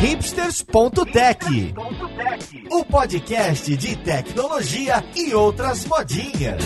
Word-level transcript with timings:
hipsters.tech, 0.00 1.74
o 2.70 2.84
podcast 2.86 3.76
de 3.76 3.96
tecnologia 3.96 5.04
e 5.14 5.34
outras 5.34 5.84
modinhas. 5.84 6.64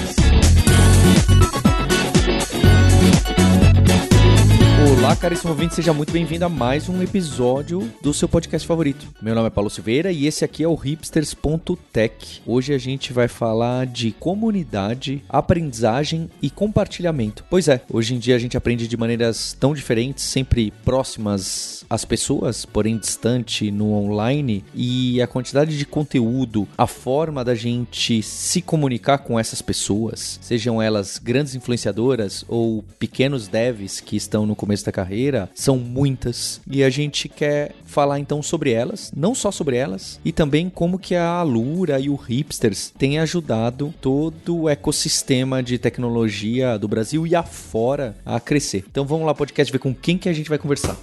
Olá, 5.04 5.16
caríssimo 5.16 5.50
ouvinte, 5.50 5.74
seja 5.74 5.92
muito 5.92 6.12
bem-vindo 6.12 6.44
a 6.44 6.48
mais 6.48 6.88
um 6.88 7.02
episódio 7.02 7.92
do 8.00 8.14
seu 8.14 8.28
podcast 8.28 8.66
favorito. 8.66 9.06
Meu 9.20 9.34
nome 9.34 9.48
é 9.48 9.50
Paulo 9.50 9.68
Silveira 9.68 10.12
e 10.12 10.26
esse 10.26 10.44
aqui 10.44 10.62
é 10.62 10.68
o 10.68 10.74
hipsters.tech. 10.74 12.40
Hoje 12.46 12.72
a 12.72 12.78
gente 12.78 13.12
vai 13.12 13.26
falar 13.26 13.86
de 13.86 14.12
comunidade, 14.12 15.22
aprendizagem 15.28 16.30
e 16.40 16.48
compartilhamento. 16.48 17.44
Pois 17.50 17.66
é, 17.66 17.82
hoje 17.92 18.14
em 18.14 18.18
dia 18.18 18.36
a 18.36 18.38
gente 18.38 18.56
aprende 18.56 18.86
de 18.86 18.96
maneiras 18.96 19.56
tão 19.58 19.74
diferentes, 19.74 20.22
sempre 20.22 20.72
próximas 20.84 21.83
às 21.94 22.04
pessoas, 22.04 22.64
porém 22.64 22.98
distante 22.98 23.70
no 23.70 23.92
online, 23.92 24.64
e 24.74 25.20
a 25.22 25.26
quantidade 25.26 25.78
de 25.78 25.86
conteúdo, 25.86 26.68
a 26.76 26.86
forma 26.86 27.44
da 27.44 27.54
gente 27.54 28.22
se 28.22 28.60
comunicar 28.60 29.18
com 29.18 29.38
essas 29.38 29.62
pessoas, 29.62 30.38
sejam 30.42 30.80
elas 30.80 31.18
grandes 31.18 31.54
influenciadoras 31.54 32.44
ou 32.48 32.84
pequenos 32.98 33.48
devs 33.48 34.00
que 34.00 34.16
estão 34.16 34.44
no 34.44 34.54
começo 34.54 34.74
começo 34.74 34.84
da 34.84 34.92
carreira 34.92 35.48
são 35.54 35.78
muitas 35.78 36.60
e 36.68 36.82
a 36.82 36.90
gente 36.90 37.28
quer 37.28 37.74
falar 37.86 38.18
então 38.18 38.42
sobre 38.42 38.72
elas, 38.72 39.12
não 39.16 39.34
só 39.34 39.52
sobre 39.52 39.76
elas, 39.76 40.18
e 40.24 40.32
também 40.32 40.68
como 40.68 40.98
que 40.98 41.14
a 41.14 41.28
Alura 41.28 42.00
e 42.00 42.10
o 42.10 42.16
Hipsters 42.16 42.92
têm 42.96 43.20
ajudado 43.20 43.94
todo 44.00 44.62
o 44.62 44.68
ecossistema 44.68 45.62
de 45.62 45.78
tecnologia 45.78 46.76
do 46.76 46.88
Brasil 46.88 47.26
e 47.26 47.36
afora 47.36 48.16
a 48.26 48.40
crescer. 48.40 48.84
Então 48.90 49.06
vamos 49.06 49.26
lá 49.26 49.34
podcast 49.34 49.72
ver 49.72 49.78
com 49.78 49.94
quem 49.94 50.18
que 50.18 50.28
a 50.28 50.32
gente 50.32 50.48
vai 50.48 50.58
conversar. 50.58 50.96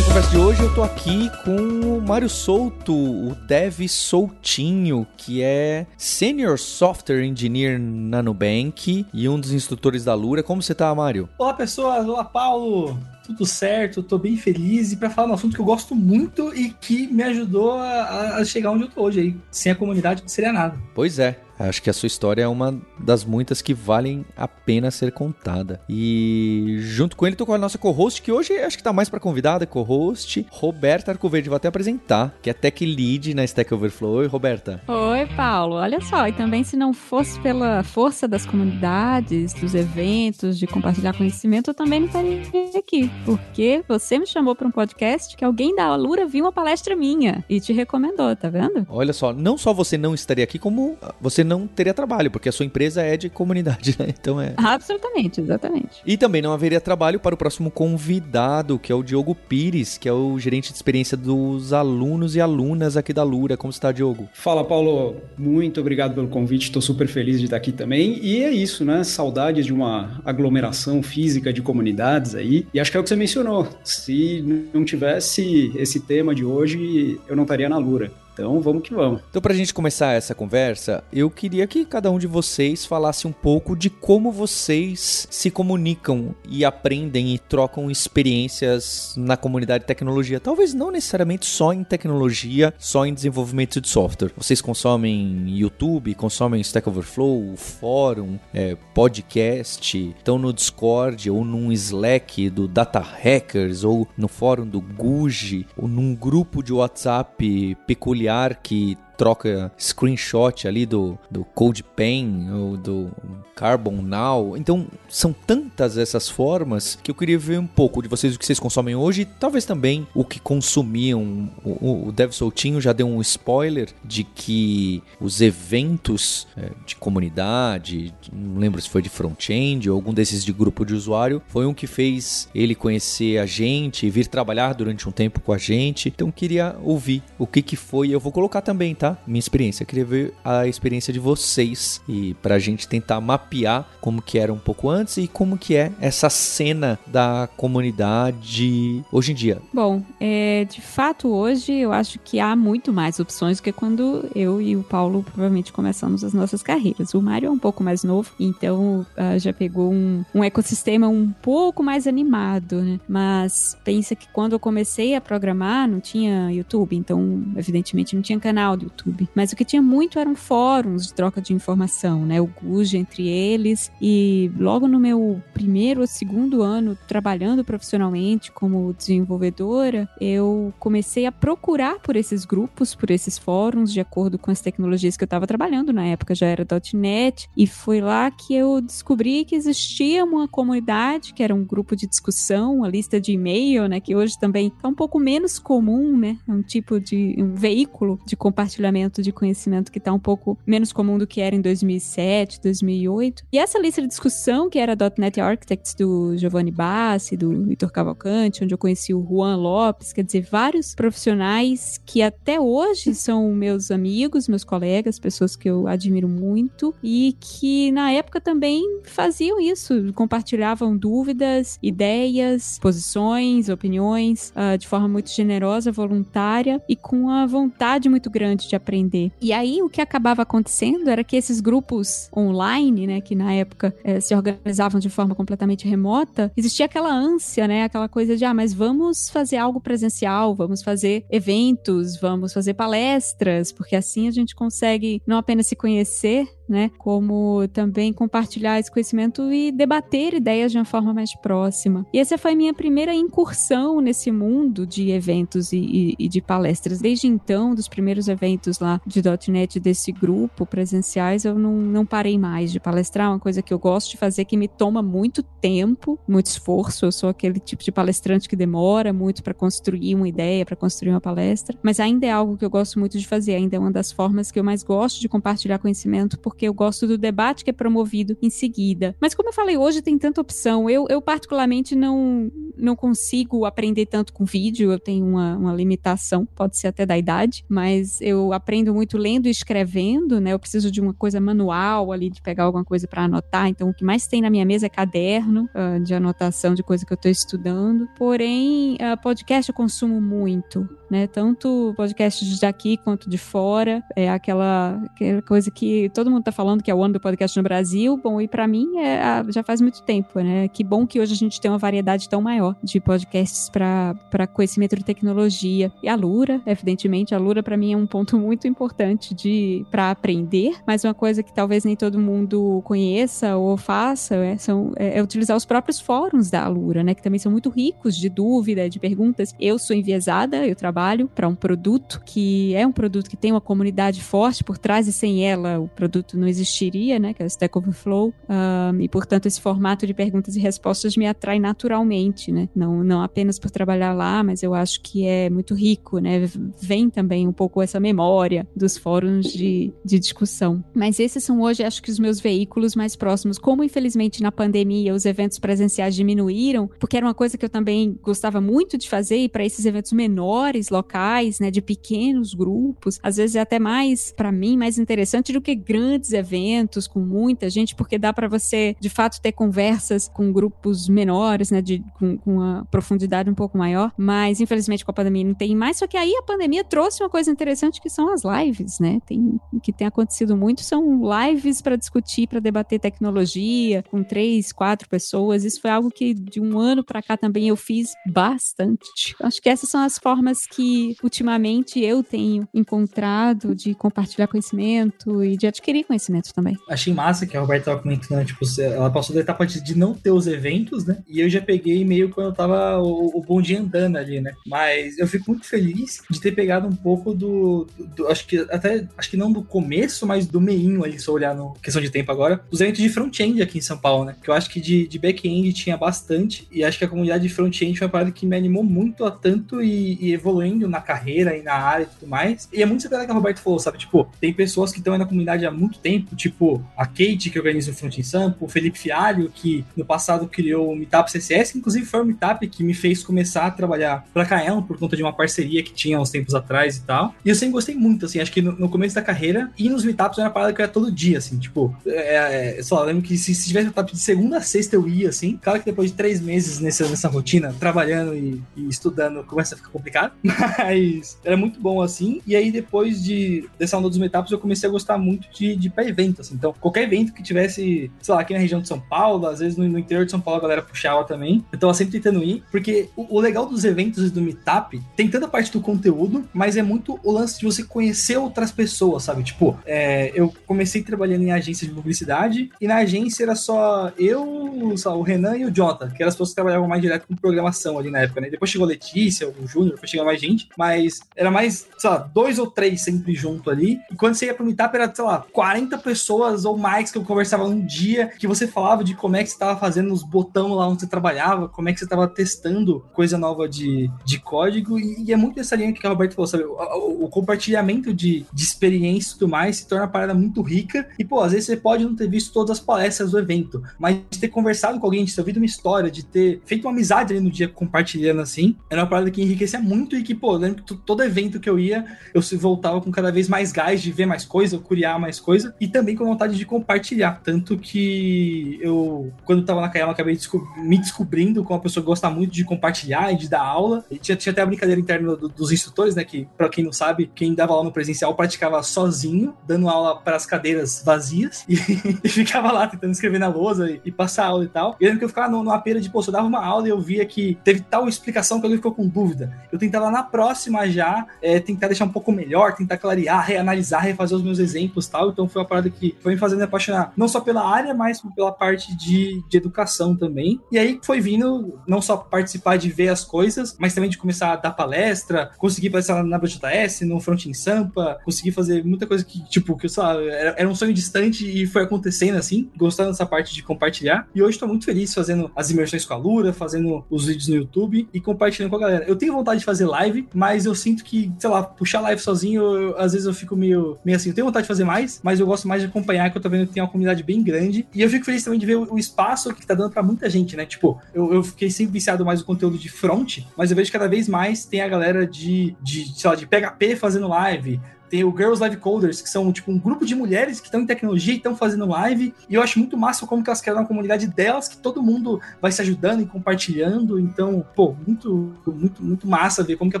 Conversa 0.12 0.30
de 0.30 0.36
hoje 0.36 0.62
eu 0.62 0.74
tô 0.74 0.82
aqui 0.82 1.30
com 1.42 1.56
o 1.56 2.02
Mário 2.02 2.28
Souto, 2.28 2.94
o 2.94 3.34
Dev 3.46 3.88
Soutinho, 3.88 5.06
que 5.16 5.42
é 5.42 5.86
Senior 5.96 6.58
Software 6.58 7.24
Engineer 7.24 7.80
na 7.80 8.22
Nubank 8.22 9.06
e 9.10 9.26
um 9.26 9.40
dos 9.40 9.54
instrutores 9.54 10.04
da 10.04 10.12
Lura. 10.12 10.42
Como 10.42 10.60
você 10.60 10.74
tá, 10.74 10.94
Mário? 10.94 11.30
Olá, 11.38 11.54
pessoas. 11.54 12.06
Olá, 12.06 12.24
Paulo 12.24 12.98
tudo 13.24 13.46
certo, 13.46 14.02
tô 14.02 14.18
bem 14.18 14.36
feliz 14.36 14.92
e 14.92 14.96
para 14.96 15.08
falar 15.08 15.30
um 15.30 15.34
assunto 15.34 15.54
que 15.54 15.60
eu 15.60 15.64
gosto 15.64 15.94
muito 15.94 16.54
e 16.54 16.70
que 16.70 17.06
me 17.06 17.22
ajudou 17.22 17.78
a, 17.78 18.36
a, 18.36 18.44
chegar 18.44 18.72
onde 18.72 18.84
eu 18.84 18.88
tô 18.88 19.02
hoje 19.02 19.20
aí. 19.20 19.36
Sem 19.50 19.72
a 19.72 19.74
comunidade 19.74 20.22
não 20.22 20.28
seria 20.28 20.52
nada. 20.52 20.76
Pois 20.94 21.18
é, 21.18 21.38
Acho 21.58 21.82
que 21.82 21.90
a 21.90 21.92
sua 21.92 22.06
história 22.06 22.42
é 22.42 22.48
uma 22.48 22.80
das 22.98 23.24
muitas 23.24 23.62
que 23.62 23.74
valem 23.74 24.24
a 24.36 24.48
pena 24.48 24.90
ser 24.90 25.12
contada. 25.12 25.80
E 25.88 26.76
junto 26.80 27.16
com 27.16 27.26
ele 27.26 27.36
tô 27.36 27.46
com 27.46 27.54
a 27.54 27.58
nossa 27.58 27.78
co-host, 27.78 28.22
que 28.22 28.32
hoje 28.32 28.56
acho 28.58 28.76
que 28.76 28.82
tá 28.82 28.92
mais 28.92 29.08
para 29.08 29.20
convidada, 29.20 29.66
co-host, 29.66 30.46
Roberta 30.50 31.12
Arcoverde. 31.12 31.48
Vou 31.48 31.56
até 31.56 31.68
apresentar, 31.68 32.34
que 32.42 32.50
é 32.50 32.52
Tech 32.52 32.84
Lead 32.84 33.34
na 33.34 33.44
Stack 33.44 33.72
Overflow. 33.72 34.16
Oi, 34.16 34.26
Roberta. 34.26 34.82
Oi, 34.88 35.26
Paulo. 35.36 35.76
Olha 35.76 36.00
só, 36.00 36.26
e 36.26 36.32
também 36.32 36.64
se 36.64 36.76
não 36.76 36.92
fosse 36.92 37.38
pela 37.40 37.82
força 37.82 38.26
das 38.26 38.44
comunidades, 38.44 39.52
dos 39.54 39.74
eventos, 39.74 40.58
de 40.58 40.66
compartilhar 40.66 41.16
conhecimento, 41.16 41.70
eu 41.70 41.74
também 41.74 42.00
não 42.00 42.06
estaria 42.06 42.42
aqui. 42.76 43.10
Porque 43.24 43.84
você 43.86 44.18
me 44.18 44.26
chamou 44.26 44.54
para 44.54 44.66
um 44.66 44.70
podcast 44.70 45.36
que 45.36 45.44
alguém 45.44 45.74
da 45.76 45.84
Alura 45.84 46.26
viu 46.26 46.44
uma 46.44 46.52
palestra 46.52 46.96
minha 46.96 47.44
e 47.48 47.60
te 47.60 47.72
recomendou, 47.72 48.34
tá 48.34 48.48
vendo? 48.48 48.86
Olha 48.88 49.12
só, 49.12 49.32
não 49.32 49.56
só 49.56 49.72
você 49.72 49.96
não 49.96 50.14
estaria 50.14 50.44
aqui, 50.44 50.58
como 50.58 50.96
você 51.20 51.44
não 51.44 51.51
não 51.52 51.66
teria 51.66 51.92
trabalho, 51.92 52.30
porque 52.30 52.48
a 52.48 52.52
sua 52.52 52.64
empresa 52.64 53.02
é 53.02 53.16
de 53.16 53.28
comunidade, 53.28 53.94
né? 53.98 54.06
Então 54.08 54.40
é. 54.40 54.54
Absolutamente, 54.56 55.40
exatamente. 55.40 56.00
E 56.06 56.16
também 56.16 56.40
não 56.40 56.52
haveria 56.52 56.80
trabalho 56.80 57.20
para 57.20 57.34
o 57.34 57.38
próximo 57.38 57.70
convidado, 57.70 58.78
que 58.78 58.90
é 58.90 58.94
o 58.94 59.02
Diogo 59.02 59.34
Pires, 59.34 59.98
que 59.98 60.08
é 60.08 60.12
o 60.12 60.38
gerente 60.38 60.70
de 60.70 60.76
experiência 60.76 61.16
dos 61.16 61.72
alunos 61.72 62.34
e 62.36 62.40
alunas 62.40 62.96
aqui 62.96 63.12
da 63.12 63.22
Lura. 63.22 63.56
Como 63.56 63.70
está, 63.70 63.92
Diogo? 63.92 64.28
Fala, 64.32 64.64
Paulo. 64.64 65.16
Muito 65.36 65.80
obrigado 65.80 66.14
pelo 66.14 66.28
convite. 66.28 66.64
Estou 66.64 66.80
super 66.80 67.06
feliz 67.06 67.38
de 67.38 67.44
estar 67.44 67.56
aqui 67.56 67.72
também. 67.72 68.18
E 68.22 68.42
é 68.42 68.50
isso, 68.50 68.84
né? 68.84 69.04
Saudades 69.04 69.66
de 69.66 69.72
uma 69.72 70.20
aglomeração 70.24 71.02
física 71.02 71.52
de 71.52 71.60
comunidades 71.60 72.34
aí. 72.34 72.66
E 72.72 72.80
acho 72.80 72.90
que 72.90 72.96
é 72.96 73.00
o 73.00 73.02
que 73.02 73.08
você 73.08 73.16
mencionou. 73.16 73.68
Se 73.84 74.68
não 74.72 74.84
tivesse 74.84 75.72
esse 75.76 76.00
tema 76.00 76.34
de 76.34 76.44
hoje, 76.44 77.20
eu 77.28 77.36
não 77.36 77.42
estaria 77.42 77.68
na 77.68 77.78
Lura. 77.78 78.10
Então 78.42 78.60
vamos 78.60 78.82
que 78.82 78.92
vamos. 78.92 79.22
Então, 79.30 79.40
para 79.40 79.52
a 79.52 79.56
gente 79.56 79.72
começar 79.72 80.14
essa 80.14 80.34
conversa, 80.34 81.04
eu 81.12 81.30
queria 81.30 81.64
que 81.64 81.84
cada 81.84 82.10
um 82.10 82.18
de 82.18 82.26
vocês 82.26 82.84
falasse 82.84 83.24
um 83.24 83.30
pouco 83.30 83.76
de 83.76 83.88
como 83.88 84.32
vocês 84.32 85.28
se 85.30 85.48
comunicam 85.48 86.34
e 86.48 86.64
aprendem 86.64 87.32
e 87.32 87.38
trocam 87.38 87.88
experiências 87.88 89.14
na 89.16 89.36
comunidade 89.36 89.84
de 89.84 89.86
tecnologia. 89.86 90.40
Talvez 90.40 90.74
não 90.74 90.90
necessariamente 90.90 91.46
só 91.46 91.72
em 91.72 91.84
tecnologia, 91.84 92.74
só 92.80 93.06
em 93.06 93.14
desenvolvimento 93.14 93.80
de 93.80 93.88
software. 93.88 94.32
Vocês 94.36 94.60
consomem 94.60 95.44
YouTube, 95.46 96.12
consomem 96.16 96.60
Stack 96.62 96.88
Overflow, 96.88 97.54
fórum, 97.56 98.40
é, 98.52 98.76
podcast, 98.92 100.14
estão 100.18 100.36
no 100.36 100.52
Discord 100.52 101.30
ou 101.30 101.44
num 101.44 101.70
Slack 101.70 102.50
do 102.50 102.66
Data 102.66 102.98
Hackers 102.98 103.84
ou 103.84 104.08
no 104.18 104.26
fórum 104.26 104.66
do 104.66 104.80
Guji 104.80 105.64
ou 105.76 105.86
num 105.86 106.12
grupo 106.12 106.60
de 106.60 106.72
WhatsApp 106.72 107.76
peculiar 107.86 108.31
familiar 108.32 108.60
que 108.62 108.96
troca 109.22 109.70
screenshot 109.78 110.66
ali 110.66 110.84
do, 110.84 111.16
do 111.30 111.44
CodePen 111.44 112.50
ou 112.52 112.76
do 112.76 113.08
Carbon 113.54 114.02
Now. 114.02 114.56
Então, 114.56 114.88
são 115.08 115.32
tantas 115.32 115.96
essas 115.96 116.28
formas 116.28 116.98
que 117.00 117.08
eu 117.08 117.14
queria 117.14 117.38
ver 117.38 117.60
um 117.60 117.66
pouco 117.66 118.02
de 118.02 118.08
vocês, 118.08 118.34
o 118.34 118.38
que 118.38 118.44
vocês 118.44 118.58
consomem 118.58 118.96
hoje 118.96 119.22
e 119.22 119.24
talvez 119.24 119.64
também 119.64 120.08
o 120.12 120.24
que 120.24 120.40
consumiam. 120.40 121.48
O, 121.64 122.08
o 122.08 122.12
Dev 122.12 122.32
Soltinho 122.32 122.80
já 122.80 122.92
deu 122.92 123.06
um 123.06 123.20
spoiler 123.20 123.90
de 124.04 124.24
que 124.24 125.00
os 125.20 125.40
eventos 125.40 126.48
é, 126.56 126.70
de 126.84 126.96
comunidade, 126.96 128.12
não 128.32 128.58
lembro 128.58 128.82
se 128.82 128.90
foi 128.90 129.02
de 129.02 129.08
front-end 129.08 129.88
ou 129.88 129.94
algum 129.94 130.12
desses 130.12 130.44
de 130.44 130.52
grupo 130.52 130.84
de 130.84 130.94
usuário, 130.94 131.40
foi 131.46 131.64
um 131.64 131.72
que 131.72 131.86
fez 131.86 132.48
ele 132.52 132.74
conhecer 132.74 133.38
a 133.38 133.46
gente 133.46 134.04
e 134.04 134.10
vir 134.10 134.26
trabalhar 134.26 134.72
durante 134.74 135.08
um 135.08 135.12
tempo 135.12 135.38
com 135.38 135.52
a 135.52 135.58
gente. 135.58 136.08
Então, 136.08 136.28
queria 136.32 136.74
ouvir 136.82 137.22
o 137.38 137.46
que, 137.46 137.62
que 137.62 137.76
foi. 137.76 138.10
Eu 138.10 138.18
vou 138.18 138.32
colocar 138.32 138.62
também, 138.62 138.96
tá? 138.96 139.11
Minha 139.26 139.38
experiência. 139.38 139.82
Eu 139.82 139.86
queria 139.86 140.04
ver 140.04 140.34
a 140.44 140.66
experiência 140.66 141.12
de 141.12 141.18
vocês 141.18 142.00
e 142.08 142.34
pra 142.34 142.58
gente 142.58 142.86
tentar 142.88 143.20
mapear 143.20 143.86
como 144.00 144.20
que 144.20 144.38
era 144.38 144.52
um 144.52 144.58
pouco 144.58 144.88
antes 144.88 145.16
e 145.16 145.28
como 145.28 145.56
que 145.56 145.76
é 145.76 145.92
essa 146.00 146.28
cena 146.28 146.98
da 147.06 147.48
comunidade 147.56 149.04
hoje 149.10 149.32
em 149.32 149.34
dia. 149.34 149.60
Bom, 149.72 150.02
é, 150.20 150.66
de 150.68 150.80
fato 150.80 151.28
hoje 151.28 151.72
eu 151.72 151.92
acho 151.92 152.18
que 152.18 152.40
há 152.40 152.54
muito 152.56 152.92
mais 152.92 153.18
opções 153.20 153.58
do 153.58 153.62
que 153.62 153.72
quando 153.72 154.28
eu 154.34 154.60
e 154.60 154.76
o 154.76 154.82
Paulo 154.82 155.22
provavelmente 155.22 155.72
começamos 155.72 156.24
as 156.24 156.32
nossas 156.32 156.62
carreiras. 156.62 157.14
O 157.14 157.22
Mário 157.22 157.46
é 157.46 157.50
um 157.50 157.58
pouco 157.58 157.82
mais 157.82 158.04
novo, 158.04 158.30
então 158.38 159.06
uh, 159.16 159.38
já 159.38 159.52
pegou 159.52 159.92
um, 159.92 160.24
um 160.34 160.44
ecossistema 160.44 161.08
um 161.08 161.30
pouco 161.42 161.82
mais 161.82 162.06
animado, 162.06 162.82
né? 162.82 163.00
Mas 163.08 163.76
pensa 163.84 164.14
que 164.14 164.28
quando 164.32 164.52
eu 164.52 164.58
comecei 164.58 165.14
a 165.14 165.20
programar 165.20 165.88
não 165.88 166.00
tinha 166.00 166.50
YouTube, 166.52 166.96
então 166.96 167.42
evidentemente 167.56 168.14
não 168.14 168.22
tinha 168.22 168.38
canal 168.38 168.76
do 168.76 168.84
YouTube 168.84 169.01
YouTube. 169.02 169.28
Mas 169.34 169.52
o 169.52 169.56
que 169.56 169.64
tinha 169.64 169.82
muito 169.82 170.18
eram 170.18 170.34
fóruns 170.34 171.06
de 171.06 171.14
troca 171.14 171.40
de 171.40 171.52
informação, 171.52 172.24
né? 172.24 172.40
O 172.40 172.46
Guj 172.46 172.96
entre 172.96 173.28
eles. 173.28 173.90
E 174.00 174.50
logo 174.56 174.86
no 174.86 174.98
meu 174.98 175.42
primeiro 175.52 176.00
ou 176.02 176.06
segundo 176.06 176.62
ano 176.62 176.96
trabalhando 177.06 177.64
profissionalmente 177.64 178.52
como 178.52 178.94
desenvolvedora, 178.94 180.08
eu 180.20 180.72
comecei 180.78 181.26
a 181.26 181.32
procurar 181.32 181.98
por 182.00 182.16
esses 182.16 182.44
grupos, 182.44 182.94
por 182.94 183.10
esses 183.10 183.38
fóruns, 183.38 183.92
de 183.92 184.00
acordo 184.00 184.38
com 184.38 184.50
as 184.50 184.60
tecnologias 184.60 185.16
que 185.16 185.24
eu 185.24 185.26
estava 185.26 185.46
trabalhando. 185.46 185.92
Na 185.92 186.06
época 186.06 186.34
já 186.34 186.46
era 186.46 186.66
.NET. 186.94 187.48
E 187.56 187.66
foi 187.66 188.00
lá 188.00 188.30
que 188.30 188.54
eu 188.54 188.80
descobri 188.80 189.44
que 189.44 189.54
existia 189.54 190.24
uma 190.24 190.46
comunidade, 190.46 191.32
que 191.34 191.42
era 191.42 191.54
um 191.54 191.64
grupo 191.64 191.96
de 191.96 192.06
discussão, 192.06 192.76
uma 192.78 192.88
lista 192.88 193.20
de 193.20 193.32
e-mail, 193.32 193.86
né? 193.86 194.00
Que 194.00 194.14
hoje 194.14 194.38
também 194.38 194.68
está 194.68 194.88
um 194.88 194.94
pouco 194.94 195.18
menos 195.18 195.58
comum, 195.58 196.16
né? 196.16 196.38
É 196.46 196.52
um 196.52 196.62
tipo 196.62 197.00
de 197.00 197.34
um 197.38 197.54
veículo 197.54 198.18
de 198.26 198.36
compartilhamento 198.36 198.81
de 199.22 199.32
conhecimento 199.32 199.90
que 199.92 199.98
está 199.98 200.12
um 200.12 200.18
pouco 200.18 200.58
menos 200.66 200.92
comum 200.92 201.18
do 201.18 201.26
que 201.26 201.40
era 201.40 201.54
em 201.54 201.60
2007, 201.60 202.60
2008. 202.60 203.44
E 203.52 203.58
essa 203.58 203.78
lista 203.78 204.00
de 204.00 204.08
discussão, 204.08 204.68
que 204.68 204.78
era 204.78 204.96
.NET 205.18 205.40
Architects 205.40 205.94
do 205.94 206.36
Giovanni 206.36 206.70
Bassi, 206.70 207.36
do 207.36 207.66
Vitor 207.66 207.90
Cavalcante, 207.90 208.64
onde 208.64 208.74
eu 208.74 208.78
conheci 208.78 209.14
o 209.14 209.24
Juan 209.24 209.56
Lopes, 209.56 210.12
quer 210.12 210.24
dizer, 210.24 210.46
vários 210.50 210.94
profissionais 210.94 212.00
que 212.04 212.22
até 212.22 212.60
hoje 212.60 213.14
são 213.14 213.52
meus 213.52 213.90
amigos, 213.90 214.48
meus 214.48 214.64
colegas, 214.64 215.18
pessoas 215.18 215.56
que 215.56 215.68
eu 215.68 215.86
admiro 215.86 216.28
muito 216.28 216.94
e 217.02 217.36
que 217.38 217.92
na 217.92 218.12
época 218.12 218.40
também 218.40 218.82
faziam 219.04 219.60
isso, 219.60 220.12
compartilhavam 220.14 220.96
dúvidas, 220.96 221.78
ideias, 221.82 222.78
posições, 222.80 223.68
opiniões, 223.68 224.52
uh, 224.56 224.76
de 224.78 224.86
forma 224.86 225.08
muito 225.08 225.30
generosa, 225.30 225.92
voluntária 225.92 226.82
e 226.88 226.96
com 226.96 227.28
a 227.28 227.46
vontade 227.46 228.08
muito 228.08 228.30
grande 228.30 228.68
de 228.72 228.76
aprender. 228.76 229.30
E 229.40 229.52
aí 229.52 229.82
o 229.82 229.88
que 229.88 230.00
acabava 230.00 230.42
acontecendo 230.42 231.08
era 231.08 231.22
que 231.22 231.36
esses 231.36 231.60
grupos 231.60 232.28
online, 232.34 233.06
né, 233.06 233.20
que 233.20 233.34
na 233.34 233.52
época 233.52 233.94
eh, 234.02 234.20
se 234.20 234.34
organizavam 234.34 234.98
de 234.98 235.10
forma 235.10 235.34
completamente 235.34 235.86
remota, 235.86 236.50
existia 236.56 236.86
aquela 236.86 237.12
ânsia, 237.12 237.68
né, 237.68 237.84
aquela 237.84 238.08
coisa 238.08 238.36
de 238.36 238.44
ah, 238.44 238.54
mas 238.54 238.72
vamos 238.72 239.28
fazer 239.28 239.58
algo 239.58 239.80
presencial, 239.80 240.54
vamos 240.54 240.82
fazer 240.82 241.24
eventos, 241.30 242.18
vamos 242.18 242.52
fazer 242.52 242.74
palestras, 242.74 243.70
porque 243.70 243.94
assim 243.94 244.26
a 244.26 244.30
gente 244.30 244.54
consegue 244.54 245.20
não 245.26 245.36
apenas 245.36 245.66
se 245.66 245.76
conhecer, 245.76 246.48
né? 246.68 246.90
Como 246.98 247.66
também 247.68 248.12
compartilhar 248.12 248.78
esse 248.78 248.90
conhecimento 248.90 249.52
e 249.52 249.70
debater 249.70 250.34
ideias 250.34 250.72
de 250.72 250.78
uma 250.78 250.84
forma 250.84 251.12
mais 251.12 251.34
próxima. 251.36 252.06
E 252.12 252.18
essa 252.18 252.38
foi 252.38 252.54
minha 252.54 252.74
primeira 252.74 253.14
incursão 253.14 254.00
nesse 254.00 254.30
mundo 254.30 254.86
de 254.86 255.10
eventos 255.10 255.72
e, 255.72 255.78
e, 255.78 256.14
e 256.18 256.28
de 256.28 256.40
palestras. 256.40 257.00
Desde 257.00 257.26
então, 257.26 257.74
dos 257.74 257.88
primeiros 257.88 258.28
eventos 258.28 258.78
lá 258.78 259.00
de 259.06 259.22
.NET 259.50 259.78
desse 259.80 260.12
grupo 260.12 260.64
presenciais, 260.66 261.44
eu 261.44 261.58
não, 261.58 261.72
não 261.72 262.06
parei 262.06 262.38
mais 262.38 262.72
de 262.72 262.80
palestrar. 262.80 263.30
Uma 263.30 263.38
coisa 263.38 263.62
que 263.62 263.72
eu 263.72 263.78
gosto 263.78 264.10
de 264.10 264.16
fazer 264.16 264.44
que 264.44 264.56
me 264.56 264.68
toma 264.68 265.02
muito 265.02 265.42
tempo, 265.42 266.18
muito 266.26 266.46
esforço. 266.46 267.04
Eu 267.04 267.12
sou 267.12 267.28
aquele 267.28 267.60
tipo 267.60 267.82
de 267.82 267.92
palestrante 267.92 268.48
que 268.48 268.56
demora 268.56 269.12
muito 269.12 269.42
para 269.42 269.54
construir 269.54 270.14
uma 270.14 270.28
ideia, 270.28 270.64
para 270.64 270.76
construir 270.76 271.10
uma 271.10 271.20
palestra. 271.20 271.76
Mas 271.82 272.00
ainda 272.00 272.26
é 272.26 272.30
algo 272.30 272.56
que 272.56 272.64
eu 272.64 272.70
gosto 272.70 272.98
muito 272.98 273.18
de 273.18 273.26
fazer. 273.26 273.54
Ainda 273.54 273.76
é 273.76 273.78
uma 273.78 273.90
das 273.90 274.12
formas 274.12 274.50
que 274.50 274.58
eu 274.58 274.64
mais 274.64 274.82
gosto 274.82 275.20
de 275.20 275.28
compartilhar 275.28 275.78
conhecimento, 275.78 276.38
eu 276.60 276.74
gosto 276.74 277.06
do 277.06 277.18
debate 277.18 277.64
que 277.64 277.70
é 277.70 277.72
promovido 277.72 278.36
em 278.42 278.50
seguida. 278.50 279.16
Mas 279.20 279.34
como 279.34 279.48
eu 279.48 279.52
falei, 279.52 279.76
hoje 279.76 280.02
tem 280.02 280.18
tanta 280.18 280.40
opção. 280.40 280.88
Eu, 280.88 281.06
eu 281.08 281.20
particularmente 281.20 281.94
não, 281.94 282.50
não 282.76 282.94
consigo 282.94 283.64
aprender 283.64 284.06
tanto 284.06 284.32
com 284.32 284.44
vídeo, 284.44 284.92
eu 284.92 284.98
tenho 284.98 285.24
uma, 285.24 285.56
uma 285.56 285.74
limitação, 285.74 286.46
pode 286.46 286.76
ser 286.76 286.88
até 286.88 287.06
da 287.06 287.16
idade, 287.16 287.64
mas 287.68 288.20
eu 288.20 288.52
aprendo 288.52 288.94
muito 288.94 289.16
lendo 289.16 289.46
e 289.46 289.50
escrevendo, 289.50 290.40
né? 290.40 290.52
Eu 290.52 290.58
preciso 290.58 290.90
de 290.90 291.00
uma 291.00 291.14
coisa 291.14 291.40
manual 291.40 292.12
ali, 292.12 292.30
de 292.30 292.42
pegar 292.42 292.64
alguma 292.64 292.84
coisa 292.84 293.06
para 293.06 293.24
anotar. 293.24 293.68
Então, 293.68 293.88
o 293.88 293.94
que 293.94 294.04
mais 294.04 294.26
tem 294.26 294.42
na 294.42 294.50
minha 294.50 294.64
mesa 294.64 294.86
é 294.86 294.88
caderno 294.88 295.68
uh, 295.74 296.02
de 296.02 296.14
anotação 296.14 296.74
de 296.74 296.82
coisa 296.82 297.04
que 297.04 297.12
eu 297.12 297.16
estou 297.16 297.30
estudando. 297.30 298.08
Porém, 298.16 298.94
uh, 298.94 299.20
podcast 299.22 299.70
eu 299.70 299.74
consumo 299.74 300.20
muito, 300.20 300.88
né? 301.10 301.26
Tanto 301.26 301.92
podcasts 301.96 302.58
daqui 302.58 302.96
quanto 302.96 303.28
de 303.28 303.38
fora. 303.38 304.02
É 304.16 304.30
aquela, 304.30 305.02
aquela 305.14 305.42
coisa 305.42 305.70
que 305.70 306.10
todo 306.10 306.30
mundo 306.30 306.41
tá 306.42 306.52
falando 306.52 306.82
que 306.82 306.90
é 306.90 306.94
o 306.94 307.02
ano 307.02 307.14
do 307.14 307.20
podcast 307.20 307.56
no 307.56 307.62
Brasil. 307.62 308.16
Bom, 308.16 308.40
e 308.40 308.48
para 308.48 308.66
mim 308.66 308.98
é, 308.98 309.44
já 309.48 309.62
faz 309.62 309.80
muito 309.80 310.02
tempo, 310.02 310.40
né? 310.40 310.68
Que 310.68 310.84
bom 310.84 311.06
que 311.06 311.20
hoje 311.20 311.32
a 311.32 311.36
gente 311.36 311.60
tem 311.60 311.70
uma 311.70 311.78
variedade 311.78 312.28
tão 312.28 312.40
maior 312.40 312.76
de 312.82 313.00
podcasts 313.00 313.68
para 313.68 314.46
conhecimento 314.52 314.96
de 314.96 315.04
tecnologia. 315.04 315.92
E 316.02 316.08
a 316.08 316.14
Lura, 316.14 316.60
evidentemente, 316.66 317.34
a 317.34 317.38
Lura 317.38 317.62
para 317.62 317.76
mim 317.76 317.92
é 317.92 317.96
um 317.96 318.06
ponto 318.06 318.38
muito 318.38 318.66
importante 318.66 319.34
de 319.34 319.84
para 319.90 320.10
aprender, 320.10 320.76
mas 320.86 321.04
uma 321.04 321.14
coisa 321.14 321.42
que 321.42 321.52
talvez 321.52 321.84
nem 321.84 321.96
todo 321.96 322.18
mundo 322.18 322.82
conheça 322.84 323.56
ou 323.56 323.76
faça 323.76 324.36
é, 324.36 324.56
são, 324.56 324.92
é, 324.96 325.18
é 325.18 325.22
utilizar 325.22 325.56
os 325.56 325.64
próprios 325.64 326.00
fóruns 326.00 326.50
da 326.50 326.64
Alura, 326.64 327.02
né? 327.02 327.14
Que 327.14 327.22
também 327.22 327.38
são 327.38 327.50
muito 327.50 327.70
ricos 327.70 328.16
de 328.16 328.28
dúvida, 328.28 328.88
de 328.88 328.98
perguntas. 328.98 329.54
Eu 329.60 329.78
sou 329.78 329.94
enviesada, 329.94 330.66
eu 330.66 330.76
trabalho 330.76 331.28
para 331.28 331.48
um 331.48 331.54
produto 331.54 332.22
que 332.24 332.74
é 332.74 332.86
um 332.86 332.92
produto 332.92 333.28
que 333.28 333.36
tem 333.36 333.52
uma 333.52 333.60
comunidade 333.60 334.22
forte 334.22 334.64
por 334.64 334.78
trás 334.78 335.06
e 335.06 335.12
sem 335.12 335.46
ela 335.46 335.78
o 335.78 335.88
produto 335.88 336.31
não 336.36 336.46
existiria, 336.46 337.18
né? 337.18 337.34
Que 337.34 337.42
é 337.42 337.46
o 337.46 337.48
Stack 337.48 337.76
Overflow. 337.76 338.32
Um, 338.48 339.00
e, 339.00 339.08
portanto, 339.08 339.46
esse 339.46 339.60
formato 339.60 340.06
de 340.06 340.14
perguntas 340.14 340.56
e 340.56 340.60
respostas 340.60 341.16
me 341.16 341.26
atrai 341.26 341.58
naturalmente, 341.58 342.52
né? 342.52 342.68
Não, 342.74 343.02
não 343.02 343.22
apenas 343.22 343.58
por 343.58 343.70
trabalhar 343.70 344.12
lá, 344.12 344.42
mas 344.42 344.62
eu 344.62 344.74
acho 344.74 345.00
que 345.00 345.26
é 345.26 345.50
muito 345.50 345.74
rico, 345.74 346.18
né? 346.18 346.48
Vem 346.80 347.10
também 347.10 347.46
um 347.46 347.52
pouco 347.52 347.82
essa 347.82 347.98
memória 347.98 348.66
dos 348.74 348.96
fóruns 348.96 349.52
de, 349.52 349.92
de 350.04 350.18
discussão. 350.18 350.84
Mas 350.94 351.18
esses 351.18 351.42
são 351.42 351.60
hoje, 351.60 351.82
acho 351.82 352.02
que, 352.02 352.10
os 352.10 352.18
meus 352.18 352.40
veículos 352.40 352.94
mais 352.94 353.16
próximos. 353.16 353.58
Como, 353.58 353.82
infelizmente, 353.82 354.42
na 354.42 354.52
pandemia 354.52 355.14
os 355.14 355.24
eventos 355.24 355.58
presenciais 355.58 356.14
diminuíram, 356.14 356.88
porque 356.98 357.16
era 357.16 357.26
uma 357.26 357.34
coisa 357.34 357.56
que 357.56 357.64
eu 357.64 357.70
também 357.70 358.18
gostava 358.22 358.60
muito 358.60 358.98
de 358.98 359.08
fazer, 359.08 359.38
e 359.38 359.48
para 359.48 359.64
esses 359.64 359.84
eventos 359.84 360.12
menores, 360.12 360.90
locais, 360.90 361.58
né? 361.58 361.70
De 361.70 361.80
pequenos 361.80 362.54
grupos, 362.54 363.18
às 363.22 363.36
vezes 363.36 363.56
é 363.56 363.60
até 363.60 363.78
mais, 363.78 364.32
para 364.32 364.52
mim, 364.52 364.76
mais 364.76 364.98
interessante 364.98 365.52
do 365.52 365.60
que 365.60 365.74
grandes 365.74 366.21
eventos 366.30 367.06
com 367.08 367.20
muita 367.20 367.70
gente, 367.70 367.94
porque 367.94 368.18
dá 368.18 368.32
para 368.32 368.46
você, 368.46 368.94
de 369.00 369.08
fato, 369.08 369.40
ter 369.40 369.52
conversas 369.52 370.28
com 370.28 370.52
grupos 370.52 371.08
menores, 371.08 371.70
né? 371.70 371.80
De, 371.80 372.04
com, 372.14 372.36
com 372.36 372.56
uma 372.58 372.86
profundidade 372.90 373.48
um 373.50 373.54
pouco 373.54 373.78
maior. 373.78 374.12
Mas, 374.16 374.60
infelizmente, 374.60 375.04
com 375.04 375.10
a 375.10 375.14
pandemia 375.14 375.44
não 375.44 375.54
tem 375.54 375.74
mais. 375.74 375.96
Só 375.96 376.06
que 376.06 376.16
aí 376.16 376.34
a 376.36 376.42
pandemia 376.42 376.84
trouxe 376.84 377.22
uma 377.22 377.30
coisa 377.30 377.50
interessante 377.50 378.00
que 378.00 378.10
são 378.10 378.32
as 378.32 378.42
lives, 378.44 379.00
né? 379.00 379.20
Tem, 379.26 379.58
que 379.82 379.92
tem 379.92 380.06
acontecido 380.06 380.56
muito 380.56 380.82
são 380.82 381.22
lives 381.22 381.80
para 381.80 381.96
discutir, 381.96 382.46
para 382.46 382.60
debater 382.60 383.00
tecnologia, 383.00 384.02
com 384.10 384.22
três, 384.22 384.72
quatro 384.72 385.08
pessoas. 385.08 385.64
Isso 385.64 385.80
foi 385.80 385.90
algo 385.90 386.10
que 386.10 386.34
de 386.34 386.60
um 386.60 386.78
ano 386.78 387.02
para 387.02 387.22
cá 387.22 387.36
também 387.36 387.68
eu 387.68 387.76
fiz 387.76 388.12
bastante. 388.26 389.34
Acho 389.40 389.62
que 389.62 389.70
essas 389.70 389.88
são 389.88 390.02
as 390.02 390.18
formas 390.18 390.66
que 390.66 391.16
ultimamente 391.22 391.98
eu 392.00 392.22
tenho 392.22 392.68
encontrado 392.74 393.74
de 393.74 393.94
compartilhar 393.94 394.48
conhecimento 394.48 395.42
e 395.42 395.56
de 395.56 395.66
adquirir 395.66 396.04
conhecimento 396.12 396.52
também. 396.52 396.78
Achei 396.88 397.12
massa 397.12 397.46
que 397.46 397.56
a 397.56 397.60
Roberta 397.60 397.90
estava 397.90 398.02
comentando, 398.02 398.38
né? 398.38 398.44
Tipo, 398.44 398.64
ela 398.80 399.10
passou 399.10 399.34
da 399.34 399.40
etapa 399.40 399.66
de 399.66 399.96
não 399.96 400.14
ter 400.14 400.30
os 400.30 400.46
eventos, 400.46 401.06
né? 401.06 401.18
E 401.26 401.40
eu 401.40 401.48
já 401.48 401.60
peguei 401.60 402.04
meio 402.04 402.28
quando 402.30 402.48
eu 402.48 402.52
tava 402.52 402.98
o, 402.98 403.38
o 403.38 403.42
bonde 403.42 403.74
andando 403.74 404.16
ali, 404.16 404.40
né? 404.40 404.52
Mas 404.66 405.18
eu 405.18 405.26
fico 405.26 405.50
muito 405.50 405.66
feliz 405.66 406.22
de 406.30 406.40
ter 406.40 406.52
pegado 406.52 406.86
um 406.86 406.94
pouco 406.94 407.32
do, 407.32 407.86
do, 407.96 408.06
do, 408.06 408.28
acho 408.28 408.46
que 408.46 408.58
até 408.70 409.06
acho 409.16 409.30
que 409.30 409.36
não 409.36 409.52
do 409.52 409.62
começo, 409.62 410.26
mas 410.26 410.46
do 410.46 410.60
meinho 410.60 411.04
ali, 411.04 411.18
se 411.18 411.28
eu 411.28 411.34
olhar 411.34 411.54
no 411.54 411.72
questão 411.82 412.02
de 412.02 412.10
tempo 412.10 412.30
agora, 412.30 412.64
os 412.70 412.80
eventos 412.80 413.00
de 413.00 413.08
front-end 413.08 413.62
aqui 413.62 413.78
em 413.78 413.82
São 413.82 413.96
Paulo, 413.96 414.26
né? 414.26 414.36
Que 414.42 414.50
eu 414.50 414.54
acho 414.54 414.68
que 414.68 414.80
de, 414.80 415.06
de 415.06 415.18
back-end 415.18 415.72
tinha 415.72 415.96
bastante 415.96 416.68
e 416.70 416.84
acho 416.84 416.98
que 416.98 417.04
a 417.04 417.08
comunidade 417.08 417.46
de 417.46 417.54
front-end 417.54 417.96
foi 417.96 418.06
uma 418.06 418.12
parada 418.12 418.30
que 418.30 418.44
me 418.44 418.56
animou 418.56 418.84
muito 418.84 419.24
a 419.24 419.30
tanto 419.30 419.82
e, 419.82 420.18
e, 420.20 420.32
evoluindo 420.32 420.88
na 420.88 421.00
carreira 421.00 421.56
e 421.56 421.62
na 421.62 421.74
área 421.74 422.04
e 422.04 422.06
tudo 422.06 422.28
mais. 422.28 422.68
E 422.72 422.82
é 422.82 422.86
muito 422.86 423.02
similar 423.02 423.24
que 423.24 423.30
a 423.30 423.34
Roberto 423.34 423.60
falou, 423.60 423.78
sabe? 423.78 423.98
Tipo, 423.98 424.28
tem 424.40 424.52
pessoas 424.52 424.92
que 424.92 424.98
estão 424.98 425.16
na 425.16 425.24
comunidade 425.24 425.64
há 425.64 425.70
muito 425.70 425.98
tempo, 426.02 426.34
tipo 426.36 426.84
a 426.96 427.06
Kate, 427.06 427.50
que 427.50 427.58
organiza 427.58 427.90
o 427.90 427.94
Front-end 427.94 428.26
Sample, 428.26 428.58
o 428.60 428.68
Felipe 428.68 428.98
Fialho, 428.98 429.50
que 429.54 429.84
no 429.96 430.04
passado 430.04 430.46
criou 430.48 430.90
o 430.90 430.96
Meetup 430.96 431.30
CSS, 431.30 431.72
que 431.72 431.78
inclusive 431.78 432.04
foi 432.04 432.20
o 432.20 432.24
Meetup 432.24 432.66
que 432.66 432.82
me 432.82 432.92
fez 432.92 433.22
começar 433.22 433.66
a 433.66 433.70
trabalhar 433.70 434.24
pra 434.32 434.44
Kaelon 434.44 434.82
por 434.82 434.98
conta 434.98 435.16
de 435.16 435.22
uma 435.22 435.32
parceria 435.32 435.82
que 435.82 435.92
tinha 435.92 436.20
uns 436.20 436.30
tempos 436.30 436.54
atrás 436.54 436.96
e 436.96 437.02
tal. 437.02 437.34
E 437.44 437.48
eu 437.48 437.54
sempre 437.54 437.72
gostei 437.72 437.94
muito, 437.94 438.26
assim, 438.26 438.40
acho 438.40 438.52
que 438.52 438.60
no, 438.60 438.72
no 438.72 438.88
começo 438.88 439.14
da 439.14 439.22
carreira, 439.22 439.70
e 439.78 439.88
nos 439.88 440.04
meetups 440.04 440.38
era 440.38 440.48
uma 440.48 440.52
parada 440.52 440.72
que 440.72 440.80
eu 440.80 440.84
ia 440.84 440.88
todo 440.90 441.10
dia, 441.10 441.38
assim, 441.38 441.58
tipo, 441.58 441.94
é, 442.06 442.78
é, 442.78 442.80
eu 442.80 443.04
lembro 443.04 443.22
que 443.22 443.36
se, 443.38 443.54
se 443.54 443.68
tivesse 443.68 443.86
meetup 443.86 444.12
de 444.12 444.20
segunda 444.20 444.58
a 444.58 444.60
sexta 444.60 444.96
eu 444.96 445.08
ia, 445.08 445.28
assim, 445.28 445.58
claro 445.62 445.78
que 445.78 445.84
depois 445.84 446.10
de 446.10 446.16
três 446.16 446.40
meses 446.40 446.80
nessa, 446.80 447.08
nessa 447.08 447.28
rotina, 447.28 447.74
trabalhando 447.78 448.34
e, 448.34 448.62
e 448.76 448.88
estudando, 448.88 449.42
começa 449.44 449.74
a 449.74 449.78
ficar 449.78 449.90
complicado, 449.90 450.32
mas 450.42 451.38
era 451.44 451.56
muito 451.56 451.80
bom, 451.80 452.00
assim, 452.02 452.40
e 452.46 452.56
aí 452.56 452.70
depois 452.70 453.22
de, 453.22 453.68
dessa 453.78 453.96
onda 453.96 454.08
dos 454.08 454.18
meetups 454.18 454.50
eu 454.50 454.58
comecei 454.58 454.88
a 454.88 454.92
gostar 454.92 455.18
muito 455.18 455.48
de, 455.52 455.76
de 455.76 455.90
pra 455.92 456.06
evento, 456.06 456.40
assim, 456.40 456.54
então 456.54 456.74
qualquer 456.80 457.04
evento 457.04 457.32
que 457.32 457.42
tivesse, 457.42 458.10
sei 458.20 458.34
lá, 458.34 458.40
aqui 458.40 458.52
na 458.52 458.58
região 458.58 458.80
de 458.80 458.88
São 458.88 459.00
Paulo, 459.00 459.46
às 459.46 459.60
vezes 459.60 459.76
no, 459.76 459.88
no 459.88 459.98
interior 459.98 460.24
de 460.24 460.30
São 460.30 460.40
Paulo 460.40 460.58
a 460.58 460.62
galera 460.62 460.82
puxava 460.82 461.24
também, 461.24 461.64
eu 461.72 461.78
tava 461.78 461.94
sempre 461.94 462.12
tentando 462.12 462.42
ir, 462.42 462.62
porque 462.70 463.08
o, 463.16 463.36
o 463.36 463.40
legal 463.40 463.66
dos 463.66 463.84
eventos 463.84 464.30
do 464.30 464.40
meetup 464.40 465.00
tem 465.16 465.28
tanta 465.28 465.48
parte 465.48 465.72
do 465.72 465.80
conteúdo, 465.80 466.48
mas 466.52 466.76
é 466.76 466.82
muito 466.82 467.18
o 467.22 467.32
lance 467.32 467.58
de 467.58 467.64
você 467.64 467.82
conhecer 467.82 468.36
outras 468.36 468.70
pessoas, 468.72 469.24
sabe? 469.24 469.42
Tipo, 469.42 469.78
é, 469.84 470.32
eu 470.34 470.52
comecei 470.66 471.02
trabalhando 471.02 471.42
em 471.42 471.52
agência 471.52 471.86
de 471.86 471.92
publicidade 471.92 472.70
e 472.80 472.86
na 472.86 472.96
agência 472.96 473.44
era 473.44 473.54
só 473.54 474.12
eu, 474.18 474.42
o 474.42 475.22
Renan 475.22 475.56
e 475.56 475.64
o 475.64 475.74
Jota, 475.74 476.08
que 476.08 476.22
eram 476.22 476.28
as 476.28 476.34
pessoas 476.34 476.50
que 476.50 476.54
trabalhavam 476.54 476.88
mais 476.88 477.02
direto 477.02 477.26
com 477.26 477.36
programação 477.36 477.98
ali 477.98 478.10
na 478.10 478.20
época, 478.20 478.40
né? 478.40 478.50
Depois 478.50 478.70
chegou 478.70 478.86
a 478.86 478.88
Letícia, 478.88 479.48
o 479.48 479.66
Júnior, 479.66 479.98
foi 479.98 480.08
chegar 480.08 480.24
mais 480.24 480.40
gente, 480.40 480.68
mas 480.76 481.20
era 481.36 481.50
mais, 481.50 481.88
sei 481.98 482.10
lá, 482.10 482.18
dois 482.18 482.58
ou 482.58 482.66
três 482.66 483.02
sempre 483.02 483.34
junto 483.34 483.70
ali. 483.70 483.98
E 484.10 484.16
quando 484.16 484.34
você 484.34 484.46
ia 484.46 484.54
pro 484.54 484.64
meetup 484.64 484.94
era, 484.94 485.12
sei 485.14 485.24
lá, 485.24 485.44
40 485.52 485.81
pessoas 485.98 486.64
ou 486.64 486.76
mais 486.76 487.10
que 487.10 487.18
eu 487.18 487.24
conversava 487.24 487.68
num 487.68 487.84
dia, 487.84 488.28
que 488.38 488.46
você 488.46 488.66
falava 488.66 489.04
de 489.04 489.14
como 489.14 489.36
é 489.36 489.42
que 489.42 489.50
você 489.50 489.58
tava 489.58 489.78
fazendo 489.78 490.12
os 490.12 490.22
botões 490.22 490.74
lá 490.74 490.88
onde 490.88 491.00
você 491.00 491.06
trabalhava, 491.06 491.68
como 491.68 491.88
é 491.88 491.92
que 491.92 492.00
você 492.00 492.06
tava 492.06 492.26
testando 492.28 493.04
coisa 493.12 493.38
nova 493.38 493.68
de, 493.68 494.10
de 494.24 494.38
código. 494.38 494.98
E, 494.98 495.24
e 495.24 495.32
é 495.32 495.36
muito 495.36 495.60
essa 495.60 495.76
linha 495.76 495.92
que 495.92 496.06
a 496.06 496.10
Roberto 496.10 496.34
falou, 496.34 496.46
sabe? 496.46 496.64
O, 496.64 496.72
o, 496.72 497.24
o 497.24 497.28
compartilhamento 497.28 498.12
de, 498.12 498.44
de 498.52 498.62
experiência 498.62 499.30
e 499.30 499.38
tudo 499.38 499.48
mais 499.48 499.76
se 499.76 499.88
torna 499.88 500.04
uma 500.04 500.10
parada 500.10 500.34
muito 500.34 500.62
rica. 500.62 501.08
E, 501.18 501.24
pô, 501.24 501.40
às 501.40 501.52
vezes 501.52 501.66
você 501.66 501.76
pode 501.76 502.04
não 502.04 502.14
ter 502.14 502.28
visto 502.28 502.52
todas 502.52 502.78
as 502.78 502.80
palestras 502.80 503.30
do 503.30 503.38
evento, 503.38 503.82
mas 503.98 504.18
ter 504.40 504.48
conversado 504.48 504.98
com 504.98 505.06
alguém, 505.06 505.24
de 505.24 505.34
ter 505.34 505.40
ouvido 505.40 505.58
uma 505.58 505.66
história, 505.66 506.10
de 506.10 506.24
ter 506.24 506.60
feito 506.64 506.84
uma 506.84 506.92
amizade 506.92 507.32
ali 507.32 507.42
no 507.42 507.50
dia 507.50 507.68
compartilhando 507.68 508.40
assim, 508.40 508.76
era 508.90 509.02
uma 509.02 509.08
parada 509.08 509.30
que 509.30 509.42
enriquecia 509.42 509.80
muito 509.80 510.16
e 510.16 510.22
que, 510.22 510.34
pô, 510.34 510.52
lembro 510.52 510.82
que 510.82 510.94
todo 510.94 511.22
evento 511.22 511.60
que 511.60 511.68
eu 511.68 511.78
ia, 511.78 512.04
eu 512.34 512.42
se 512.42 512.56
voltava 512.56 513.00
com 513.00 513.10
cada 513.10 513.30
vez 513.30 513.48
mais 513.48 513.72
gás 513.72 514.00
de 514.02 514.10
ver 514.10 514.26
mais 514.26 514.44
coisa, 514.44 514.78
curiar 514.78 515.18
mais 515.18 515.38
coisa 515.38 515.61
e 515.80 515.88
também 515.88 516.16
com 516.16 516.24
vontade 516.24 516.56
de 516.56 516.64
compartilhar. 516.64 517.40
Tanto 517.42 517.76
que 517.76 518.78
eu, 518.80 519.32
quando 519.44 519.64
tava 519.64 519.80
na 519.80 519.88
Kaela, 519.88 520.12
acabei 520.12 520.34
descob 520.34 520.62
me 520.76 520.98
descobrindo 520.98 521.64
com 521.64 521.74
uma 521.74 521.80
pessoa 521.80 522.02
a 522.02 522.06
gostar 522.06 522.30
muito 522.30 522.52
de 522.52 522.64
compartilhar 522.64 523.32
e 523.32 523.36
de 523.36 523.48
dar 523.48 523.62
aula. 523.62 524.04
E 524.10 524.18
tinha, 524.18 524.36
tinha 524.36 524.52
até 524.52 524.62
a 524.62 524.66
brincadeira 524.66 525.00
interna 525.00 525.36
do, 525.36 525.48
dos 525.48 525.72
instrutores, 525.72 526.14
né? 526.14 526.24
Que, 526.24 526.48
pra 526.56 526.68
quem 526.68 526.84
não 526.84 526.92
sabe, 526.92 527.30
quem 527.34 527.54
dava 527.54 527.72
aula 527.72 527.84
no 527.84 527.92
presencial 527.92 528.34
praticava 528.34 528.82
sozinho, 528.82 529.54
dando 529.66 529.88
aula 529.88 530.20
para 530.20 530.36
as 530.36 530.46
cadeiras 530.46 531.02
vazias 531.04 531.64
e, 531.68 531.74
e, 532.24 532.28
ficava 532.28 532.72
lá 532.72 532.86
tentando 532.86 533.12
escrever 533.12 533.38
na 533.38 533.48
lousa 533.48 533.90
e, 533.90 534.00
e, 534.04 534.12
passar 534.12 534.46
aula 534.46 534.64
e 534.64 534.68
tal. 534.68 534.96
E 535.00 535.04
lembro 535.04 535.18
que 535.18 535.24
eu 535.24 535.28
ficava 535.28 535.48
no 535.48 535.70
apelo 535.70 536.00
de, 536.00 536.10
pô, 536.10 536.22
eu 536.26 536.32
dava 536.32 536.46
uma 536.46 536.64
aula 536.64 536.86
e 536.86 536.90
eu 536.90 537.00
via 537.00 537.24
que 537.24 537.58
teve 537.64 537.80
tal 537.80 538.08
explicação 538.08 538.58
que 538.58 538.66
alguém 538.66 538.78
ficou 538.78 538.92
com 538.92 539.06
dúvida. 539.06 539.52
Eu 539.70 539.78
tentava 539.78 540.10
na 540.10 540.22
próxima 540.22 540.88
já 540.88 541.26
é, 541.40 541.58
tentar 541.60 541.88
deixar 541.88 542.04
um 542.04 542.08
pouco 542.10 542.32
melhor, 542.32 542.74
tentar 542.74 542.96
clarear, 542.96 543.44
reanalisar, 543.44 544.02
refazer 544.02 544.36
os 544.36 544.42
meus 544.42 544.58
exemplos 544.58 545.06
tal. 545.06 545.30
Então 545.30 545.48
foi 545.52 545.62
uma 545.62 545.68
parada 545.68 545.90
que 545.90 546.16
foi 546.20 546.32
me 546.32 546.38
fazendo 546.38 546.58
me 546.58 546.64
apaixonar 546.64 547.12
não 547.16 547.28
só 547.28 547.40
pela 547.40 547.66
área, 547.66 547.94
mas 547.94 548.22
pela 548.34 548.52
parte 548.52 548.96
de, 548.96 549.42
de 549.48 549.56
educação 549.56 550.16
também. 550.16 550.60
E 550.70 550.78
aí 550.78 550.98
foi 551.02 551.20
vindo 551.20 551.78
não 551.86 552.00
só 552.00 552.16
participar 552.16 552.76
de 552.76 552.90
ver 552.90 553.08
as 553.08 553.24
coisas, 553.24 553.76
mas 553.78 553.94
também 553.94 554.10
de 554.10 554.18
começar 554.18 554.52
a 554.52 554.56
dar 554.56 554.70
palestra, 554.72 555.50
conseguir 555.58 555.90
palestrar 555.90 556.24
na 556.24 556.38
BJS, 556.38 557.02
no 557.02 557.20
Front 557.20 557.46
em 557.46 557.54
Sampa, 557.54 558.18
conseguir 558.24 558.52
fazer 558.52 558.84
muita 558.84 559.06
coisa 559.06 559.24
que, 559.24 559.42
tipo, 559.48 559.76
que 559.76 559.86
eu 559.86 559.90
sei 559.90 560.02
lá, 560.02 560.14
era, 560.14 560.54
era 560.58 560.68
um 560.68 560.74
sonho 560.74 560.92
distante 560.92 561.46
e 561.46 561.66
foi 561.66 561.82
acontecendo 561.82 562.36
assim, 562.36 562.70
gostando 562.76 563.10
dessa 563.10 563.26
parte 563.26 563.54
de 563.54 563.62
compartilhar. 563.62 564.28
E 564.34 564.42
hoje 564.42 564.56
estou 564.56 564.68
muito 564.68 564.84
feliz 564.84 565.12
fazendo 565.12 565.50
as 565.54 565.70
imersões 565.70 566.04
com 566.04 566.14
a 566.14 566.16
Lura, 566.16 566.52
fazendo 566.52 567.04
os 567.10 567.26
vídeos 567.26 567.48
no 567.48 567.56
YouTube 567.56 568.08
e 568.12 568.20
compartilhando 568.20 568.70
com 568.70 568.76
a 568.76 568.80
galera. 568.80 569.04
Eu 569.06 569.16
tenho 569.16 569.32
vontade 569.32 569.60
de 569.60 569.64
fazer 569.64 569.86
live, 569.86 570.28
mas 570.34 570.66
eu 570.66 570.74
sinto 570.74 571.04
que, 571.04 571.32
sei 571.38 571.50
lá, 571.50 571.62
puxar 571.62 572.00
live 572.00 572.20
sozinho, 572.20 572.62
eu, 572.62 572.98
às 572.98 573.12
vezes 573.12 573.26
eu 573.26 573.34
fico 573.34 573.56
meio, 573.56 573.98
meio 574.04 574.16
assim, 574.16 574.30
eu 574.30 574.34
tenho 574.34 574.46
vontade 574.46 574.64
de 574.64 574.68
fazer 574.68 574.84
mais, 574.84 575.20
mas 575.22 575.40
eu 575.42 575.46
gosto 575.46 575.68
mais 575.68 575.82
de 575.82 575.88
acompanhar, 575.88 576.30
que 576.30 576.38
eu 576.38 576.42
tô 576.42 576.48
vendo 576.48 576.66
que 576.66 576.72
tem 576.72 576.82
uma 576.82 576.88
comunidade 576.88 577.22
bem 577.22 577.42
grande. 577.42 577.86
E 577.94 578.00
eu 578.00 578.08
fico 578.08 578.24
feliz 578.24 578.42
também 578.42 578.58
de 578.58 578.66
ver 578.66 578.76
o, 578.76 578.98
espaço 578.98 579.52
que 579.54 579.66
tá 579.66 579.74
dando 579.74 579.90
para 579.90 580.02
muita 580.02 580.30
gente, 580.30 580.56
né? 580.56 580.64
Tipo, 580.64 581.00
eu, 581.12 581.32
eu 581.34 581.42
fiquei 581.42 581.70
sempre 581.70 581.92
viciado 581.92 582.24
mais 582.24 582.40
no 582.40 582.46
conteúdo 582.46 582.78
de 582.78 582.88
front, 582.88 583.40
mas 583.56 583.70
eu 583.70 583.76
vejo 583.76 583.90
cada 583.92 584.08
vez 584.08 584.28
mais 584.28 584.64
tem 584.64 584.80
a 584.80 584.88
galera 584.88 585.26
de, 585.26 585.76
de 585.82 586.06
sei 586.18 586.30
lá, 586.30 586.36
de 586.36 586.46
PHP 586.46 586.96
fazendo 586.96 587.28
live, 587.28 587.80
tem 588.12 588.24
o 588.24 588.30
Girls 588.30 588.60
Live 588.60 588.76
Coders, 588.76 589.22
que 589.22 589.28
são 589.30 589.50
tipo 589.50 589.72
um 589.72 589.78
grupo 589.78 590.04
de 590.04 590.14
mulheres 590.14 590.60
que 590.60 590.66
estão 590.66 590.82
em 590.82 590.86
tecnologia 590.86 591.32
e 591.32 591.38
estão 591.38 591.56
fazendo 591.56 591.86
live. 591.86 592.34
E 592.46 592.54
eu 592.54 592.60
acho 592.60 592.78
muito 592.78 592.94
massa 592.94 593.26
como 593.26 593.42
que 593.42 593.48
elas 593.48 593.62
criaram 593.62 593.80
uma 593.80 593.88
comunidade 593.88 594.26
delas, 594.26 594.68
que 594.68 594.76
todo 594.76 595.02
mundo 595.02 595.40
vai 595.62 595.72
se 595.72 595.80
ajudando 595.80 596.20
e 596.20 596.26
compartilhando. 596.26 597.18
Então, 597.18 597.64
pô, 597.74 597.96
muito, 598.06 598.52
muito, 598.66 599.02
muito 599.02 599.26
massa 599.26 599.64
ver 599.64 599.76
como 599.76 599.90
que 599.90 599.96
a 599.96 600.00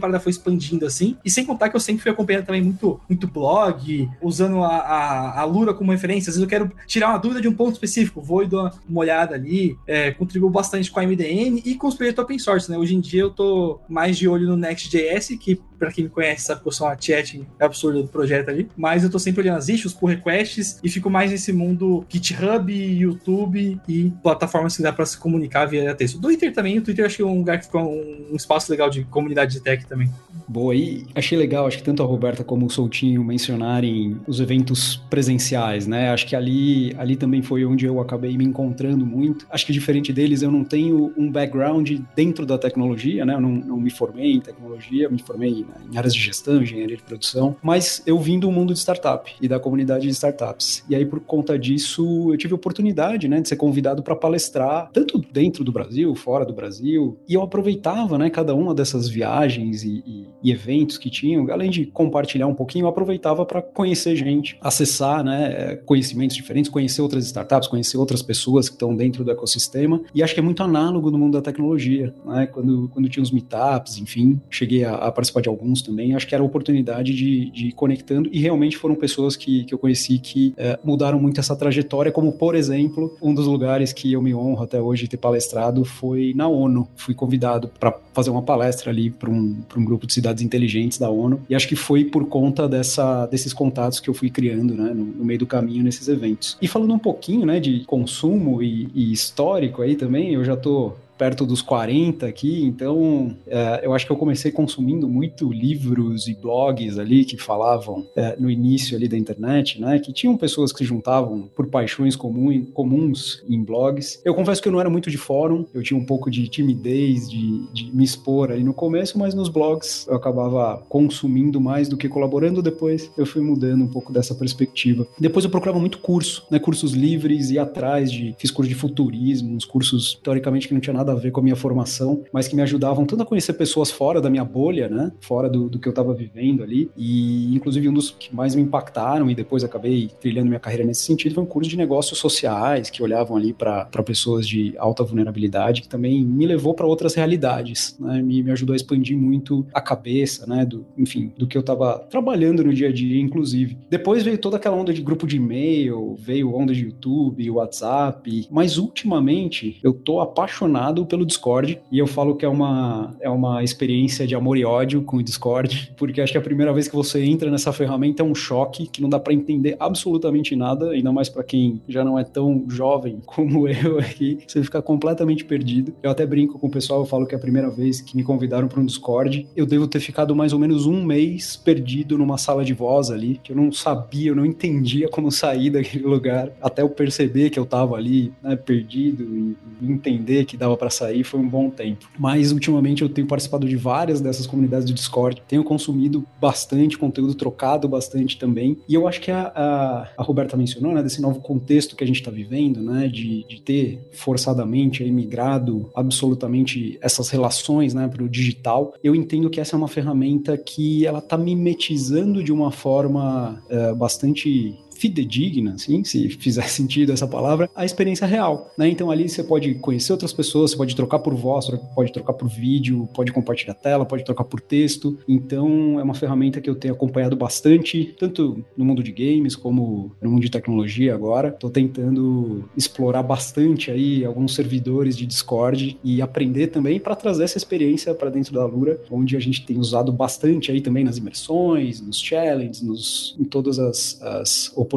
parada 0.00 0.20
foi 0.20 0.28
expandindo 0.28 0.84
assim. 0.84 1.16
E 1.24 1.30
sem 1.30 1.46
contar 1.46 1.70
que 1.70 1.76
eu 1.76 1.80
sempre 1.80 2.02
fui 2.02 2.10
acompanhando 2.10 2.44
também 2.44 2.60
muito, 2.60 3.00
muito 3.08 3.26
blog, 3.26 4.10
usando 4.20 4.62
a, 4.62 4.76
a, 4.76 5.40
a 5.40 5.44
Lura 5.44 5.72
como 5.72 5.90
referência. 5.90 6.28
Às 6.28 6.36
vezes 6.36 6.42
eu 6.42 6.48
quero 6.48 6.70
tirar 6.86 7.08
uma 7.08 7.18
dúvida 7.18 7.40
de 7.40 7.48
um 7.48 7.54
ponto 7.54 7.72
específico, 7.72 8.20
vou 8.20 8.42
e 8.42 8.46
dou 8.46 8.70
uma 8.86 9.00
olhada 9.00 9.36
ali. 9.36 9.74
É, 9.86 10.10
contribuo 10.10 10.50
bastante 10.50 10.90
com 10.90 11.00
a 11.00 11.02
MDN 11.02 11.62
e 11.64 11.76
com 11.76 11.86
os 11.86 11.94
projetos 11.94 12.22
open 12.22 12.38
source, 12.38 12.70
né? 12.70 12.76
Hoje 12.76 12.94
em 12.94 13.00
dia 13.00 13.22
eu 13.22 13.30
tô 13.30 13.80
mais 13.88 14.18
de 14.18 14.28
olho 14.28 14.46
no 14.46 14.56
Next.js, 14.58 15.28
que 15.40 15.58
para 15.78 15.90
quem 15.90 16.04
me 16.04 16.10
conhece 16.10 16.44
sabe 16.44 16.60
que 16.60 16.68
eu 16.68 16.72
sou 16.72 16.86
uma 16.86 16.96
chat 17.00 17.44
absurda 17.58 18.01
do 18.02 18.08
projeto 18.08 18.48
ali, 18.48 18.68
mas 18.76 19.04
eu 19.04 19.10
tô 19.10 19.18
sempre 19.18 19.42
olhando 19.42 19.58
as 19.58 19.68
issues, 19.68 19.92
pull 19.92 20.08
requests 20.08 20.78
e 20.82 20.88
fico 20.88 21.08
mais 21.10 21.30
nesse 21.30 21.52
mundo 21.52 22.04
GitHub, 22.08 22.72
YouTube 22.72 23.80
e 23.88 24.12
plataformas 24.22 24.76
que 24.76 24.82
dá 24.82 24.92
para 24.92 25.06
se 25.06 25.18
comunicar 25.18 25.66
via 25.66 25.94
texto. 25.94 26.20
Twitter 26.20 26.52
também, 26.52 26.78
o 26.78 26.82
Twitter 26.82 27.04
acho 27.04 27.16
que 27.16 27.22
é 27.22 27.26
um 27.26 27.38
lugar 27.38 27.58
que 27.58 27.66
ficou 27.66 27.82
um 27.82 28.34
espaço 28.34 28.70
legal 28.70 28.88
de 28.88 29.04
comunidade 29.04 29.52
de 29.52 29.60
tech 29.60 29.86
também. 29.86 30.10
Boa, 30.48 30.74
e 30.74 31.06
achei 31.14 31.38
legal, 31.38 31.66
acho 31.66 31.78
que 31.78 31.82
tanto 31.82 32.02
a 32.02 32.06
Roberta 32.06 32.44
como 32.44 32.66
o 32.66 32.70
Soutinho 32.70 33.24
mencionarem 33.24 34.20
os 34.26 34.40
eventos 34.40 34.96
presenciais, 35.08 35.86
né? 35.86 36.10
Acho 36.10 36.26
que 36.26 36.36
ali, 36.36 36.94
ali 36.98 37.16
também 37.16 37.42
foi 37.42 37.64
onde 37.64 37.86
eu 37.86 38.00
acabei 38.00 38.36
me 38.36 38.44
encontrando 38.44 39.06
muito. 39.06 39.46
Acho 39.50 39.64
que 39.64 39.72
diferente 39.72 40.12
deles, 40.12 40.42
eu 40.42 40.50
não 40.50 40.64
tenho 40.64 41.12
um 41.16 41.30
background 41.30 41.90
dentro 42.14 42.44
da 42.44 42.58
tecnologia, 42.58 43.24
né? 43.24 43.34
Eu 43.34 43.40
não, 43.40 43.50
não 43.50 43.76
me 43.78 43.90
formei 43.90 44.32
em 44.32 44.40
tecnologia, 44.40 45.08
me 45.08 45.22
formei 45.22 45.64
né, 45.64 45.74
em 45.90 45.96
áreas 45.96 46.14
de 46.14 46.20
gestão, 46.20 46.62
engenharia 46.62 46.96
de 46.96 47.02
produção, 47.02 47.56
mas 47.62 47.91
eu 48.06 48.18
vim 48.18 48.38
do 48.38 48.50
mundo 48.50 48.72
de 48.72 48.78
startup 48.78 49.30
e 49.40 49.48
da 49.48 49.58
comunidade 49.58 50.06
de 50.06 50.12
startups. 50.12 50.84
E 50.88 50.94
aí, 50.94 51.04
por 51.04 51.20
conta 51.20 51.58
disso, 51.58 52.32
eu 52.32 52.38
tive 52.38 52.52
a 52.52 52.56
oportunidade, 52.56 53.28
né, 53.28 53.40
de 53.40 53.48
ser 53.48 53.56
convidado 53.56 54.02
para 54.02 54.14
palestrar, 54.14 54.90
tanto 54.92 55.18
dentro 55.32 55.64
do 55.64 55.72
Brasil, 55.72 56.14
fora 56.14 56.44
do 56.44 56.52
Brasil, 56.52 57.18
e 57.28 57.34
eu 57.34 57.42
aproveitava, 57.42 58.16
né, 58.16 58.30
cada 58.30 58.54
uma 58.54 58.74
dessas 58.74 59.08
viagens 59.08 59.82
e, 59.82 60.02
e, 60.06 60.28
e 60.42 60.52
eventos 60.52 60.98
que 60.98 61.10
tinham, 61.10 61.50
além 61.50 61.70
de 61.70 61.86
compartilhar 61.86 62.46
um 62.46 62.54
pouquinho, 62.54 62.84
eu 62.84 62.88
aproveitava 62.88 63.44
para 63.44 63.60
conhecer 63.60 64.16
gente, 64.16 64.56
acessar, 64.60 65.24
né, 65.24 65.76
conhecimentos 65.84 66.36
diferentes, 66.36 66.70
conhecer 66.70 67.02
outras 67.02 67.24
startups, 67.26 67.68
conhecer 67.68 67.96
outras 67.96 68.22
pessoas 68.22 68.68
que 68.68 68.74
estão 68.74 68.94
dentro 68.94 69.24
do 69.24 69.30
ecossistema, 69.30 70.00
e 70.14 70.22
acho 70.22 70.34
que 70.34 70.40
é 70.40 70.42
muito 70.42 70.62
análogo 70.62 71.10
no 71.10 71.18
mundo 71.18 71.34
da 71.34 71.42
tecnologia, 71.42 72.14
né, 72.24 72.46
quando, 72.46 72.88
quando 72.92 73.08
tinha 73.08 73.22
os 73.22 73.30
meetups, 73.30 73.98
enfim, 73.98 74.40
cheguei 74.50 74.84
a, 74.84 74.94
a 74.94 75.12
participar 75.12 75.40
de 75.40 75.48
alguns 75.48 75.82
também, 75.82 76.14
acho 76.14 76.26
que 76.26 76.34
era 76.34 76.42
a 76.42 76.46
oportunidade 76.46 77.14
de, 77.14 77.50
de 77.50 77.72
conectando 77.82 78.30
e 78.32 78.38
realmente 78.38 78.76
foram 78.76 78.94
pessoas 78.94 79.34
que, 79.34 79.64
que 79.64 79.74
eu 79.74 79.78
conheci 79.78 80.16
que 80.16 80.54
é, 80.56 80.78
mudaram 80.84 81.18
muito 81.18 81.40
essa 81.40 81.56
trajetória, 81.56 82.12
como 82.12 82.30
por 82.30 82.54
exemplo, 82.54 83.16
um 83.20 83.34
dos 83.34 83.48
lugares 83.48 83.92
que 83.92 84.12
eu 84.12 84.22
me 84.22 84.32
honro 84.32 84.62
até 84.62 84.80
hoje 84.80 85.08
ter 85.08 85.16
palestrado 85.16 85.84
foi 85.84 86.32
na 86.36 86.46
ONU. 86.46 86.86
Fui 86.94 87.12
convidado 87.12 87.72
para 87.80 87.92
fazer 88.12 88.30
uma 88.30 88.42
palestra 88.42 88.92
ali 88.92 89.10
para 89.10 89.28
um, 89.28 89.56
um 89.76 89.84
grupo 89.84 90.06
de 90.06 90.12
cidades 90.12 90.44
inteligentes 90.44 90.96
da 90.96 91.10
ONU 91.10 91.40
e 91.50 91.56
acho 91.56 91.66
que 91.66 91.74
foi 91.74 92.04
por 92.04 92.26
conta 92.26 92.68
dessa, 92.68 93.26
desses 93.26 93.52
contatos 93.52 93.98
que 93.98 94.08
eu 94.08 94.14
fui 94.14 94.30
criando 94.30 94.74
né, 94.74 94.94
no, 94.94 95.04
no 95.04 95.24
meio 95.24 95.40
do 95.40 95.46
caminho 95.46 95.82
nesses 95.82 96.06
eventos. 96.06 96.56
E 96.62 96.68
falando 96.68 96.94
um 96.94 97.00
pouquinho 97.00 97.44
né, 97.44 97.58
de 97.58 97.80
consumo 97.80 98.62
e, 98.62 98.88
e 98.94 99.12
histórico 99.12 99.82
aí 99.82 99.96
também, 99.96 100.34
eu 100.34 100.44
já 100.44 100.56
tô 100.56 100.92
perto 101.22 101.46
dos 101.46 101.62
40 101.62 102.26
aqui, 102.26 102.64
então 102.64 103.32
é, 103.46 103.82
eu 103.84 103.94
acho 103.94 104.04
que 104.04 104.10
eu 104.10 104.16
comecei 104.16 104.50
consumindo 104.50 105.08
muito 105.08 105.52
livros 105.52 106.26
e 106.26 106.34
blogs 106.34 106.98
ali 106.98 107.24
que 107.24 107.36
falavam 107.36 108.04
é, 108.16 108.34
no 108.40 108.50
início 108.50 108.96
ali 108.96 109.06
da 109.06 109.16
internet, 109.16 109.80
né? 109.80 110.00
Que 110.00 110.12
tinham 110.12 110.36
pessoas 110.36 110.72
que 110.72 110.78
se 110.78 110.84
juntavam 110.84 111.48
por 111.54 111.68
paixões 111.68 112.16
comum, 112.16 112.64
comuns 112.74 113.40
em 113.48 113.62
blogs. 113.62 114.20
Eu 114.24 114.34
confesso 114.34 114.60
que 114.60 114.66
eu 114.66 114.72
não 114.72 114.80
era 114.80 114.90
muito 114.90 115.12
de 115.12 115.16
fórum, 115.16 115.64
eu 115.72 115.80
tinha 115.80 115.96
um 115.96 116.04
pouco 116.04 116.28
de 116.28 116.48
timidez 116.48 117.30
de, 117.30 117.68
de 117.72 117.94
me 117.94 118.02
expor 118.02 118.50
ali 118.50 118.64
no 118.64 118.74
começo, 118.74 119.16
mas 119.16 119.32
nos 119.32 119.48
blogs 119.48 120.08
eu 120.08 120.16
acabava 120.16 120.82
consumindo 120.88 121.60
mais 121.60 121.88
do 121.88 121.96
que 121.96 122.08
colaborando. 122.08 122.60
Depois 122.60 123.12
eu 123.16 123.24
fui 123.24 123.42
mudando 123.42 123.84
um 123.84 123.88
pouco 123.88 124.12
dessa 124.12 124.34
perspectiva. 124.34 125.06
Depois 125.20 125.44
eu 125.44 125.52
procurava 125.52 125.78
muito 125.78 125.98
curso, 125.98 126.44
né? 126.50 126.58
Cursos 126.58 126.94
livres 126.94 127.52
e 127.52 127.60
atrás 127.60 128.10
de 128.10 128.34
fiz 128.36 128.50
curso 128.50 128.68
de 128.68 128.74
futurismo, 128.74 129.54
uns 129.54 129.64
cursos 129.64 130.18
teoricamente 130.20 130.66
que 130.66 130.74
não 130.74 130.80
tinha 130.80 130.94
nada 130.94 131.11
nada 131.12 131.20
a 131.20 131.22
ver 131.22 131.30
com 131.30 131.40
a 131.40 131.42
minha 131.42 131.56
formação, 131.56 132.24
mas 132.32 132.48
que 132.48 132.56
me 132.56 132.62
ajudavam 132.62 133.04
tanto 133.04 133.22
a 133.22 133.26
conhecer 133.26 133.52
pessoas 133.52 133.90
fora 133.90 134.20
da 134.20 134.30
minha 134.30 134.44
bolha, 134.44 134.88
né? 134.88 135.12
Fora 135.20 135.48
do, 135.48 135.68
do 135.68 135.78
que 135.78 135.86
eu 135.86 135.90
estava 135.90 136.12
vivendo 136.14 136.62
ali. 136.62 136.90
E, 136.96 137.54
inclusive, 137.54 137.88
um 137.88 137.92
dos 137.92 138.10
que 138.10 138.34
mais 138.34 138.54
me 138.54 138.62
impactaram 138.62 139.30
e 139.30 139.34
depois 139.34 139.62
acabei 139.62 140.10
trilhando 140.20 140.48
minha 140.48 140.60
carreira 140.60 140.84
nesse 140.84 141.02
sentido 141.02 141.34
foi 141.34 141.42
um 141.42 141.46
curso 141.46 141.68
de 141.70 141.76
negócios 141.76 142.18
sociais 142.18 142.90
que 142.90 143.02
olhavam 143.02 143.36
ali 143.36 143.52
para 143.52 143.86
pessoas 144.04 144.46
de 144.46 144.74
alta 144.78 145.04
vulnerabilidade, 145.04 145.82
que 145.82 145.88
também 145.88 146.24
me 146.24 146.46
levou 146.46 146.74
para 146.74 146.86
outras 146.86 147.14
realidades, 147.14 147.96
né? 148.00 148.22
Me, 148.22 148.42
me 148.42 148.50
ajudou 148.50 148.72
a 148.72 148.76
expandir 148.76 149.16
muito 149.16 149.66
a 149.72 149.80
cabeça, 149.80 150.46
né? 150.46 150.64
Do, 150.64 150.84
enfim, 150.96 151.32
do 151.36 151.46
que 151.46 151.56
eu 151.56 151.60
estava 151.60 151.98
trabalhando 152.10 152.64
no 152.64 152.72
dia 152.72 152.88
a 152.88 152.92
dia, 152.92 153.20
inclusive. 153.20 153.76
Depois 153.88 154.22
veio 154.22 154.38
toda 154.38 154.56
aquela 154.56 154.76
onda 154.76 154.92
de 154.92 155.02
grupo 155.02 155.26
de 155.26 155.36
e-mail, 155.36 156.16
veio 156.18 156.54
onda 156.54 156.72
de 156.72 156.84
YouTube, 156.84 157.50
WhatsApp, 157.50 158.46
mas 158.50 158.78
ultimamente 158.78 159.78
eu 159.82 159.92
tô 159.92 160.20
apaixonado 160.20 161.01
pelo 161.04 161.24
Discord 161.24 161.80
e 161.90 161.98
eu 161.98 162.06
falo 162.06 162.36
que 162.36 162.44
é 162.44 162.48
uma, 162.48 163.14
é 163.20 163.28
uma 163.28 163.62
experiência 163.62 164.26
de 164.26 164.34
amor 164.34 164.56
e 164.56 164.64
ódio 164.64 165.02
com 165.02 165.18
o 165.18 165.22
Discord, 165.22 165.92
porque 165.96 166.20
acho 166.20 166.32
que 166.32 166.38
a 166.38 166.42
primeira 166.42 166.72
vez 166.72 166.88
que 166.88 166.94
você 166.94 167.22
entra 167.24 167.50
nessa 167.50 167.72
ferramenta 167.72 168.22
é 168.22 168.26
um 168.26 168.34
choque 168.34 168.86
que 168.86 169.00
não 169.00 169.08
dá 169.08 169.18
para 169.18 169.32
entender 169.32 169.76
absolutamente 169.78 170.54
nada, 170.56 170.90
ainda 170.90 171.12
mais 171.12 171.28
para 171.28 171.42
quem 171.42 171.80
já 171.88 172.04
não 172.04 172.18
é 172.18 172.24
tão 172.24 172.64
jovem 172.68 173.20
como 173.24 173.68
eu 173.68 173.98
aqui, 173.98 174.38
você 174.46 174.62
fica 174.62 174.82
completamente 174.82 175.44
perdido. 175.44 175.94
Eu 176.02 176.10
até 176.10 176.26
brinco 176.26 176.58
com 176.58 176.66
o 176.66 176.70
pessoal, 176.70 177.00
eu 177.00 177.06
falo 177.06 177.26
que 177.26 177.34
é 177.34 177.38
a 177.38 177.40
primeira 177.40 177.70
vez 177.70 178.00
que 178.00 178.16
me 178.16 178.22
convidaram 178.22 178.68
para 178.68 178.80
um 178.80 178.86
Discord, 178.86 179.46
eu 179.56 179.66
devo 179.66 179.86
ter 179.86 180.00
ficado 180.00 180.34
mais 180.34 180.52
ou 180.52 180.58
menos 180.58 180.86
um 180.86 181.04
mês 181.04 181.56
perdido 181.56 182.18
numa 182.18 182.38
sala 182.38 182.64
de 182.64 182.72
voz 182.72 183.10
ali, 183.10 183.40
que 183.42 183.52
eu 183.52 183.56
não 183.56 183.72
sabia, 183.72 184.30
eu 184.30 184.36
não 184.36 184.46
entendia 184.46 185.08
como 185.08 185.30
sair 185.30 185.70
daquele 185.70 186.04
lugar, 186.04 186.50
até 186.60 186.82
eu 186.82 186.88
perceber 186.88 187.50
que 187.50 187.58
eu 187.58 187.66
tava 187.66 187.96
ali, 187.96 188.32
né, 188.42 188.56
perdido 188.56 189.56
e 189.80 189.92
entender 189.92 190.44
que 190.44 190.56
dava 190.56 190.76
para 190.82 190.90
sair 190.90 191.22
foi 191.22 191.38
um 191.38 191.48
bom 191.48 191.70
tempo. 191.70 192.08
Mas 192.18 192.50
ultimamente 192.50 193.02
eu 193.02 193.08
tenho 193.08 193.28
participado 193.28 193.68
de 193.68 193.76
várias 193.76 194.20
dessas 194.20 194.48
comunidades 194.48 194.84
do 194.84 194.92
Discord, 194.92 195.40
tenho 195.46 195.62
consumido 195.62 196.26
bastante 196.40 196.98
conteúdo, 196.98 197.36
trocado 197.36 197.88
bastante 197.88 198.36
também. 198.36 198.76
E 198.88 198.94
eu 198.94 199.06
acho 199.06 199.20
que 199.20 199.30
a, 199.30 199.52
a, 199.54 200.08
a 200.18 200.22
Roberta 200.24 200.56
mencionou, 200.56 200.92
né, 200.92 201.00
desse 201.00 201.22
novo 201.22 201.38
contexto 201.38 201.94
que 201.94 202.02
a 202.02 202.06
gente 202.06 202.16
está 202.16 202.32
vivendo, 202.32 202.82
né, 202.82 203.06
de, 203.06 203.46
de 203.46 203.60
ter 203.60 204.08
forçadamente 204.12 205.04
migrado 205.04 205.88
absolutamente 205.94 206.98
essas 207.00 207.30
relações, 207.30 207.94
né, 207.94 208.08
para 208.08 208.24
o 208.24 208.28
digital. 208.28 208.92
Eu 209.04 209.14
entendo 209.14 209.48
que 209.48 209.60
essa 209.60 209.76
é 209.76 209.78
uma 209.78 209.86
ferramenta 209.86 210.58
que 210.58 211.06
ela 211.06 211.20
está 211.20 211.38
mimetizando 211.38 212.42
de 212.42 212.52
uma 212.52 212.72
forma 212.72 213.62
é, 213.68 213.94
bastante 213.94 214.76
fidedigna, 215.02 215.74
assim, 215.74 216.04
se 216.04 216.28
fizer 216.28 216.62
sentido 216.70 217.12
essa 217.12 217.26
palavra, 217.26 217.68
a 217.74 217.84
experiência 217.84 218.24
real, 218.24 218.70
né? 218.78 218.88
Então 218.88 219.10
ali 219.10 219.28
você 219.28 219.42
pode 219.42 219.74
conhecer 219.74 220.12
outras 220.12 220.32
pessoas, 220.32 220.70
você 220.70 220.76
pode 220.76 220.94
trocar 220.94 221.18
por 221.18 221.34
voz, 221.34 221.68
pode 221.92 222.12
trocar 222.12 222.34
por 222.34 222.48
vídeo, 222.48 223.08
pode 223.12 223.32
compartilhar 223.32 223.74
tela, 223.74 224.04
pode 224.04 224.24
trocar 224.24 224.44
por 224.44 224.60
texto. 224.60 225.18
Então 225.26 225.98
é 225.98 226.02
uma 226.04 226.14
ferramenta 226.14 226.60
que 226.60 226.70
eu 226.70 226.76
tenho 226.76 226.94
acompanhado 226.94 227.34
bastante, 227.34 228.14
tanto 228.16 228.64
no 228.76 228.84
mundo 228.84 229.02
de 229.02 229.10
games 229.10 229.56
como 229.56 230.12
no 230.22 230.30
mundo 230.30 230.42
de 230.42 230.50
tecnologia 230.50 231.12
agora. 231.12 231.48
Estou 231.48 231.70
tentando 231.70 232.68
explorar 232.76 233.24
bastante 233.24 233.90
aí 233.90 234.24
alguns 234.24 234.54
servidores 234.54 235.16
de 235.16 235.26
Discord 235.26 235.98
e 236.04 236.22
aprender 236.22 236.68
também 236.68 237.00
para 237.00 237.16
trazer 237.16 237.42
essa 237.42 237.58
experiência 237.58 238.14
para 238.14 238.30
dentro 238.30 238.52
da 238.52 238.64
Lura, 238.64 239.00
onde 239.10 239.36
a 239.36 239.40
gente 239.40 239.66
tem 239.66 239.78
usado 239.78 240.12
bastante 240.12 240.70
aí 240.70 240.80
também 240.80 241.02
nas 241.02 241.16
imersões, 241.16 242.00
nos 242.00 242.20
challenges, 242.20 242.82
nos, 242.82 243.34
em 243.40 243.44
todas 243.44 243.80
as, 243.80 244.22
as 244.22 244.72
oportunidades 244.76 244.91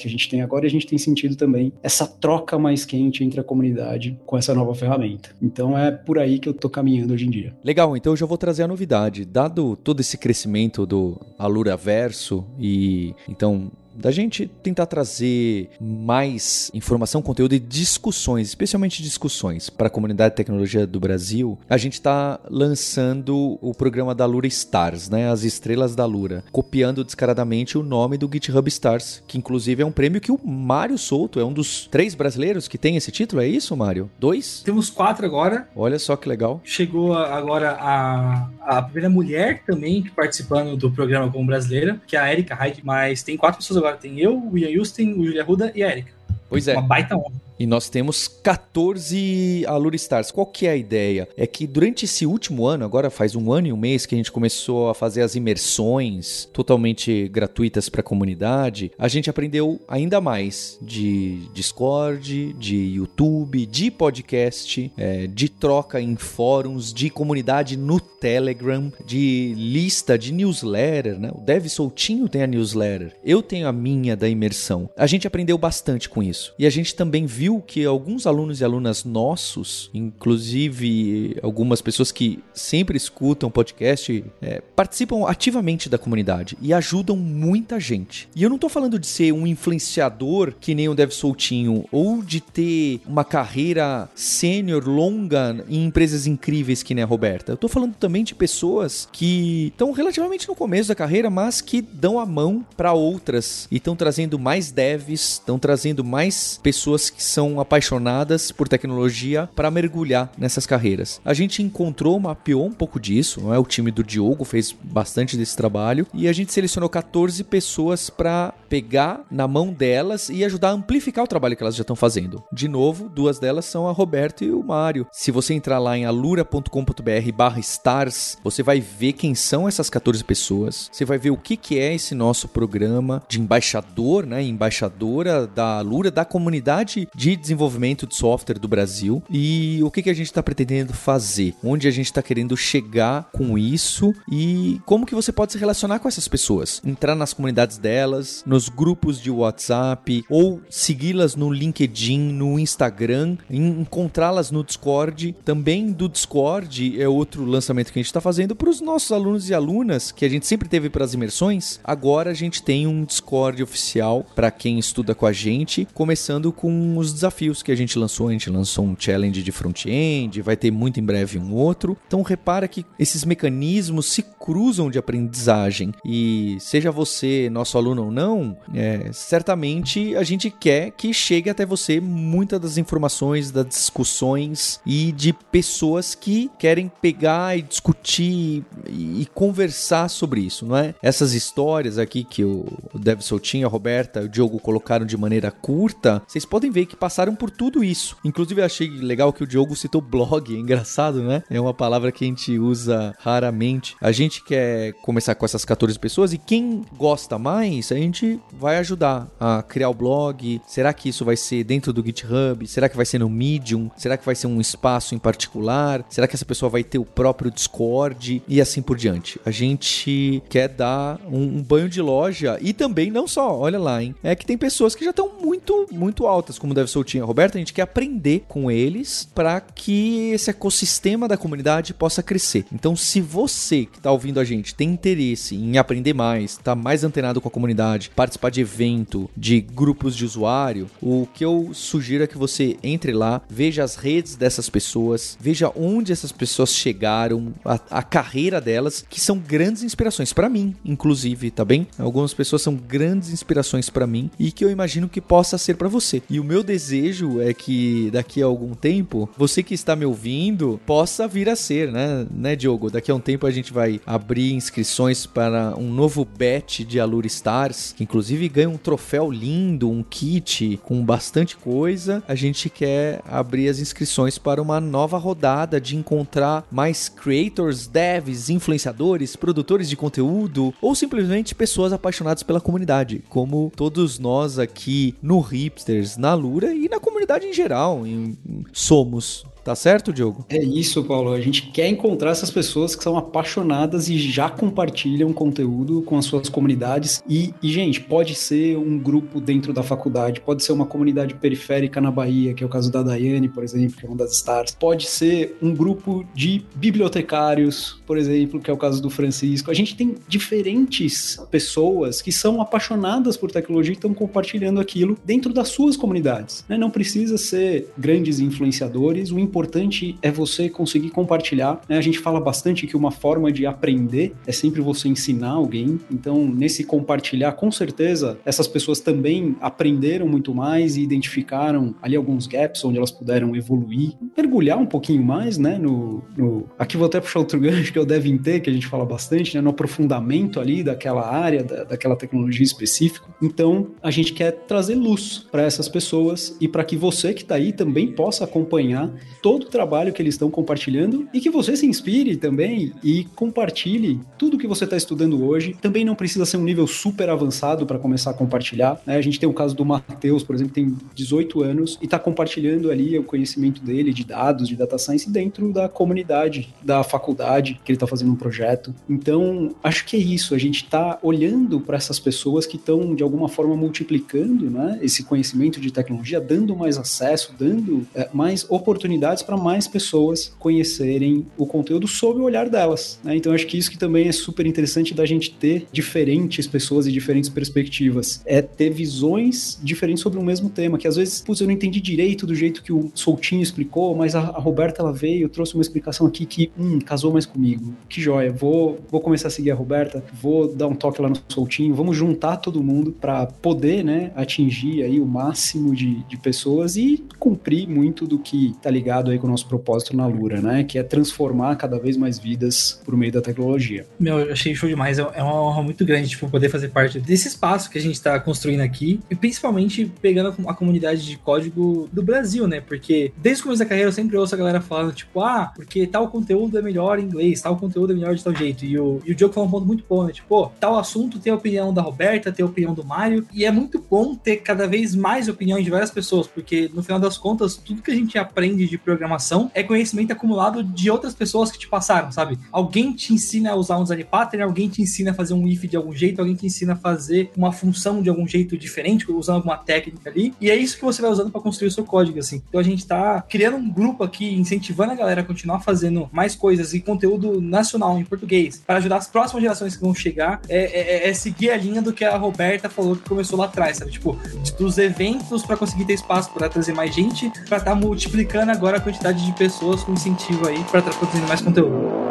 que 0.00 0.08
a 0.08 0.10
gente 0.10 0.28
tem 0.28 0.40
agora 0.40 0.64
e 0.64 0.68
a 0.68 0.70
gente 0.70 0.86
tem 0.86 0.98
sentido 0.98 1.36
também 1.36 1.72
essa 1.82 2.06
troca 2.06 2.58
mais 2.58 2.84
quente 2.84 3.22
entre 3.22 3.40
a 3.40 3.44
comunidade 3.44 4.18
com 4.24 4.38
essa 4.38 4.54
nova 4.54 4.74
ferramenta. 4.74 5.30
Então 5.42 5.76
é 5.76 5.90
por 5.90 6.18
aí 6.18 6.38
que 6.38 6.48
eu 6.48 6.54
tô 6.54 6.70
caminhando 6.70 7.12
hoje 7.12 7.26
em 7.26 7.30
dia. 7.30 7.54
Legal, 7.62 7.96
então 7.96 8.12
eu 8.12 8.16
já 8.16 8.26
vou 8.26 8.38
trazer 8.38 8.62
a 8.62 8.68
novidade. 8.68 9.24
Dado 9.24 9.76
todo 9.76 10.00
esse 10.00 10.16
crescimento 10.16 10.86
do 10.86 11.20
Alura 11.38 11.76
Verso 11.76 12.44
e 12.58 13.14
então 13.28 13.70
da 13.96 14.10
gente 14.10 14.46
tentar 14.62 14.86
trazer 14.86 15.70
mais 15.80 16.70
informação, 16.74 17.22
conteúdo 17.22 17.54
e 17.54 17.58
discussões, 17.58 18.48
especialmente 18.48 19.02
discussões 19.02 19.70
para 19.70 19.88
a 19.88 19.90
comunidade 19.90 20.32
de 20.32 20.36
tecnologia 20.36 20.86
do 20.86 21.00
Brasil, 21.00 21.58
a 21.68 21.76
gente 21.76 21.94
está 21.94 22.38
lançando 22.50 23.58
o 23.60 23.74
programa 23.74 24.14
da 24.14 24.26
Lura 24.26 24.46
Stars, 24.46 25.08
né? 25.08 25.30
As 25.30 25.42
estrelas 25.42 25.94
da 25.94 26.04
Lura, 26.04 26.44
copiando 26.52 27.04
descaradamente 27.04 27.78
o 27.78 27.82
nome 27.82 28.16
do 28.16 28.28
GitHub 28.32 28.68
Stars, 28.68 29.22
que 29.26 29.38
inclusive 29.38 29.82
é 29.82 29.86
um 29.86 29.92
prêmio 29.92 30.20
que 30.20 30.32
o 30.32 30.40
Mário 30.46 30.98
Souto 30.98 31.40
é 31.40 31.44
um 31.44 31.52
dos 31.52 31.86
três 31.86 32.14
brasileiros 32.14 32.68
que 32.68 32.78
tem 32.78 32.96
esse 32.96 33.10
título, 33.10 33.42
é 33.42 33.46
isso, 33.46 33.76
Mário? 33.76 34.10
Dois? 34.18 34.62
Temos 34.64 34.90
quatro 34.90 35.26
agora. 35.26 35.68
Olha 35.74 35.98
só 35.98 36.16
que 36.16 36.28
legal. 36.28 36.60
Chegou 36.64 37.14
agora 37.14 37.72
a, 37.80 38.48
a 38.60 38.82
primeira 38.82 39.08
mulher 39.08 39.62
também 39.66 40.02
participando 40.14 40.76
do 40.76 40.90
programa 40.90 41.30
como 41.30 41.46
brasileira, 41.46 42.00
que 42.06 42.16
é 42.16 42.20
a 42.20 42.32
Erika 42.32 42.54
Hyde, 42.54 42.82
mas 42.84 43.22
tem 43.22 43.36
quatro 43.36 43.58
pessoas 43.58 43.78
agora. 43.78 43.85
Tem 43.94 44.18
eu, 44.20 44.36
o 44.36 44.52
William 44.52 44.78
Houston, 44.78 45.14
o 45.18 45.24
Julia 45.24 45.44
Ruda 45.44 45.72
e 45.74 45.82
a 45.82 45.90
Erika. 45.90 46.12
Pois 46.48 46.68
é. 46.68 46.72
Uma 46.72 46.82
baita 46.82 47.16
honra. 47.16 47.45
E 47.58 47.66
nós 47.66 47.88
temos 47.88 48.28
14 48.28 49.64
Allure 49.66 49.96
Stars. 49.96 50.30
Qual 50.30 50.46
que 50.46 50.66
é 50.66 50.70
a 50.70 50.76
ideia? 50.76 51.28
É 51.36 51.46
que 51.46 51.66
durante 51.66 52.04
esse 52.04 52.26
último 52.26 52.66
ano, 52.66 52.84
agora 52.84 53.08
faz 53.10 53.34
um 53.34 53.50
ano 53.50 53.68
e 53.68 53.72
um 53.72 53.76
mês 53.76 54.04
que 54.04 54.14
a 54.14 54.18
gente 54.18 54.30
começou 54.30 54.90
a 54.90 54.94
fazer 54.94 55.22
as 55.22 55.34
imersões 55.34 56.48
totalmente 56.52 57.28
gratuitas 57.28 57.88
para 57.88 58.00
a 58.00 58.04
comunidade, 58.04 58.92
a 58.98 59.08
gente 59.08 59.30
aprendeu 59.30 59.80
ainda 59.88 60.20
mais 60.20 60.78
de 60.82 61.48
Discord, 61.54 62.52
de 62.54 62.76
YouTube, 62.76 63.64
de 63.64 63.90
podcast, 63.90 64.92
é, 64.96 65.26
de 65.26 65.48
troca 65.48 66.00
em 66.00 66.16
fóruns, 66.16 66.92
de 66.92 67.08
comunidade 67.08 67.76
no 67.76 67.98
Telegram, 67.98 68.92
de 69.04 69.54
lista 69.56 70.18
de 70.18 70.32
newsletter, 70.32 71.18
né? 71.18 71.30
O 71.34 71.40
Dev 71.40 71.66
Soltinho 71.68 72.28
tem 72.28 72.42
a 72.42 72.46
newsletter, 72.46 73.16
eu 73.24 73.42
tenho 73.42 73.68
a 73.68 73.72
minha 73.72 74.16
da 74.16 74.28
imersão. 74.28 74.90
A 74.96 75.06
gente 75.06 75.26
aprendeu 75.26 75.56
bastante 75.56 76.08
com 76.08 76.22
isso. 76.22 76.54
E 76.58 76.66
a 76.66 76.70
gente 76.70 76.94
também 76.94 77.26
viu 77.26 77.45
viu 77.46 77.62
que 77.64 77.84
alguns 77.84 78.26
alunos 78.26 78.60
e 78.60 78.64
alunas 78.64 79.04
nossos, 79.04 79.88
inclusive 79.94 81.36
algumas 81.42 81.80
pessoas 81.80 82.10
que 82.10 82.40
sempre 82.52 82.96
escutam 82.96 83.48
podcast, 83.48 84.24
é, 84.42 84.60
participam 84.74 85.28
ativamente 85.28 85.88
da 85.88 85.96
comunidade 85.96 86.58
e 86.60 86.74
ajudam 86.74 87.16
muita 87.16 87.78
gente. 87.78 88.28
E 88.34 88.42
eu 88.42 88.48
não 88.48 88.56
estou 88.56 88.68
falando 88.68 88.98
de 88.98 89.06
ser 89.06 89.32
um 89.32 89.46
influenciador 89.46 90.54
que 90.60 90.74
nem 90.74 90.88
o 90.88 90.94
Dev 90.94 91.10
Soltinho 91.10 91.84
ou 91.92 92.20
de 92.20 92.40
ter 92.40 93.00
uma 93.06 93.24
carreira 93.24 94.08
sênior 94.12 94.84
longa 94.88 95.64
em 95.68 95.84
empresas 95.84 96.26
incríveis 96.26 96.82
que 96.82 96.94
nem 96.94 97.04
a 97.04 97.06
Roberta. 97.06 97.52
Eu 97.52 97.54
estou 97.54 97.70
falando 97.70 97.94
também 97.94 98.24
de 98.24 98.34
pessoas 98.34 99.08
que 99.12 99.68
estão 99.68 99.92
relativamente 99.92 100.48
no 100.48 100.56
começo 100.56 100.88
da 100.88 100.96
carreira, 100.96 101.30
mas 101.30 101.60
que 101.60 101.80
dão 101.80 102.18
a 102.18 102.26
mão 102.26 102.66
para 102.76 102.92
outras 102.92 103.68
e 103.70 103.76
estão 103.76 103.94
trazendo 103.94 104.36
mais 104.36 104.72
devs, 104.72 105.34
estão 105.34 105.60
trazendo 105.60 106.02
mais 106.02 106.58
pessoas 106.60 107.08
que 107.08 107.22
são 107.36 107.60
apaixonadas 107.60 108.50
por 108.50 108.66
tecnologia 108.66 109.46
para 109.54 109.70
mergulhar 109.70 110.32
nessas 110.38 110.64
carreiras. 110.64 111.20
A 111.22 111.34
gente 111.34 111.62
encontrou, 111.62 112.18
mapeou 112.18 112.64
um 112.64 112.72
pouco 112.72 112.98
disso, 112.98 113.42
não 113.42 113.52
é? 113.52 113.58
O 113.58 113.64
time 113.64 113.90
do 113.90 114.02
Diogo 114.02 114.42
fez 114.42 114.72
bastante 114.72 115.36
desse 115.36 115.54
trabalho 115.54 116.06
e 116.14 116.28
a 116.28 116.32
gente 116.32 116.50
selecionou 116.50 116.88
14 116.88 117.44
pessoas 117.44 118.08
para 118.08 118.54
pegar 118.70 119.20
na 119.30 119.46
mão 119.46 119.70
delas 119.70 120.30
e 120.30 120.42
ajudar 120.46 120.70
a 120.70 120.72
amplificar 120.72 121.24
o 121.24 121.28
trabalho 121.28 121.54
que 121.54 121.62
elas 121.62 121.76
já 121.76 121.82
estão 121.82 121.94
fazendo. 121.94 122.42
De 122.50 122.68
novo, 122.68 123.10
duas 123.10 123.38
delas 123.38 123.66
são 123.66 123.86
a 123.86 123.92
Roberta 123.92 124.42
e 124.42 124.50
o 124.50 124.64
Mário. 124.64 125.06
Se 125.12 125.30
você 125.30 125.52
entrar 125.52 125.78
lá 125.78 125.98
em 125.98 126.06
alura.com.br/stars, 126.06 128.38
você 128.42 128.62
vai 128.62 128.80
ver 128.80 129.12
quem 129.12 129.34
são 129.34 129.68
essas 129.68 129.90
14 129.90 130.24
pessoas. 130.24 130.88
Você 130.90 131.04
vai 131.04 131.18
ver 131.18 131.32
o 131.32 131.36
que 131.36 131.54
que 131.54 131.78
é 131.78 131.94
esse 131.94 132.14
nosso 132.14 132.48
programa 132.48 133.22
de 133.28 133.38
embaixador, 133.38 134.24
né, 134.24 134.42
embaixadora 134.42 135.46
da 135.46 135.76
Alura 135.76 136.10
da 136.10 136.24
comunidade 136.24 137.06
de 137.14 137.25
de 137.26 137.34
desenvolvimento 137.34 138.06
de 138.06 138.14
software 138.14 138.56
do 138.56 138.68
Brasil 138.68 139.20
e 139.28 139.80
o 139.82 139.90
que, 139.90 140.00
que 140.00 140.10
a 140.10 140.14
gente 140.14 140.26
está 140.26 140.40
pretendendo 140.40 140.92
fazer, 140.92 141.56
onde 141.64 141.88
a 141.88 141.90
gente 141.90 142.06
está 142.06 142.22
querendo 142.22 142.56
chegar 142.56 143.30
com 143.32 143.58
isso 143.58 144.14
e 144.30 144.80
como 144.86 145.04
que 145.04 145.14
você 145.14 145.32
pode 145.32 145.50
se 145.50 145.58
relacionar 145.58 145.98
com 145.98 146.06
essas 146.06 146.28
pessoas, 146.28 146.80
entrar 146.86 147.16
nas 147.16 147.32
comunidades 147.32 147.78
delas, 147.78 148.44
nos 148.46 148.68
grupos 148.68 149.20
de 149.20 149.28
WhatsApp 149.28 150.24
ou 150.30 150.60
segui-las 150.70 151.34
no 151.34 151.52
LinkedIn, 151.52 152.16
no 152.16 152.60
Instagram, 152.60 153.36
encontrá-las 153.50 154.52
no 154.52 154.62
Discord. 154.62 155.34
Também 155.44 155.90
do 155.90 156.08
Discord 156.08 157.02
é 157.02 157.08
outro 157.08 157.44
lançamento 157.44 157.92
que 157.92 157.98
a 157.98 158.02
gente 158.02 158.06
está 158.06 158.20
fazendo 158.20 158.54
para 158.54 158.70
os 158.70 158.80
nossos 158.80 159.10
alunos 159.10 159.50
e 159.50 159.54
alunas 159.54 160.12
que 160.12 160.24
a 160.24 160.28
gente 160.28 160.46
sempre 160.46 160.68
teve 160.68 160.88
para 160.88 161.04
as 161.04 161.12
imersões. 161.12 161.80
Agora 161.82 162.30
a 162.30 162.34
gente 162.34 162.62
tem 162.62 162.86
um 162.86 163.04
Discord 163.04 163.60
oficial 163.64 164.24
para 164.36 164.52
quem 164.52 164.78
estuda 164.78 165.12
com 165.12 165.26
a 165.26 165.32
gente, 165.32 165.88
começando 165.92 166.52
com 166.52 166.96
os 166.96 167.15
desafios 167.16 167.62
que 167.62 167.72
a 167.72 167.74
gente 167.74 167.98
lançou. 167.98 168.28
A 168.28 168.32
gente 168.32 168.50
lançou 168.50 168.84
um 168.84 168.96
challenge 168.98 169.42
de 169.42 169.52
front-end, 169.52 170.40
vai 170.42 170.56
ter 170.56 170.70
muito 170.70 171.00
em 171.00 171.04
breve 171.04 171.38
um 171.38 171.52
outro. 171.52 171.96
Então 172.06 172.22
repara 172.22 172.68
que 172.68 172.84
esses 172.98 173.24
mecanismos 173.24 174.06
se 174.06 174.22
cruzam 174.22 174.90
de 174.90 174.98
aprendizagem 174.98 175.92
e 176.04 176.56
seja 176.60 176.90
você 176.92 177.48
nosso 177.50 177.76
aluno 177.76 178.04
ou 178.04 178.10
não, 178.12 178.56
é, 178.72 179.10
certamente 179.12 180.14
a 180.14 180.22
gente 180.22 180.50
quer 180.50 180.92
que 180.92 181.12
chegue 181.12 181.50
até 181.50 181.66
você 181.66 182.00
muitas 182.00 182.60
das 182.60 182.78
informações, 182.78 183.50
das 183.50 183.66
discussões 183.66 184.80
e 184.86 185.10
de 185.12 185.32
pessoas 185.32 186.14
que 186.14 186.50
querem 186.58 186.90
pegar 187.00 187.58
e 187.58 187.62
discutir 187.62 188.64
e, 188.88 189.26
conversar 189.34 190.08
sobre 190.08 190.40
isso, 190.40 190.64
não 190.64 190.76
é? 190.76 190.94
Essas 191.02 191.32
histórias 191.32 191.98
aqui 191.98 192.24
que 192.24 192.44
o, 192.44 192.64
Dev 192.94 193.20
Soutinho, 193.20 193.66
a 193.66 193.70
Roberta 193.70 194.22
o 194.22 194.28
Diogo 194.28 194.58
colocaram 194.60 195.04
de 195.04 195.16
maneira 195.16 195.50
curta, 195.50 196.22
vocês 196.26 196.44
podem 196.44 196.70
ver 196.70 196.86
que 196.86 196.96
passaram 197.06 197.36
por 197.36 197.52
tudo 197.52 197.84
isso. 197.84 198.16
Inclusive, 198.24 198.60
eu 198.60 198.64
achei 198.64 198.88
legal 198.88 199.32
que 199.32 199.44
o 199.44 199.46
Diogo 199.46 199.76
citou 199.76 200.00
blog, 200.00 200.52
é 200.52 200.58
engraçado, 200.58 201.22
né? 201.22 201.44
É 201.48 201.60
uma 201.60 201.72
palavra 201.72 202.10
que 202.10 202.24
a 202.24 202.26
gente 202.26 202.58
usa 202.58 203.14
raramente. 203.20 203.94
A 204.00 204.10
gente 204.10 204.42
quer 204.42 204.92
começar 204.94 205.36
com 205.36 205.44
essas 205.44 205.64
14 205.64 205.96
pessoas 206.00 206.32
e 206.32 206.38
quem 206.38 206.82
gosta 206.96 207.38
mais, 207.38 207.92
a 207.92 207.94
gente 207.94 208.40
vai 208.52 208.78
ajudar 208.78 209.28
a 209.38 209.62
criar 209.62 209.88
o 209.88 209.94
blog. 209.94 210.60
Será 210.66 210.92
que 210.92 211.08
isso 211.08 211.24
vai 211.24 211.36
ser 211.36 211.62
dentro 211.62 211.92
do 211.92 212.04
GitHub? 212.04 212.66
Será 212.66 212.88
que 212.88 212.96
vai 212.96 213.06
ser 213.06 213.20
no 213.20 213.30
Medium? 213.30 213.88
Será 213.96 214.16
que 214.16 214.26
vai 214.26 214.34
ser 214.34 214.48
um 214.48 214.60
espaço 214.60 215.14
em 215.14 215.18
particular? 215.18 216.04
Será 216.08 216.26
que 216.26 216.34
essa 216.34 216.44
pessoa 216.44 216.68
vai 216.68 216.82
ter 216.82 216.98
o 216.98 217.04
próprio 217.04 217.52
Discord? 217.52 218.42
E 218.48 218.60
assim 218.60 218.82
por 218.82 218.96
diante. 218.96 219.40
A 219.46 219.52
gente 219.52 220.42
quer 220.48 220.68
dar 220.68 221.20
um, 221.30 221.58
um 221.58 221.62
banho 221.62 221.88
de 221.88 222.02
loja 222.02 222.58
e 222.60 222.72
também, 222.72 223.12
não 223.12 223.28
só, 223.28 223.56
olha 223.56 223.78
lá, 223.78 224.02
hein? 224.02 224.12
É 224.24 224.34
que 224.34 224.44
tem 224.44 224.58
pessoas 224.58 224.96
que 224.96 225.04
já 225.04 225.10
estão 225.10 225.30
muito, 225.40 225.86
muito 225.92 226.26
altas, 226.26 226.58
como 226.58 226.74
deve 226.74 226.85
Soutinho 226.86 227.24
e 227.24 227.26
Roberto, 227.26 227.56
a 227.56 227.58
gente 227.58 227.72
quer 227.72 227.82
aprender 227.82 228.44
com 228.48 228.70
eles 228.70 229.28
para 229.34 229.60
que 229.60 230.30
esse 230.32 230.50
ecossistema 230.50 231.28
da 231.28 231.36
comunidade 231.36 231.94
possa 231.94 232.22
crescer. 232.22 232.64
Então, 232.72 232.94
se 232.96 233.20
você 233.20 233.86
que 233.86 233.98
está 233.98 234.10
ouvindo 234.10 234.40
a 234.40 234.44
gente 234.44 234.74
tem 234.74 234.90
interesse 234.90 235.54
em 235.54 235.78
aprender 235.78 236.12
mais, 236.12 236.52
está 236.52 236.74
mais 236.74 237.04
antenado 237.04 237.40
com 237.40 237.48
a 237.48 237.50
comunidade, 237.50 238.10
participar 238.14 238.50
de 238.50 238.60
evento, 238.60 239.30
de 239.36 239.60
grupos 239.60 240.14
de 240.16 240.24
usuário, 240.24 240.88
o 241.00 241.26
que 241.32 241.44
eu 241.44 241.70
sugiro 241.72 242.24
é 242.24 242.26
que 242.26 242.38
você 242.38 242.76
entre 242.82 243.12
lá, 243.12 243.42
veja 243.48 243.82
as 243.82 243.96
redes 243.96 244.36
dessas 244.36 244.68
pessoas, 244.68 245.36
veja 245.40 245.72
onde 245.76 246.12
essas 246.12 246.32
pessoas 246.32 246.74
chegaram, 246.74 247.54
a, 247.64 247.78
a 247.90 248.02
carreira 248.02 248.60
delas, 248.60 249.04
que 249.08 249.20
são 249.20 249.38
grandes 249.38 249.82
inspirações 249.82 250.32
para 250.32 250.48
mim, 250.48 250.74
inclusive, 250.84 251.50
tá 251.50 251.64
bem? 251.64 251.86
Algumas 251.98 252.34
pessoas 252.34 252.62
são 252.62 252.74
grandes 252.74 253.30
inspirações 253.30 253.90
para 253.90 254.06
mim 254.06 254.30
e 254.38 254.52
que 254.52 254.64
eu 254.64 254.70
imagino 254.70 255.08
que 255.08 255.20
possa 255.20 255.58
ser 255.58 255.76
para 255.76 255.88
você. 255.88 256.22
E 256.28 256.40
o 256.40 256.44
meu 256.44 256.62
desejo 256.62 256.75
desejo 256.76 257.40
é 257.40 257.54
que 257.54 258.10
daqui 258.12 258.42
a 258.42 258.44
algum 258.44 258.74
tempo, 258.74 259.28
você 259.34 259.62
que 259.62 259.72
está 259.72 259.96
me 259.96 260.04
ouvindo 260.04 260.78
possa 260.84 261.26
vir 261.26 261.48
a 261.48 261.56
ser, 261.56 261.90
né, 261.90 262.26
né, 262.30 262.54
Diogo? 262.54 262.90
Daqui 262.90 263.10
a 263.10 263.14
um 263.14 263.20
tempo 263.20 263.46
a 263.46 263.50
gente 263.50 263.72
vai 263.72 263.98
abrir 264.04 264.52
inscrições 264.52 265.24
para 265.24 265.74
um 265.78 265.90
novo 265.90 266.22
batch 266.22 266.80
de 266.80 267.00
Allure 267.00 267.28
Stars, 267.28 267.94
que 267.96 268.04
inclusive 268.04 268.46
ganha 268.50 268.68
um 268.68 268.76
troféu 268.76 269.30
lindo, 269.30 269.90
um 269.90 270.02
kit 270.02 270.78
com 270.84 271.02
bastante 271.02 271.56
coisa. 271.56 272.22
A 272.28 272.34
gente 272.34 272.68
quer 272.68 273.22
abrir 273.24 273.70
as 273.70 273.80
inscrições 273.80 274.36
para 274.36 274.60
uma 274.60 274.78
nova 274.78 275.16
rodada 275.16 275.80
de 275.80 275.96
encontrar 275.96 276.66
mais 276.70 277.08
creators, 277.08 277.86
devs, 277.86 278.50
influenciadores, 278.50 279.34
produtores 279.34 279.88
de 279.88 279.96
conteúdo 279.96 280.74
ou 280.82 280.94
simplesmente 280.94 281.54
pessoas 281.54 281.94
apaixonadas 281.94 282.42
pela 282.42 282.60
comunidade, 282.60 283.24
como 283.30 283.72
todos 283.74 284.18
nós 284.18 284.58
aqui 284.58 285.14
no 285.22 285.40
Hipsters, 285.40 286.18
na 286.18 286.34
Lura 286.34 286.65
e 286.74 286.88
na 286.88 287.00
comunidade 287.00 287.46
em 287.46 287.52
geral 287.52 288.06
em, 288.06 288.36
somos. 288.72 289.44
Tá 289.66 289.74
certo, 289.74 290.12
Diogo? 290.12 290.46
É 290.48 290.62
isso, 290.62 291.02
Paulo. 291.02 291.32
A 291.32 291.40
gente 291.40 291.72
quer 291.72 291.88
encontrar 291.88 292.30
essas 292.30 292.52
pessoas 292.52 292.94
que 292.94 293.02
são 293.02 293.18
apaixonadas 293.18 294.08
e 294.08 294.16
já 294.16 294.48
compartilham 294.48 295.32
conteúdo 295.32 296.02
com 296.02 296.16
as 296.16 296.24
suas 296.24 296.48
comunidades. 296.48 297.20
E, 297.28 297.52
e, 297.60 297.72
gente, 297.72 298.00
pode 298.00 298.36
ser 298.36 298.78
um 298.78 298.96
grupo 298.96 299.40
dentro 299.40 299.72
da 299.72 299.82
faculdade, 299.82 300.40
pode 300.40 300.62
ser 300.62 300.70
uma 300.70 300.86
comunidade 300.86 301.34
periférica 301.34 302.00
na 302.00 302.12
Bahia, 302.12 302.54
que 302.54 302.62
é 302.62 302.66
o 302.66 302.70
caso 302.70 302.92
da 302.92 303.02
Daiane, 303.02 303.48
por 303.48 303.64
exemplo, 303.64 303.96
que 303.96 304.06
é 304.06 304.08
uma 304.08 304.16
das 304.16 304.34
stars. 304.34 304.76
Pode 304.78 305.08
ser 305.08 305.56
um 305.60 305.74
grupo 305.74 306.24
de 306.32 306.64
bibliotecários, 306.76 308.00
por 308.06 308.18
exemplo, 308.18 308.60
que 308.60 308.70
é 308.70 308.72
o 308.72 308.76
caso 308.76 309.02
do 309.02 309.10
Francisco. 309.10 309.68
A 309.68 309.74
gente 309.74 309.96
tem 309.96 310.14
diferentes 310.28 311.44
pessoas 311.50 312.22
que 312.22 312.30
são 312.30 312.60
apaixonadas 312.60 313.36
por 313.36 313.50
tecnologia 313.50 313.94
e 313.94 313.96
estão 313.96 314.14
compartilhando 314.14 314.78
aquilo 314.78 315.18
dentro 315.24 315.52
das 315.52 315.70
suas 315.70 315.96
comunidades. 315.96 316.64
Né? 316.68 316.78
Não 316.78 316.88
precisa 316.88 317.36
ser 317.36 317.88
grandes 317.98 318.38
influenciadores, 318.38 319.32
importante 319.56 320.18
é 320.20 320.30
você 320.30 320.68
conseguir 320.68 321.08
compartilhar. 321.08 321.80
Né? 321.88 321.96
A 321.96 322.00
gente 322.02 322.18
fala 322.18 322.38
bastante 322.38 322.86
que 322.86 322.94
uma 322.94 323.10
forma 323.10 323.50
de 323.50 323.64
aprender 323.64 324.34
é 324.46 324.52
sempre 324.52 324.82
você 324.82 325.08
ensinar 325.08 325.52
alguém. 325.52 325.98
Então, 326.10 326.46
nesse 326.46 326.84
compartilhar, 326.84 327.52
com 327.52 327.72
certeza, 327.72 328.38
essas 328.44 328.68
pessoas 328.68 329.00
também 329.00 329.56
aprenderam 329.58 330.28
muito 330.28 330.54
mais 330.54 330.96
e 330.96 331.00
identificaram 331.00 331.94
ali 332.02 332.14
alguns 332.14 332.46
gaps 332.46 332.84
onde 332.84 332.98
elas 332.98 333.10
puderam 333.10 333.56
evoluir, 333.56 334.12
mergulhar 334.36 334.76
um 334.78 334.84
pouquinho 334.84 335.24
mais, 335.24 335.56
né? 335.56 335.78
No, 335.78 336.22
no... 336.36 336.68
Aqui 336.78 336.98
vou 336.98 337.06
até 337.06 337.18
puxar 337.18 337.38
outro 337.38 337.58
gancho 337.60 337.90
que 337.90 337.98
é 337.98 338.02
o 338.02 338.04
Devin 338.04 338.36
T, 338.36 338.60
que 338.60 338.68
a 338.68 338.72
gente 338.72 338.86
fala 338.86 339.06
bastante, 339.06 339.54
né? 339.54 339.62
No 339.62 339.70
aprofundamento 339.70 340.60
ali 340.60 340.82
daquela 340.82 341.26
área, 341.26 341.64
da, 341.64 341.84
daquela 341.84 342.14
tecnologia 342.14 342.64
específica. 342.64 343.26
Então, 343.42 343.92
a 344.02 344.10
gente 344.10 344.34
quer 344.34 344.52
trazer 344.66 344.96
luz 344.96 345.46
para 345.50 345.62
essas 345.62 345.88
pessoas 345.88 346.54
e 346.60 346.68
para 346.68 346.84
que 346.84 346.96
você 346.96 347.32
que 347.32 347.42
está 347.42 347.54
aí 347.54 347.72
também 347.72 348.12
possa 348.12 348.44
acompanhar 348.44 349.14
todo 349.46 349.62
o 349.62 349.66
trabalho 349.66 350.12
que 350.12 350.20
eles 350.20 350.34
estão 350.34 350.50
compartilhando 350.50 351.28
e 351.32 351.38
que 351.38 351.48
você 351.48 351.76
se 351.76 351.86
inspire 351.86 352.36
também 352.36 352.92
e 353.00 353.22
compartilhe 353.36 354.18
tudo 354.36 354.58
que 354.58 354.66
você 354.66 354.82
está 354.82 354.96
estudando 354.96 355.46
hoje. 355.46 355.76
Também 355.80 356.04
não 356.04 356.16
precisa 356.16 356.44
ser 356.44 356.56
um 356.56 356.64
nível 356.64 356.84
super 356.88 357.30
avançado 357.30 357.86
para 357.86 357.96
começar 357.96 358.30
a 358.30 358.34
compartilhar. 358.34 359.00
Né? 359.06 359.14
A 359.14 359.22
gente 359.22 359.38
tem 359.38 359.48
o 359.48 359.52
caso 359.52 359.76
do 359.76 359.84
Matheus, 359.84 360.42
por 360.42 360.56
exemplo, 360.56 360.74
tem 360.74 360.96
18 361.14 361.62
anos 361.62 361.96
e 362.02 362.06
está 362.06 362.18
compartilhando 362.18 362.90
ali 362.90 363.16
o 363.16 363.22
conhecimento 363.22 363.80
dele 363.80 364.12
de 364.12 364.24
dados, 364.24 364.66
de 364.66 364.74
data 364.74 364.98
science 364.98 365.30
dentro 365.30 365.72
da 365.72 365.88
comunidade 365.88 366.74
da 366.82 367.04
faculdade 367.04 367.80
que 367.84 367.92
ele 367.92 367.96
está 367.98 368.06
fazendo 368.08 368.32
um 368.32 368.36
projeto. 368.36 368.92
Então, 369.08 369.76
acho 369.80 370.06
que 370.06 370.16
é 370.16 370.18
isso. 370.18 370.56
A 370.56 370.58
gente 370.58 370.82
está 370.82 371.20
olhando 371.22 371.78
para 371.78 371.96
essas 371.96 372.18
pessoas 372.18 372.66
que 372.66 372.74
estão 372.74 373.14
de 373.14 373.22
alguma 373.22 373.48
forma 373.48 373.76
multiplicando, 373.76 374.68
né, 374.68 374.98
esse 375.00 375.22
conhecimento 375.22 375.80
de 375.80 375.92
tecnologia, 375.92 376.40
dando 376.40 376.74
mais 376.74 376.98
acesso, 376.98 377.54
dando 377.56 378.04
é, 378.12 378.28
mais 378.32 378.66
oportunidades 378.68 379.35
oportunidades 379.36 379.42
para 379.42 379.56
mais 379.56 379.86
pessoas 379.86 380.54
conhecerem 380.58 381.46
o 381.56 381.66
conteúdo 381.66 382.06
sob 382.06 382.40
o 382.40 382.44
olhar 382.44 382.68
delas. 382.68 383.20
Né? 383.22 383.36
Então 383.36 383.52
acho 383.52 383.66
que 383.66 383.76
isso 383.76 383.90
que 383.90 383.98
também 383.98 384.28
é 384.28 384.32
super 384.32 384.66
interessante 384.66 385.14
da 385.14 385.26
gente 385.26 385.52
ter 385.52 385.86
diferentes 385.92 386.66
pessoas 386.66 387.06
e 387.06 387.12
diferentes 387.12 387.50
perspectivas. 387.50 388.42
É 388.46 388.62
ter 388.62 388.90
visões 388.90 389.78
diferentes 389.82 390.22
sobre 390.22 390.38
o 390.38 390.42
mesmo 390.42 390.70
tema, 390.70 390.98
que 390.98 391.06
às 391.06 391.16
vezes, 391.16 391.40
putz, 391.40 391.60
eu 391.60 391.66
não 391.66 391.74
entendi 391.74 392.00
direito 392.00 392.46
do 392.46 392.54
jeito 392.54 392.82
que 392.82 392.92
o 392.92 393.10
Soltinho 393.14 393.62
explicou, 393.62 394.14
mas 394.14 394.34
a, 394.34 394.40
a 394.40 394.60
Roberta 394.60 395.02
ela 395.02 395.12
veio, 395.12 395.48
trouxe 395.48 395.74
uma 395.74 395.82
explicação 395.82 396.26
aqui 396.26 396.46
que, 396.46 396.70
hum, 396.78 396.98
casou 396.98 397.32
mais 397.32 397.46
comigo. 397.46 397.94
Que 398.08 398.20
joia, 398.20 398.52
vou, 398.52 398.98
vou 399.10 399.20
começar 399.20 399.48
a 399.48 399.50
seguir 399.50 399.70
a 399.70 399.74
Roberta, 399.74 400.24
vou 400.40 400.74
dar 400.74 400.86
um 400.86 400.94
toque 400.94 401.20
lá 401.20 401.28
no 401.28 401.36
Soltinho, 401.48 401.94
vamos 401.94 402.16
juntar 402.16 402.56
todo 402.56 402.82
mundo 402.82 403.12
para 403.12 403.46
poder, 403.46 404.04
né, 404.04 404.32
atingir 404.34 405.02
aí 405.02 405.20
o 405.20 405.26
máximo 405.26 405.94
de, 405.94 406.22
de 406.24 406.36
pessoas 406.36 406.96
e 406.96 407.24
cumprir 407.38 407.88
muito 407.88 408.26
do 408.26 408.38
que 408.38 408.74
tá 408.80 408.90
ligado 408.90 409.15
alinhado 409.16 409.30
aí 409.30 409.38
com 409.38 409.46
o 409.46 409.50
nosso 409.50 409.66
propósito 409.66 410.16
na 410.16 410.26
Lura, 410.26 410.60
né? 410.60 410.84
Que 410.84 410.98
é 410.98 411.02
transformar 411.02 411.76
cada 411.76 411.98
vez 411.98 412.16
mais 412.16 412.38
vidas 412.38 413.00
por 413.04 413.16
meio 413.16 413.32
da 413.32 413.40
tecnologia. 413.40 414.06
Meu, 414.18 414.38
eu 414.38 414.52
achei 414.52 414.74
show 414.74 414.88
demais. 414.88 415.18
É, 415.18 415.26
é 415.34 415.42
uma 415.42 415.62
honra 415.62 415.82
muito 415.82 416.04
grande, 416.04 416.28
tipo, 416.28 416.48
poder 416.48 416.68
fazer 416.68 416.88
parte 416.88 417.18
desse 417.18 417.48
espaço 417.48 417.90
que 417.90 417.98
a 417.98 418.00
gente 418.00 418.14
está 418.14 418.38
construindo 418.38 418.80
aqui 418.80 419.20
e 419.30 419.34
principalmente 419.34 420.10
pegando 420.20 420.54
a 420.66 420.74
comunidade 420.74 421.24
de 421.24 421.36
código 421.36 422.08
do 422.12 422.22
Brasil, 422.22 422.66
né? 422.66 422.80
Porque 422.80 423.32
desde 423.36 423.62
o 423.62 423.64
começo 423.64 423.80
da 423.80 423.86
carreira 423.86 424.08
eu 424.08 424.12
sempre 424.12 424.36
ouço 424.36 424.54
a 424.54 424.58
galera 424.58 424.80
falando, 424.80 425.12
tipo, 425.12 425.40
ah, 425.40 425.72
porque 425.74 426.06
tal 426.06 426.28
conteúdo 426.28 426.78
é 426.78 426.82
melhor 426.82 427.18
em 427.18 427.24
inglês, 427.24 427.60
tal 427.60 427.76
conteúdo 427.76 428.12
é 428.12 428.16
melhor 428.16 428.34
de 428.34 428.42
tal 428.42 428.54
jeito. 428.54 428.84
E 428.84 428.98
o, 428.98 429.20
e 429.24 429.32
o 429.32 429.34
Diogo 429.34 429.54
falou 429.54 429.68
um 429.68 429.72
ponto 429.72 429.86
muito 429.86 430.04
bom, 430.08 430.24
né? 430.24 430.32
Tipo, 430.32 430.72
tal 430.80 430.98
assunto 430.98 431.38
tem 431.38 431.52
a 431.52 431.56
opinião 431.56 431.92
da 431.92 432.02
Roberta, 432.02 432.52
tem 432.52 432.64
a 432.64 432.68
opinião 432.68 432.94
do 432.94 433.04
Mário, 433.04 433.46
e 433.52 433.64
é 433.64 433.70
muito 433.70 434.04
bom 434.10 434.34
ter 434.34 434.56
cada 434.56 434.86
vez 434.86 435.14
mais 435.14 435.48
opiniões 435.48 435.84
de 435.84 435.90
várias 435.90 436.10
pessoas, 436.10 436.46
porque 436.46 436.90
no 436.92 437.02
final 437.02 437.18
das 437.18 437.38
contas, 437.38 437.76
tudo 437.76 438.02
que 438.02 438.10
a 438.10 438.14
gente 438.14 438.38
aprende 438.38 438.86
de 438.86 438.98
programação 439.06 439.70
é 439.72 439.84
conhecimento 439.84 440.32
acumulado 440.32 440.82
de 440.82 441.08
outras 441.08 441.32
pessoas 441.32 441.70
que 441.70 441.78
te 441.78 441.88
passaram, 441.88 442.32
sabe? 442.32 442.58
Alguém 442.72 443.12
te 443.12 443.32
ensina 443.32 443.70
a 443.70 443.76
usar 443.76 443.96
um 443.98 444.02
design 444.02 444.24
pattern, 444.24 444.64
alguém 444.64 444.88
te 444.88 445.00
ensina 445.00 445.30
a 445.30 445.34
fazer 445.34 445.54
um 445.54 445.66
if 445.68 445.84
de 445.84 445.96
algum 445.96 446.12
jeito, 446.12 446.40
alguém 446.40 446.56
te 446.56 446.66
ensina 446.66 446.94
a 446.94 446.96
fazer 446.96 447.52
uma 447.56 447.72
função 447.72 448.20
de 448.20 448.28
algum 448.28 448.46
jeito 448.46 448.76
diferente, 448.76 449.30
usando 449.30 449.56
alguma 449.56 449.76
técnica 449.76 450.28
ali, 450.28 450.52
e 450.60 450.68
é 450.68 450.74
isso 450.74 450.96
que 450.96 451.04
você 451.04 451.22
vai 451.22 451.30
usando 451.30 451.50
para 451.50 451.60
construir 451.60 451.88
o 451.88 451.92
seu 451.92 452.04
código, 452.04 452.40
assim. 452.40 452.60
Então 452.68 452.80
a 452.80 452.84
gente 452.84 453.06
tá 453.06 453.42
criando 453.42 453.76
um 453.76 453.88
grupo 453.88 454.24
aqui, 454.24 454.52
incentivando 454.54 455.12
a 455.12 455.14
galera 455.14 455.40
a 455.40 455.44
continuar 455.44 455.80
fazendo 455.80 456.28
mais 456.32 456.56
coisas 456.56 456.92
e 456.92 457.00
conteúdo 457.00 457.60
nacional 457.60 458.18
em 458.18 458.24
português, 458.24 458.82
para 458.84 458.96
ajudar 458.96 459.18
as 459.18 459.28
próximas 459.28 459.62
gerações 459.62 459.94
que 459.94 460.02
vão 460.02 460.14
chegar, 460.14 460.60
é, 460.68 461.26
é, 461.26 461.30
é 461.30 461.34
seguir 461.34 461.70
a 461.70 461.76
linha 461.76 462.02
do 462.02 462.12
que 462.12 462.24
a 462.24 462.36
Roberta 462.36 462.88
falou 462.88 463.14
que 463.14 463.28
começou 463.28 463.56
lá 463.56 463.66
atrás, 463.66 463.98
sabe? 463.98 464.10
Tipo, 464.10 464.36
dos 464.76 464.98
eventos 464.98 465.64
para 465.64 465.76
conseguir 465.76 466.04
ter 466.06 466.14
espaço 466.14 466.50
para 466.50 466.68
trazer 466.68 466.92
mais 466.92 467.14
gente, 467.14 467.50
para 467.68 467.78
estar 467.78 467.92
tá 467.92 467.94
multiplicando 467.94 468.72
agora 468.72 468.95
a 468.96 469.00
quantidade 469.00 469.44
de 469.44 469.52
pessoas 469.52 470.02
com 470.02 470.12
incentivo 470.12 470.66
aí 470.68 470.82
para 470.84 471.00
estar 471.00 471.12
tá 471.12 471.18
produzindo 471.18 471.46
mais 471.46 471.60
conteúdo. 471.60 472.25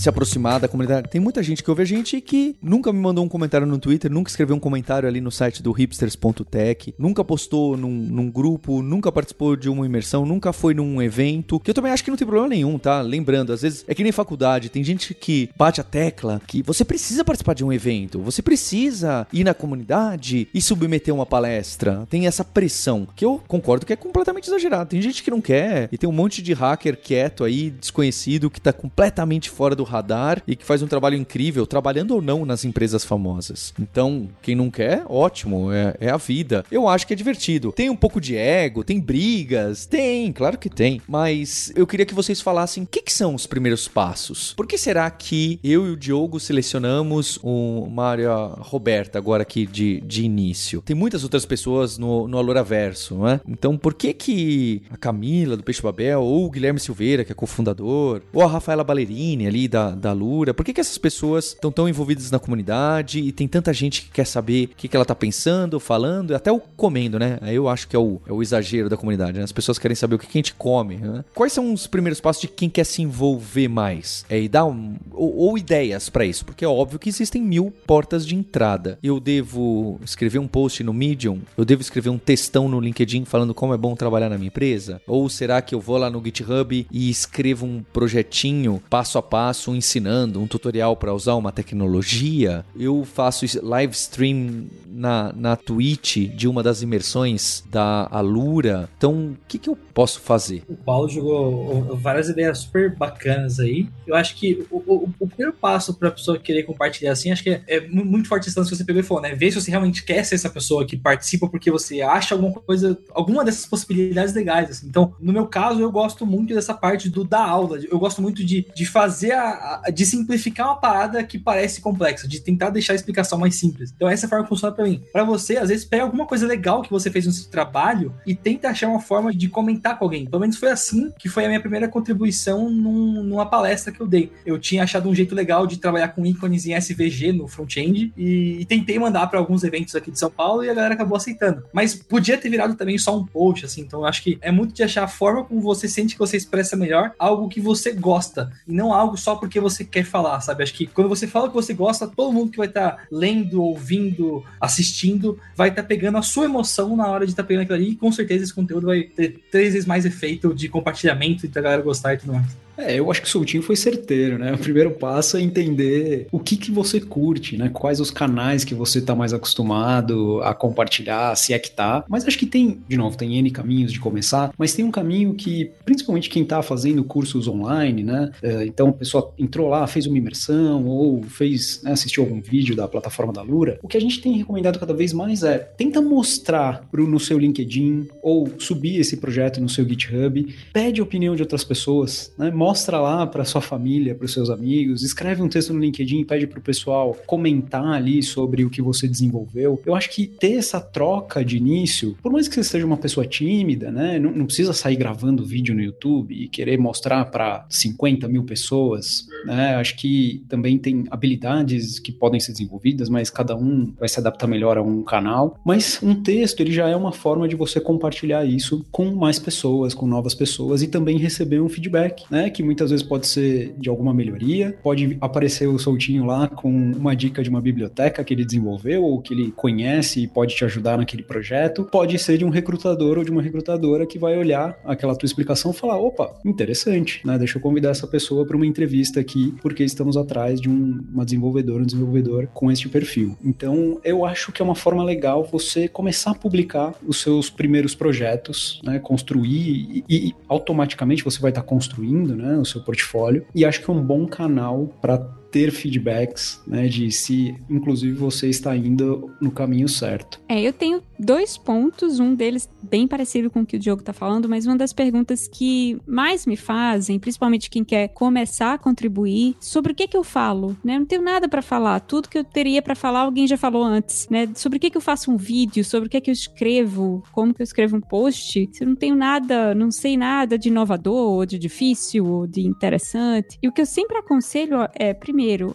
Se 0.00 0.08
aproximar 0.08 0.58
da 0.58 0.66
comunidade, 0.66 1.10
tem 1.10 1.20
muita 1.20 1.42
gente 1.42 1.62
que 1.62 1.68
ouve 1.68 1.82
a 1.82 1.86
gente 1.86 2.22
que 2.22 2.56
nunca 2.62 2.90
me 2.90 2.98
mandou 2.98 3.22
um 3.22 3.28
comentário 3.28 3.66
no 3.66 3.78
Twitter, 3.78 4.10
nunca 4.10 4.30
escreveu 4.30 4.56
um 4.56 4.58
comentário 4.58 5.06
ali 5.06 5.20
no 5.20 5.30
site 5.30 5.62
do 5.62 5.70
hipsters.tech, 5.72 6.94
nunca 6.98 7.22
postou 7.22 7.76
num, 7.76 7.90
num, 7.90 8.30
grupo, 8.30 8.80
nunca 8.80 9.12
participou 9.12 9.54
de 9.56 9.68
uma 9.68 9.84
imersão, 9.84 10.24
nunca 10.24 10.54
foi 10.54 10.72
num 10.72 11.02
evento, 11.02 11.60
que 11.60 11.70
eu 11.70 11.74
também 11.74 11.92
acho 11.92 12.02
que 12.02 12.08
não 12.08 12.16
tem 12.16 12.26
problema 12.26 12.48
nenhum, 12.48 12.78
tá? 12.78 13.02
Lembrando, 13.02 13.52
às 13.52 13.60
vezes 13.60 13.84
é 13.86 13.94
que 13.94 14.02
nem 14.02 14.10
faculdade, 14.10 14.70
tem 14.70 14.82
gente 14.82 15.12
que 15.12 15.50
bate 15.54 15.82
a 15.82 15.84
tecla 15.84 16.40
que 16.46 16.62
você 16.62 16.82
precisa 16.82 17.22
participar 17.22 17.52
de 17.52 17.62
um 17.62 17.70
evento, 17.70 18.20
você 18.20 18.40
precisa 18.40 19.26
ir 19.30 19.44
na 19.44 19.52
comunidade 19.52 20.48
e 20.54 20.62
submeter 20.62 21.14
uma 21.14 21.26
palestra. 21.26 22.06
Tem 22.08 22.26
essa 22.26 22.42
pressão, 22.42 23.06
que 23.14 23.22
eu 23.22 23.38
concordo 23.46 23.84
que 23.84 23.92
é 23.92 23.96
completamente 23.96 24.48
exagerado. 24.48 24.88
Tem 24.88 25.02
gente 25.02 25.22
que 25.22 25.30
não 25.30 25.42
quer 25.42 25.90
e 25.92 25.98
tem 25.98 26.08
um 26.08 26.12
monte 26.12 26.40
de 26.40 26.54
hacker 26.54 26.96
quieto 26.96 27.44
aí, 27.44 27.68
desconhecido, 27.68 28.48
que 28.48 28.60
tá 28.62 28.72
completamente 28.72 29.50
fora 29.50 29.76
do 29.76 29.89
radar 29.90 30.42
e 30.46 30.56
que 30.56 30.64
faz 30.64 30.82
um 30.82 30.86
trabalho 30.86 31.16
incrível, 31.16 31.66
trabalhando 31.66 32.14
ou 32.14 32.22
não 32.22 32.46
nas 32.46 32.64
empresas 32.64 33.04
famosas. 33.04 33.74
Então, 33.78 34.28
quem 34.40 34.54
não 34.54 34.70
quer, 34.70 35.04
ótimo, 35.06 35.70
é, 35.70 35.94
é 36.00 36.10
a 36.10 36.16
vida. 36.16 36.64
Eu 36.70 36.88
acho 36.88 37.06
que 37.06 37.12
é 37.12 37.16
divertido. 37.16 37.72
Tem 37.72 37.90
um 37.90 37.96
pouco 37.96 38.20
de 38.20 38.36
ego, 38.36 38.82
tem 38.82 38.98
brigas, 38.98 39.84
tem, 39.84 40.32
claro 40.32 40.56
que 40.56 40.70
tem. 40.70 41.02
Mas 41.06 41.72
eu 41.76 41.86
queria 41.86 42.06
que 42.06 42.14
vocês 42.14 42.40
falassem 42.40 42.84
o 42.84 42.86
que, 42.86 43.02
que 43.02 43.12
são 43.12 43.34
os 43.34 43.46
primeiros 43.46 43.86
passos. 43.86 44.54
Por 44.54 44.66
que 44.66 44.78
será 44.78 45.10
que 45.10 45.60
eu 45.62 45.86
e 45.86 45.90
o 45.90 45.96
Diogo 45.96 46.40
selecionamos 46.40 47.38
uma 47.42 48.06
área 48.06 48.34
Roberta 48.34 49.18
agora 49.18 49.42
aqui 49.42 49.66
de, 49.66 50.00
de 50.00 50.24
início? 50.24 50.80
Tem 50.82 50.96
muitas 50.96 51.24
outras 51.24 51.44
pessoas 51.44 51.98
no, 51.98 52.26
no 52.26 52.38
Aloraverso, 52.38 53.16
não 53.16 53.28
é? 53.28 53.40
Então, 53.46 53.76
por 53.76 53.94
que 53.94 54.14
que 54.14 54.82
a 54.90 54.96
Camila 54.96 55.56
do 55.56 55.62
Peixe 55.62 55.82
Babel 55.82 56.22
ou 56.22 56.46
o 56.46 56.50
Guilherme 56.50 56.80
Silveira, 56.80 57.24
que 57.24 57.32
é 57.32 57.34
cofundador, 57.34 58.22
ou 58.32 58.42
a 58.42 58.46
Rafaela 58.46 58.84
Baleri 58.84 59.10
Wolverine 59.10 59.46
ali, 59.46 59.68
da, 59.68 59.79
da 59.88 60.12
Lura? 60.12 60.52
Por 60.52 60.64
que, 60.64 60.74
que 60.74 60.80
essas 60.80 60.98
pessoas 60.98 61.46
estão 61.46 61.72
tão 61.72 61.88
envolvidas 61.88 62.30
na 62.30 62.38
comunidade 62.38 63.20
e 63.20 63.32
tem 63.32 63.48
tanta 63.48 63.72
gente 63.72 64.02
que 64.02 64.10
quer 64.10 64.26
saber 64.26 64.66
o 64.66 64.68
que, 64.76 64.88
que 64.88 64.96
ela 64.96 65.04
tá 65.04 65.14
pensando, 65.14 65.80
falando, 65.80 66.34
até 66.34 66.52
o 66.52 66.60
comendo, 66.60 67.18
né? 67.18 67.38
Aí 67.40 67.54
eu 67.54 67.68
acho 67.68 67.88
que 67.88 67.96
é 67.96 67.98
o, 67.98 68.20
é 68.26 68.32
o 68.32 68.42
exagero 68.42 68.88
da 68.88 68.96
comunidade, 68.96 69.38
né? 69.38 69.44
As 69.44 69.52
pessoas 69.52 69.78
querem 69.78 69.94
saber 69.94 70.16
o 70.16 70.18
que, 70.18 70.26
que 70.26 70.36
a 70.36 70.40
gente 70.40 70.54
come, 70.54 70.96
né? 70.96 71.24
Quais 71.34 71.52
são 71.52 71.72
os 71.72 71.86
primeiros 71.86 72.20
passos 72.20 72.42
de 72.42 72.48
quem 72.48 72.68
quer 72.68 72.84
se 72.84 73.02
envolver 73.02 73.68
mais? 73.68 74.24
É, 74.28 74.40
e 74.40 74.48
dar 74.48 74.66
um, 74.66 74.96
ou, 75.12 75.36
ou 75.36 75.58
ideias 75.58 76.08
para 76.08 76.24
isso, 76.24 76.44
porque 76.44 76.64
é 76.64 76.68
óbvio 76.68 76.98
que 76.98 77.08
existem 77.08 77.42
mil 77.42 77.72
portas 77.86 78.26
de 78.26 78.34
entrada. 78.34 78.98
Eu 79.02 79.18
devo 79.18 79.98
escrever 80.04 80.38
um 80.38 80.48
post 80.48 80.82
no 80.82 80.92
Medium? 80.92 81.40
Eu 81.56 81.64
devo 81.64 81.80
escrever 81.80 82.10
um 82.10 82.18
textão 82.18 82.68
no 82.68 82.80
LinkedIn 82.80 83.24
falando 83.24 83.54
como 83.54 83.74
é 83.74 83.76
bom 83.76 83.94
trabalhar 83.94 84.28
na 84.28 84.36
minha 84.36 84.48
empresa? 84.48 85.00
Ou 85.06 85.28
será 85.28 85.62
que 85.62 85.74
eu 85.74 85.80
vou 85.80 85.96
lá 85.96 86.10
no 86.10 86.22
GitHub 86.24 86.86
e 86.90 87.10
escrevo 87.10 87.66
um 87.66 87.82
projetinho 87.92 88.82
passo 88.88 89.18
a 89.18 89.22
passo 89.22 89.69
ensinando 89.74 90.40
um 90.40 90.46
tutorial 90.46 90.96
para 90.96 91.14
usar 91.14 91.34
uma 91.34 91.52
tecnologia? 91.52 92.64
Eu 92.78 93.04
faço 93.04 93.44
live 93.62 93.92
stream 93.92 94.66
na, 94.86 95.32
na 95.34 95.56
Twitch 95.56 96.16
de 96.34 96.48
uma 96.48 96.62
das 96.62 96.82
imersões 96.82 97.64
da 97.70 98.08
Alura. 98.10 98.88
Então, 98.96 99.30
o 99.30 99.36
que, 99.48 99.58
que 99.58 99.68
eu 99.68 99.76
posso 99.94 100.20
fazer? 100.20 100.62
O 100.68 100.76
Paulo 100.76 101.08
jogou 101.08 101.96
várias 101.96 102.28
ideias 102.28 102.58
super 102.58 102.94
bacanas 102.94 103.58
aí. 103.60 103.88
Eu 104.06 104.14
acho 104.14 104.34
que 104.36 104.66
o, 104.70 104.78
o, 104.78 105.14
o 105.18 105.28
primeiro 105.28 105.52
passo 105.52 105.94
para 105.94 106.08
a 106.08 106.12
pessoa 106.12 106.38
querer 106.38 106.64
compartilhar 106.64 107.12
assim, 107.12 107.30
acho 107.30 107.42
que 107.42 107.50
é, 107.50 107.62
é 107.66 107.80
muito 107.88 108.28
forte 108.28 108.50
lance 108.56 108.70
que 108.70 108.76
você 108.76 108.84
pegou 108.84 109.00
e 109.00 109.04
falou, 109.04 109.22
né? 109.22 109.34
Ver 109.34 109.50
se 109.50 109.60
você 109.60 109.70
realmente 109.70 110.04
quer 110.04 110.24
ser 110.24 110.34
essa 110.34 110.50
pessoa 110.50 110.86
que 110.86 110.96
participa 110.96 111.48
porque 111.48 111.70
você 111.70 112.00
acha 112.00 112.34
alguma 112.34 112.60
coisa, 112.60 112.98
alguma 113.12 113.44
dessas 113.44 113.66
possibilidades 113.66 114.34
legais. 114.34 114.70
Assim. 114.70 114.86
Então, 114.88 115.14
no 115.20 115.32
meu 115.32 115.46
caso, 115.46 115.80
eu 115.80 115.90
gosto 115.90 116.26
muito 116.26 116.54
dessa 116.54 116.74
parte 116.74 117.08
do 117.08 117.24
da 117.24 117.44
aula. 117.44 117.78
Eu 117.90 117.98
gosto 117.98 118.20
muito 118.20 118.44
de, 118.44 118.66
de 118.74 118.86
fazer 118.86 119.32
a, 119.32 119.50
a, 119.50 119.59
de 119.92 120.06
simplificar 120.06 120.66
uma 120.68 120.76
parada 120.76 121.22
que 121.22 121.38
parece 121.38 121.80
complexa, 121.80 122.26
de 122.26 122.40
tentar 122.40 122.70
deixar 122.70 122.92
a 122.92 122.96
explicação 122.96 123.38
mais 123.38 123.56
simples. 123.56 123.92
Então, 123.94 124.08
essa 124.08 124.26
é 124.26 124.28
forma 124.28 124.46
funciona 124.46 124.74
para 124.74 124.84
mim. 124.84 125.02
Para 125.12 125.24
você, 125.24 125.56
às 125.56 125.68
vezes, 125.68 125.84
pega 125.84 126.02
alguma 126.02 126.26
coisa 126.26 126.46
legal 126.46 126.82
que 126.82 126.90
você 126.90 127.10
fez 127.10 127.26
no 127.26 127.32
seu 127.32 127.50
trabalho 127.50 128.14
e 128.26 128.34
tenta 128.34 128.68
achar 128.68 128.88
uma 128.88 129.00
forma 129.00 129.34
de 129.34 129.48
comentar 129.48 129.98
com 129.98 130.04
alguém. 130.04 130.26
Pelo 130.26 130.40
menos 130.40 130.56
foi 130.56 130.70
assim 130.70 131.12
que 131.18 131.28
foi 131.28 131.44
a 131.44 131.48
minha 131.48 131.60
primeira 131.60 131.88
contribuição 131.88 132.70
num, 132.70 133.22
numa 133.22 133.46
palestra 133.46 133.92
que 133.92 134.00
eu 134.00 134.06
dei. 134.06 134.32
Eu 134.44 134.58
tinha 134.58 134.82
achado 134.82 135.08
um 135.08 135.14
jeito 135.14 135.34
legal 135.34 135.66
de 135.66 135.78
trabalhar 135.78 136.08
com 136.08 136.24
ícones 136.24 136.66
em 136.66 136.74
SVG 136.74 137.32
no 137.32 137.48
front-end 137.48 138.12
e, 138.16 138.60
e, 138.60 138.64
tentei 138.64 138.98
mandar 138.98 139.26
para 139.26 139.38
alguns 139.38 139.64
eventos 139.64 139.94
aqui 139.94 140.10
de 140.10 140.18
São 140.18 140.30
Paulo 140.30 140.64
e 140.64 140.70
a 140.70 140.74
galera 140.74 140.94
acabou 140.94 141.16
aceitando. 141.16 141.64
Mas 141.72 141.94
podia 141.94 142.38
ter 142.38 142.48
virado 142.48 142.74
também 142.74 142.98
só 142.98 143.16
um 143.16 143.26
post, 143.26 143.64
assim. 143.64 143.82
Então 143.82 144.00
eu 144.00 144.06
acho 144.06 144.22
que 144.22 144.38
é 144.40 144.50
muito 144.50 144.74
de 144.74 144.82
achar 144.82 145.04
a 145.04 145.08
forma 145.08 145.44
como 145.44 145.60
você 145.60 145.88
sente 145.88 146.14
que 146.14 146.18
você 146.18 146.36
expressa 146.36 146.76
melhor 146.76 147.12
algo 147.18 147.48
que 147.48 147.60
você 147.60 147.92
gosta 147.92 148.50
e 148.66 148.72
não 148.72 148.92
algo 148.92 149.16
só 149.16 149.36
porque 149.36 149.49
você 149.58 149.84
quer 149.84 150.04
falar, 150.04 150.40
sabe? 150.40 150.62
Acho 150.62 150.74
que 150.74 150.86
quando 150.86 151.08
você 151.08 151.26
fala 151.26 151.48
que 151.48 151.54
você 151.54 151.72
gosta, 151.74 152.06
todo 152.06 152.32
mundo 152.32 152.52
que 152.52 152.58
vai 152.58 152.68
estar 152.68 152.90
tá 152.90 153.02
lendo, 153.10 153.62
ouvindo, 153.62 154.44
assistindo, 154.60 155.38
vai 155.56 155.70
estar 155.70 155.82
tá 155.82 155.88
pegando 155.88 156.18
a 156.18 156.22
sua 156.22 156.44
emoção 156.44 156.94
na 156.94 157.08
hora 157.08 157.24
de 157.24 157.32
estar 157.32 157.42
tá 157.42 157.46
pegando 157.46 157.62
aquilo 157.62 157.78
ali 157.78 157.90
e 157.92 157.96
com 157.96 158.12
certeza 158.12 158.44
esse 158.44 158.54
conteúdo 158.54 158.86
vai 158.86 159.02
ter 159.02 159.40
três 159.50 159.72
vezes 159.72 159.86
mais 159.86 160.04
efeito 160.04 160.54
de 160.54 160.68
compartilhamento 160.68 161.46
e 161.46 161.48
da 161.48 161.60
galera 161.60 161.82
gostar 161.82 162.14
e 162.14 162.18
tudo 162.18 162.34
mais. 162.34 162.69
É, 162.80 162.98
eu 162.98 163.10
acho 163.10 163.20
que 163.20 163.28
o 163.28 163.30
Soutinho 163.30 163.62
foi 163.62 163.76
certeiro, 163.76 164.38
né? 164.38 164.54
O 164.60 164.62
primeiro 164.70 164.90
passo 164.90 165.36
é 165.36 165.40
entender 165.40 166.26
o 166.30 166.38
que, 166.38 166.56
que 166.56 166.70
você 166.70 167.00
curte, 167.00 167.56
né? 167.56 167.70
Quais 167.72 167.98
os 167.98 168.10
canais 168.10 168.62
que 168.62 168.74
você 168.74 169.00
tá 169.00 169.14
mais 169.14 169.32
acostumado 169.32 170.40
a 170.42 170.54
compartilhar, 170.54 171.34
se 171.34 171.52
é 171.52 171.58
que 171.58 171.70
tá. 171.70 172.04
Mas 172.08 172.26
acho 172.26 172.38
que 172.38 172.46
tem, 172.46 172.80
de 172.86 172.96
novo, 172.96 173.16
tem 173.16 173.36
N 173.36 173.50
caminhos 173.50 173.92
de 173.92 173.98
começar, 173.98 174.52
mas 174.58 174.74
tem 174.74 174.84
um 174.84 174.90
caminho 174.90 175.34
que, 175.34 175.70
principalmente 175.84 176.28
quem 176.28 176.44
tá 176.44 176.62
fazendo 176.62 177.02
cursos 177.02 177.48
online, 177.48 178.02
né? 178.02 178.30
É, 178.42 178.64
então 178.64 178.88
a 178.88 178.92
pessoa 178.92 179.32
entrou 179.38 179.68
lá, 179.68 179.86
fez 179.86 180.06
uma 180.06 180.18
imersão 180.18 180.86
ou 180.86 181.22
fez, 181.22 181.82
né, 181.82 181.92
assistiu 181.92 182.22
algum 182.22 182.40
vídeo 182.40 182.76
da 182.76 182.86
plataforma 182.86 183.32
da 183.32 183.42
Lura. 183.42 183.78
O 183.82 183.88
que 183.88 183.96
a 183.96 184.00
gente 184.00 184.20
tem 184.20 184.36
recomendado 184.36 184.78
cada 184.78 184.94
vez 184.94 185.12
mais 185.12 185.42
é 185.42 185.58
tenta 185.58 186.00
mostrar 186.00 186.88
pro, 186.90 187.06
no 187.06 187.18
seu 187.18 187.38
LinkedIn 187.38 188.08
ou 188.22 188.50
subir 188.58 189.00
esse 189.00 189.16
projeto 189.16 189.60
no 189.60 189.68
seu 189.68 189.88
GitHub, 189.88 190.54
pede 190.72 191.00
a 191.00 191.04
opinião 191.04 191.34
de 191.34 191.42
outras 191.42 191.64
pessoas, 191.64 192.32
né? 192.38 192.50
mostra 192.50 192.69
lá 193.00 193.26
para 193.26 193.44
sua 193.44 193.60
família, 193.60 194.14
para 194.14 194.28
seus 194.28 194.50
amigos, 194.50 195.02
escreve 195.02 195.42
um 195.42 195.48
texto 195.48 195.72
no 195.72 195.80
LinkedIn 195.80 196.20
e 196.20 196.24
pede 196.24 196.46
para 196.46 196.58
o 196.58 196.62
pessoal 196.62 197.16
comentar 197.26 197.86
ali 197.86 198.22
sobre 198.22 198.64
o 198.64 198.70
que 198.70 198.82
você 198.82 199.06
desenvolveu. 199.08 199.80
Eu 199.84 199.94
acho 199.94 200.10
que 200.10 200.26
ter 200.26 200.52
essa 200.52 200.80
troca 200.80 201.44
de 201.44 201.56
início, 201.56 202.16
por 202.22 202.32
mais 202.32 202.48
que 202.48 202.54
você 202.54 202.64
seja 202.64 202.86
uma 202.86 202.96
pessoa 202.96 203.26
tímida, 203.26 203.90
né, 203.90 204.18
não, 204.18 204.32
não 204.32 204.46
precisa 204.46 204.72
sair 204.72 204.96
gravando 204.96 205.44
vídeo 205.44 205.74
no 205.74 205.82
YouTube 205.82 206.34
e 206.34 206.48
querer 206.48 206.78
mostrar 206.78 207.24
para 207.26 207.66
50 207.68 208.28
mil 208.28 208.44
pessoas, 208.44 209.26
né? 209.44 209.74
Acho 209.76 209.96
que 209.96 210.44
também 210.48 210.78
tem 210.78 211.04
habilidades 211.10 211.98
que 211.98 212.12
podem 212.12 212.40
ser 212.40 212.52
desenvolvidas, 212.52 213.08
mas 213.08 213.30
cada 213.30 213.56
um 213.56 213.92
vai 213.98 214.08
se 214.08 214.18
adaptar 214.18 214.46
melhor 214.46 214.78
a 214.78 214.82
um 214.82 215.02
canal. 215.02 215.58
Mas 215.64 216.00
um 216.02 216.14
texto 216.14 216.60
ele 216.60 216.72
já 216.72 216.88
é 216.88 216.96
uma 216.96 217.12
forma 217.12 217.48
de 217.48 217.56
você 217.56 217.80
compartilhar 217.80 218.44
isso 218.44 218.84
com 218.90 219.14
mais 219.14 219.38
pessoas, 219.38 219.94
com 219.94 220.06
novas 220.06 220.34
pessoas 220.34 220.82
e 220.82 220.88
também 220.88 221.18
receber 221.18 221.60
um 221.60 221.68
feedback, 221.68 222.24
né? 222.30 222.50
Que 222.50 222.59
que 222.60 222.66
muitas 222.66 222.90
vezes 222.90 223.04
pode 223.04 223.26
ser 223.26 223.74
de 223.78 223.88
alguma 223.88 224.12
melhoria, 224.12 224.76
pode 224.82 225.16
aparecer 225.20 225.66
o 225.66 225.78
Soltinho 225.78 226.26
lá 226.26 226.46
com 226.46 226.70
uma 226.70 227.16
dica 227.16 227.42
de 227.42 227.48
uma 227.48 227.60
biblioteca 227.60 228.22
que 228.22 228.34
ele 228.34 228.44
desenvolveu 228.44 229.02
ou 229.02 229.20
que 229.20 229.32
ele 229.32 229.50
conhece 229.52 230.22
e 230.22 230.28
pode 230.28 230.54
te 230.54 230.64
ajudar 230.64 230.98
naquele 230.98 231.22
projeto, 231.22 231.84
pode 231.84 232.18
ser 232.18 232.36
de 232.36 232.44
um 232.44 232.50
recrutador 232.50 233.16
ou 233.16 233.24
de 233.24 233.30
uma 233.30 233.40
recrutadora 233.40 234.06
que 234.06 234.18
vai 234.18 234.36
olhar 234.36 234.78
aquela 234.84 235.16
tua 235.16 235.26
explicação 235.26 235.70
e 235.70 235.74
falar, 235.74 235.96
opa, 235.96 236.34
interessante, 236.44 237.26
né? 237.26 237.38
Deixa 237.38 237.56
eu 237.56 237.62
convidar 237.62 237.90
essa 237.90 238.06
pessoa 238.06 238.44
para 238.44 238.56
uma 238.56 238.66
entrevista 238.66 239.18
aqui, 239.18 239.54
porque 239.62 239.82
estamos 239.82 240.16
atrás 240.16 240.60
de 240.60 240.68
um, 240.68 241.02
uma 241.12 241.24
desenvolvedora, 241.24 241.82
um 241.82 241.86
desenvolvedor 241.86 242.46
com 242.52 242.70
este 242.70 242.88
perfil. 242.88 243.38
Então, 243.42 243.98
eu 244.04 244.24
acho 244.24 244.52
que 244.52 244.60
é 244.60 244.64
uma 244.64 244.74
forma 244.74 245.02
legal 245.02 245.48
você 245.50 245.88
começar 245.88 246.32
a 246.32 246.34
publicar 246.34 246.94
os 247.06 247.22
seus 247.22 247.48
primeiros 247.48 247.94
projetos, 247.94 248.82
né? 248.84 248.98
Construir 248.98 250.04
e, 250.06 250.28
e 250.28 250.34
automaticamente 250.46 251.24
você 251.24 251.40
vai 251.40 251.50
estar 251.50 251.62
construindo, 251.62 252.36
né? 252.40 252.56
o 252.56 252.64
seu 252.64 252.82
portfólio. 252.82 253.46
E 253.54 253.64
acho 253.64 253.82
que 253.82 253.90
é 253.90 253.94
um 253.94 254.02
bom 254.02 254.26
canal 254.26 254.88
para 255.00 255.18
ter 255.50 255.70
feedbacks, 255.70 256.60
né, 256.66 256.88
de 256.88 257.10
se 257.10 257.54
inclusive 257.68 258.14
você 258.14 258.48
está 258.48 258.76
indo 258.76 259.30
no 259.40 259.50
caminho 259.50 259.88
certo. 259.88 260.40
É, 260.48 260.60
eu 260.60 260.72
tenho 260.72 261.02
dois 261.18 261.56
pontos, 261.56 262.20
um 262.20 262.34
deles 262.34 262.68
bem 262.82 263.06
parecido 263.06 263.50
com 263.50 263.60
o 263.60 263.66
que 263.66 263.76
o 263.76 263.78
Diogo 263.78 264.00
está 264.00 264.12
falando, 264.12 264.48
mas 264.48 264.66
uma 264.66 264.76
das 264.76 264.92
perguntas 264.92 265.48
que 265.48 265.98
mais 266.06 266.46
me 266.46 266.56
fazem, 266.56 267.18
principalmente 267.18 267.70
quem 267.70 267.84
quer 267.84 268.08
começar 268.08 268.74
a 268.74 268.78
contribuir, 268.78 269.56
sobre 269.60 269.92
o 269.92 269.94
que 269.94 270.08
que 270.08 270.16
eu 270.16 270.24
falo, 270.24 270.76
né? 270.84 270.96
Eu 270.96 271.00
não 271.00 271.06
tenho 271.06 271.22
nada 271.22 271.48
para 271.48 271.62
falar, 271.62 272.00
tudo 272.00 272.28
que 272.28 272.38
eu 272.38 272.44
teria 272.44 272.80
para 272.80 272.94
falar 272.94 273.20
alguém 273.20 273.46
já 273.46 273.56
falou 273.56 273.82
antes, 273.82 274.28
né? 274.30 274.48
Sobre 274.54 274.78
o 274.78 274.80
que 274.80 274.90
que 274.90 274.96
eu 274.96 275.02
faço 275.02 275.30
um 275.30 275.36
vídeo, 275.36 275.84
sobre 275.84 276.06
o 276.06 276.10
que 276.10 276.20
que 276.20 276.30
eu 276.30 276.34
escrevo, 276.34 277.22
como 277.32 277.52
que 277.52 277.62
eu 277.62 277.64
escrevo 277.64 277.96
um 277.96 278.00
post, 278.00 278.68
se 278.72 278.84
eu 278.84 278.88
não 278.88 278.96
tenho 278.96 279.16
nada, 279.16 279.74
não 279.74 279.90
sei 279.90 280.16
nada 280.16 280.58
de 280.58 280.68
inovador, 280.68 281.32
ou 281.32 281.46
de 281.46 281.58
difícil, 281.58 282.26
ou 282.26 282.46
de 282.46 282.66
interessante. 282.66 283.58
E 283.62 283.68
o 283.68 283.72
que 283.72 283.80
eu 283.80 283.86
sempre 283.86 284.16
aconselho 284.16 284.76
é, 284.94 285.12
primeiro 285.12 285.39
primeiro, 285.40 285.74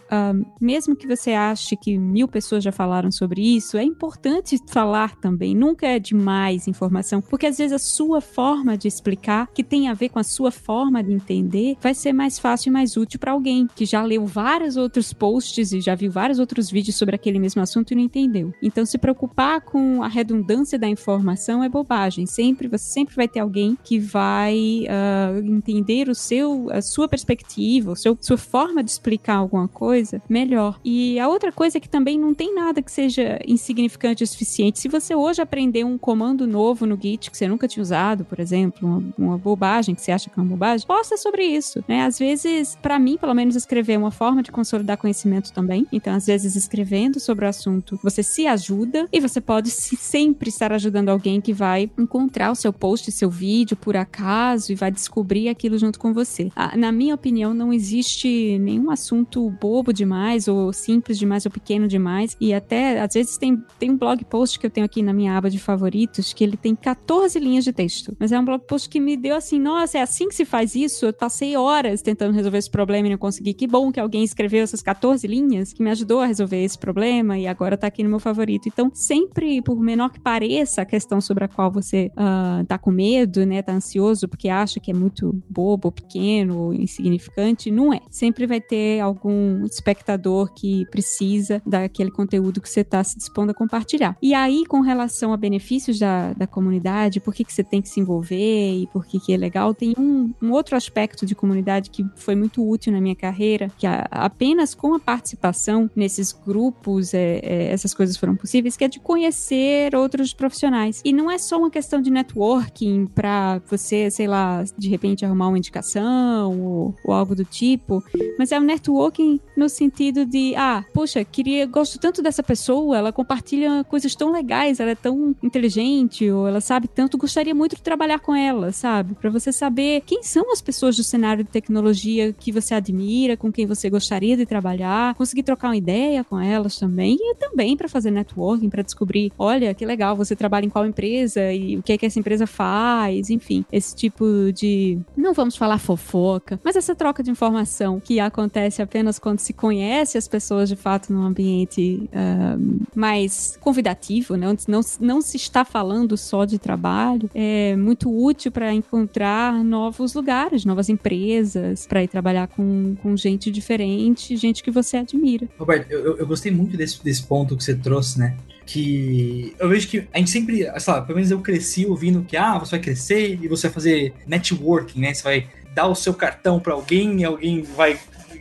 mesmo 0.60 0.94
que 0.94 1.08
você 1.08 1.32
ache 1.32 1.76
que 1.76 1.98
mil 1.98 2.28
pessoas 2.28 2.62
já 2.62 2.70
falaram 2.70 3.10
sobre 3.10 3.42
isso, 3.42 3.76
é 3.76 3.82
importante 3.82 4.56
falar 4.68 5.16
também. 5.16 5.56
Nunca 5.56 5.88
é 5.88 5.98
demais 5.98 6.68
informação, 6.68 7.20
porque 7.20 7.46
às 7.46 7.58
vezes 7.58 7.72
a 7.72 7.78
sua 7.78 8.20
forma 8.20 8.78
de 8.78 8.86
explicar, 8.86 9.48
que 9.52 9.64
tem 9.64 9.88
a 9.88 9.94
ver 9.94 10.10
com 10.10 10.20
a 10.20 10.22
sua 10.22 10.52
forma 10.52 11.02
de 11.02 11.12
entender, 11.12 11.76
vai 11.80 11.94
ser 11.94 12.12
mais 12.12 12.38
fácil 12.38 12.68
e 12.68 12.72
mais 12.72 12.96
útil 12.96 13.18
para 13.18 13.32
alguém 13.32 13.66
que 13.74 13.84
já 13.84 14.04
leu 14.04 14.24
vários 14.24 14.76
outros 14.76 15.12
posts 15.12 15.72
e 15.72 15.80
já 15.80 15.96
viu 15.96 16.12
vários 16.12 16.38
outros 16.38 16.70
vídeos 16.70 16.94
sobre 16.94 17.16
aquele 17.16 17.40
mesmo 17.40 17.60
assunto 17.60 17.90
e 17.90 17.96
não 17.96 18.02
entendeu. 18.02 18.54
Então, 18.62 18.86
se 18.86 18.98
preocupar 18.98 19.62
com 19.62 20.00
a 20.00 20.08
redundância 20.08 20.78
da 20.78 20.88
informação 20.88 21.62
é 21.64 21.68
bobagem. 21.68 22.24
Sempre 22.24 22.68
você 22.68 22.84
sempre 22.84 23.16
vai 23.16 23.26
ter 23.26 23.40
alguém 23.40 23.76
que 23.82 23.98
vai 23.98 24.84
uh, 24.86 25.44
entender 25.44 26.08
o 26.08 26.14
seu, 26.14 26.68
a 26.70 26.80
sua 26.80 27.08
perspectiva, 27.08 27.90
o 27.90 27.96
seu, 27.96 28.16
sua 28.20 28.38
forma 28.38 28.84
de 28.84 28.92
explicar 28.92 29.36
algo 29.36 29.55
alguma 29.56 29.68
coisa, 29.68 30.22
melhor. 30.28 30.78
E 30.84 31.18
a 31.18 31.28
outra 31.28 31.50
coisa 31.50 31.78
é 31.78 31.80
que 31.80 31.88
também 31.88 32.18
não 32.18 32.34
tem 32.34 32.54
nada 32.54 32.82
que 32.82 32.92
seja 32.92 33.40
insignificante 33.46 34.22
o 34.22 34.26
suficiente. 34.26 34.78
Se 34.78 34.88
você 34.88 35.14
hoje 35.14 35.40
aprender 35.40 35.84
um 35.84 35.96
comando 35.96 36.46
novo 36.46 36.86
no 36.86 36.98
Git 37.00 37.30
que 37.30 37.36
você 37.36 37.48
nunca 37.48 37.66
tinha 37.66 37.82
usado, 37.82 38.24
por 38.24 38.38
exemplo, 38.38 38.86
uma, 38.86 39.14
uma 39.18 39.38
bobagem 39.38 39.94
que 39.94 40.02
você 40.02 40.12
acha 40.12 40.28
que 40.28 40.38
é 40.38 40.42
uma 40.42 40.48
bobagem, 40.48 40.86
posta 40.86 41.16
sobre 41.16 41.44
isso, 41.44 41.82
né? 41.88 42.04
Às 42.04 42.18
vezes, 42.18 42.76
para 42.80 42.98
mim, 42.98 43.16
pelo 43.16 43.34
menos, 43.34 43.56
escrever 43.56 43.94
é 43.94 43.98
uma 43.98 44.10
forma 44.10 44.42
de 44.42 44.52
consolidar 44.52 44.98
conhecimento 44.98 45.52
também. 45.52 45.86
Então, 45.90 46.14
às 46.14 46.26
vezes, 46.26 46.54
escrevendo 46.54 47.18
sobre 47.18 47.46
o 47.46 47.48
assunto, 47.48 47.98
você 48.02 48.22
se 48.22 48.46
ajuda 48.46 49.08
e 49.12 49.20
você 49.20 49.40
pode 49.40 49.70
se, 49.70 49.96
sempre 49.96 50.48
estar 50.48 50.72
ajudando 50.72 51.08
alguém 51.08 51.40
que 51.40 51.52
vai 51.52 51.90
encontrar 51.98 52.50
o 52.50 52.54
seu 52.54 52.72
post, 52.72 53.10
seu 53.10 53.30
vídeo, 53.30 53.76
por 53.76 53.96
acaso, 53.96 54.72
e 54.72 54.74
vai 54.74 54.90
descobrir 54.90 55.48
aquilo 55.48 55.78
junto 55.78 55.98
com 55.98 56.12
você. 56.12 56.50
Ah, 56.54 56.76
na 56.76 56.92
minha 56.92 57.14
opinião, 57.14 57.54
não 57.54 57.72
existe 57.72 58.58
nenhum 58.58 58.90
assunto 58.90 59.45
bobo 59.50 59.92
demais, 59.92 60.48
ou 60.48 60.72
simples 60.72 61.18
demais, 61.18 61.44
ou 61.46 61.52
pequeno 61.52 61.88
demais. 61.88 62.36
E 62.40 62.52
até, 62.52 63.00
às 63.00 63.14
vezes, 63.14 63.36
tem, 63.36 63.62
tem 63.78 63.90
um 63.90 63.96
blog 63.96 64.24
post 64.24 64.58
que 64.58 64.66
eu 64.66 64.70
tenho 64.70 64.86
aqui 64.86 65.02
na 65.02 65.12
minha 65.12 65.36
aba 65.36 65.50
de 65.50 65.58
favoritos, 65.58 66.32
que 66.32 66.44
ele 66.44 66.56
tem 66.56 66.74
14 66.74 67.38
linhas 67.38 67.64
de 67.64 67.72
texto. 67.72 68.16
Mas 68.18 68.32
é 68.32 68.38
um 68.38 68.44
blog 68.44 68.62
post 68.66 68.88
que 68.88 69.00
me 69.00 69.16
deu 69.16 69.36
assim, 69.36 69.58
nossa, 69.58 69.98
é 69.98 70.02
assim 70.02 70.28
que 70.28 70.34
se 70.34 70.44
faz 70.44 70.74
isso? 70.74 71.06
Eu 71.06 71.12
passei 71.12 71.56
horas 71.56 72.02
tentando 72.02 72.34
resolver 72.34 72.58
esse 72.58 72.70
problema 72.70 73.06
e 73.08 73.10
não 73.10 73.18
consegui. 73.18 73.54
Que 73.54 73.66
bom 73.66 73.90
que 73.90 74.00
alguém 74.00 74.24
escreveu 74.24 74.62
essas 74.62 74.82
14 74.82 75.26
linhas, 75.26 75.72
que 75.72 75.82
me 75.82 75.90
ajudou 75.90 76.20
a 76.20 76.26
resolver 76.26 76.62
esse 76.62 76.78
problema 76.78 77.38
e 77.38 77.46
agora 77.46 77.76
tá 77.76 77.86
aqui 77.86 78.02
no 78.02 78.10
meu 78.10 78.20
favorito. 78.20 78.68
Então, 78.68 78.90
sempre, 78.94 79.60
por 79.62 79.78
menor 79.80 80.10
que 80.10 80.20
pareça 80.20 80.82
a 80.82 80.84
questão 80.84 81.20
sobre 81.20 81.44
a 81.44 81.48
qual 81.48 81.70
você 81.70 82.10
uh, 82.12 82.64
tá 82.66 82.78
com 82.78 82.90
medo, 82.90 83.44
né, 83.44 83.62
tá 83.62 83.72
ansioso 83.72 84.28
porque 84.28 84.48
acha 84.48 84.80
que 84.80 84.90
é 84.90 84.94
muito 84.94 85.40
bobo, 85.48 85.90
pequeno, 85.90 86.72
insignificante, 86.74 87.70
não 87.70 87.92
é. 87.92 88.00
Sempre 88.10 88.46
vai 88.46 88.60
ter 88.60 89.00
algum 89.00 89.35
espectador 89.64 90.52
que 90.52 90.86
precisa 90.90 91.62
daquele 91.66 92.10
conteúdo 92.10 92.60
que 92.60 92.68
você 92.68 92.80
está 92.80 93.02
se 93.02 93.16
dispondo 93.16 93.50
a 93.50 93.54
compartilhar. 93.54 94.16
E 94.22 94.34
aí, 94.34 94.64
com 94.66 94.80
relação 94.80 95.32
a 95.32 95.36
benefícios 95.36 95.98
da, 95.98 96.32
da 96.32 96.46
comunidade, 96.46 97.20
por 97.20 97.34
que, 97.34 97.44
que 97.44 97.52
você 97.52 97.64
tem 97.64 97.82
que 97.82 97.88
se 97.88 98.00
envolver 98.00 98.82
e 98.82 98.86
por 98.88 99.06
que, 99.06 99.18
que 99.18 99.32
é 99.32 99.36
legal, 99.36 99.74
tem 99.74 99.94
um, 99.98 100.32
um 100.42 100.52
outro 100.52 100.76
aspecto 100.76 101.26
de 101.26 101.34
comunidade 101.34 101.90
que 101.90 102.04
foi 102.16 102.34
muito 102.34 102.66
útil 102.66 102.92
na 102.92 103.00
minha 103.00 103.16
carreira, 103.16 103.70
que 103.78 103.86
a, 103.86 104.06
apenas 104.10 104.74
com 104.74 104.94
a 104.94 105.00
participação 105.00 105.90
nesses 105.94 106.32
grupos, 106.32 107.14
é, 107.14 107.40
é, 107.42 107.72
essas 107.72 107.94
coisas 107.94 108.16
foram 108.16 108.36
possíveis, 108.36 108.76
que 108.76 108.84
é 108.84 108.88
de 108.88 109.00
conhecer 109.00 109.94
outros 109.94 110.32
profissionais. 110.32 111.02
E 111.04 111.12
não 111.12 111.30
é 111.30 111.38
só 111.38 111.58
uma 111.58 111.70
questão 111.70 112.00
de 112.00 112.10
networking 112.10 113.06
para 113.06 113.60
você, 113.66 114.10
sei 114.10 114.26
lá, 114.26 114.64
de 114.76 114.88
repente 114.88 115.24
arrumar 115.24 115.48
uma 115.48 115.58
indicação 115.58 116.58
ou, 116.60 116.94
ou 117.04 117.14
algo 117.14 117.34
do 117.34 117.44
tipo, 117.44 118.02
mas 118.38 118.52
é 118.52 118.58
um 118.58 118.64
networking 118.64 119.25
no 119.56 119.68
sentido 119.68 120.24
de, 120.24 120.54
ah, 120.56 120.84
poxa, 120.92 121.24
queria, 121.24 121.66
gosto 121.66 121.98
tanto 121.98 122.22
dessa 122.22 122.42
pessoa, 122.42 122.98
ela 122.98 123.12
compartilha 123.12 123.84
coisas 123.84 124.14
tão 124.14 124.30
legais, 124.30 124.80
ela 124.80 124.90
é 124.90 124.94
tão 124.94 125.34
inteligente, 125.42 126.30
ou 126.30 126.46
ela 126.46 126.60
sabe 126.60 126.88
tanto, 126.88 127.18
gostaria 127.18 127.54
muito 127.54 127.76
de 127.76 127.82
trabalhar 127.82 128.18
com 128.18 128.34
ela, 128.34 128.72
sabe? 128.72 129.14
Para 129.14 129.30
você 129.30 129.50
saber 129.52 130.02
quem 130.04 130.22
são 130.22 130.52
as 130.52 130.60
pessoas 130.60 130.96
do 130.96 131.04
cenário 131.04 131.44
de 131.44 131.50
tecnologia 131.50 132.32
que 132.32 132.52
você 132.52 132.74
admira, 132.74 133.36
com 133.36 133.50
quem 133.50 133.66
você 133.66 133.88
gostaria 133.88 134.36
de 134.36 134.44
trabalhar, 134.44 135.14
conseguir 135.14 135.42
trocar 135.42 135.68
uma 135.68 135.76
ideia 135.76 136.22
com 136.22 136.38
elas 136.38 136.78
também, 136.78 137.16
e 137.18 137.34
também 137.36 137.76
para 137.76 137.88
fazer 137.88 138.10
networking, 138.10 138.68
para 138.68 138.82
descobrir, 138.82 139.32
olha, 139.38 139.74
que 139.74 139.86
legal, 139.86 140.16
você 140.16 140.36
trabalha 140.36 140.66
em 140.66 140.70
qual 140.70 140.86
empresa 140.86 141.52
e 141.52 141.78
o 141.78 141.82
que 141.82 141.92
é 141.92 141.98
que 141.98 142.06
essa 142.06 142.18
empresa 142.18 142.46
faz, 142.46 143.30
enfim, 143.30 143.64
esse 143.72 143.94
tipo 143.94 144.52
de, 144.52 144.98
não 145.16 145.32
vamos 145.32 145.56
falar 145.56 145.78
fofoca, 145.78 146.60
mas 146.62 146.76
essa 146.76 146.94
troca 146.94 147.22
de 147.22 147.30
informação 147.30 148.00
que 148.00 148.20
acontece 148.20 148.82
apenas 148.82 149.05
quando 149.18 149.38
se 149.38 149.52
conhece 149.52 150.18
as 150.18 150.28
pessoas 150.28 150.68
de 150.68 150.76
fato 150.76 151.12
num 151.12 151.22
ambiente 151.22 152.08
uh, 152.12 152.86
mais 152.94 153.56
convidativo, 153.60 154.36
né? 154.36 154.48
Onde 154.48 154.64
não, 154.68 154.80
não 155.00 155.20
se 155.20 155.36
está 155.36 155.64
falando 155.64 156.16
só 156.16 156.44
de 156.44 156.58
trabalho, 156.58 157.30
é 157.34 157.76
muito 157.76 158.10
útil 158.10 158.50
para 158.50 158.72
encontrar 158.72 159.64
novos 159.64 160.14
lugares, 160.14 160.64
novas 160.64 160.88
empresas, 160.88 161.86
para 161.86 162.02
ir 162.02 162.08
trabalhar 162.08 162.48
com, 162.48 162.96
com 163.02 163.16
gente 163.16 163.50
diferente, 163.50 164.36
gente 164.36 164.62
que 164.62 164.70
você 164.70 164.98
admira. 164.98 165.48
Roberto, 165.58 165.90
eu, 165.90 166.18
eu 166.18 166.26
gostei 166.26 166.52
muito 166.52 166.76
desse, 166.76 167.02
desse 167.02 167.22
ponto 167.22 167.56
que 167.56 167.64
você 167.64 167.74
trouxe, 167.74 168.18
né? 168.18 168.36
que 168.66 169.54
eu 169.60 169.68
vejo 169.68 169.86
que 169.88 170.08
a 170.12 170.18
gente 170.18 170.30
sempre, 170.30 170.68
sei 170.78 170.92
lá, 170.92 171.00
pelo 171.00 171.14
menos 171.14 171.30
eu 171.30 171.40
cresci 171.40 171.86
ouvindo 171.86 172.24
que 172.24 172.36
ah, 172.36 172.58
você 172.58 172.72
vai 172.72 172.80
crescer 172.80 173.38
e 173.40 173.46
você 173.46 173.68
vai 173.68 173.74
fazer 173.74 174.14
networking, 174.26 175.00
né? 175.00 175.14
Você 175.14 175.22
vai 175.22 175.48
dar 175.72 175.86
o 175.86 175.94
seu 175.94 176.12
cartão 176.12 176.58
para 176.58 176.74
alguém 176.74 177.20
e 177.20 177.24
alguém 177.24 177.62
vai 177.62 177.98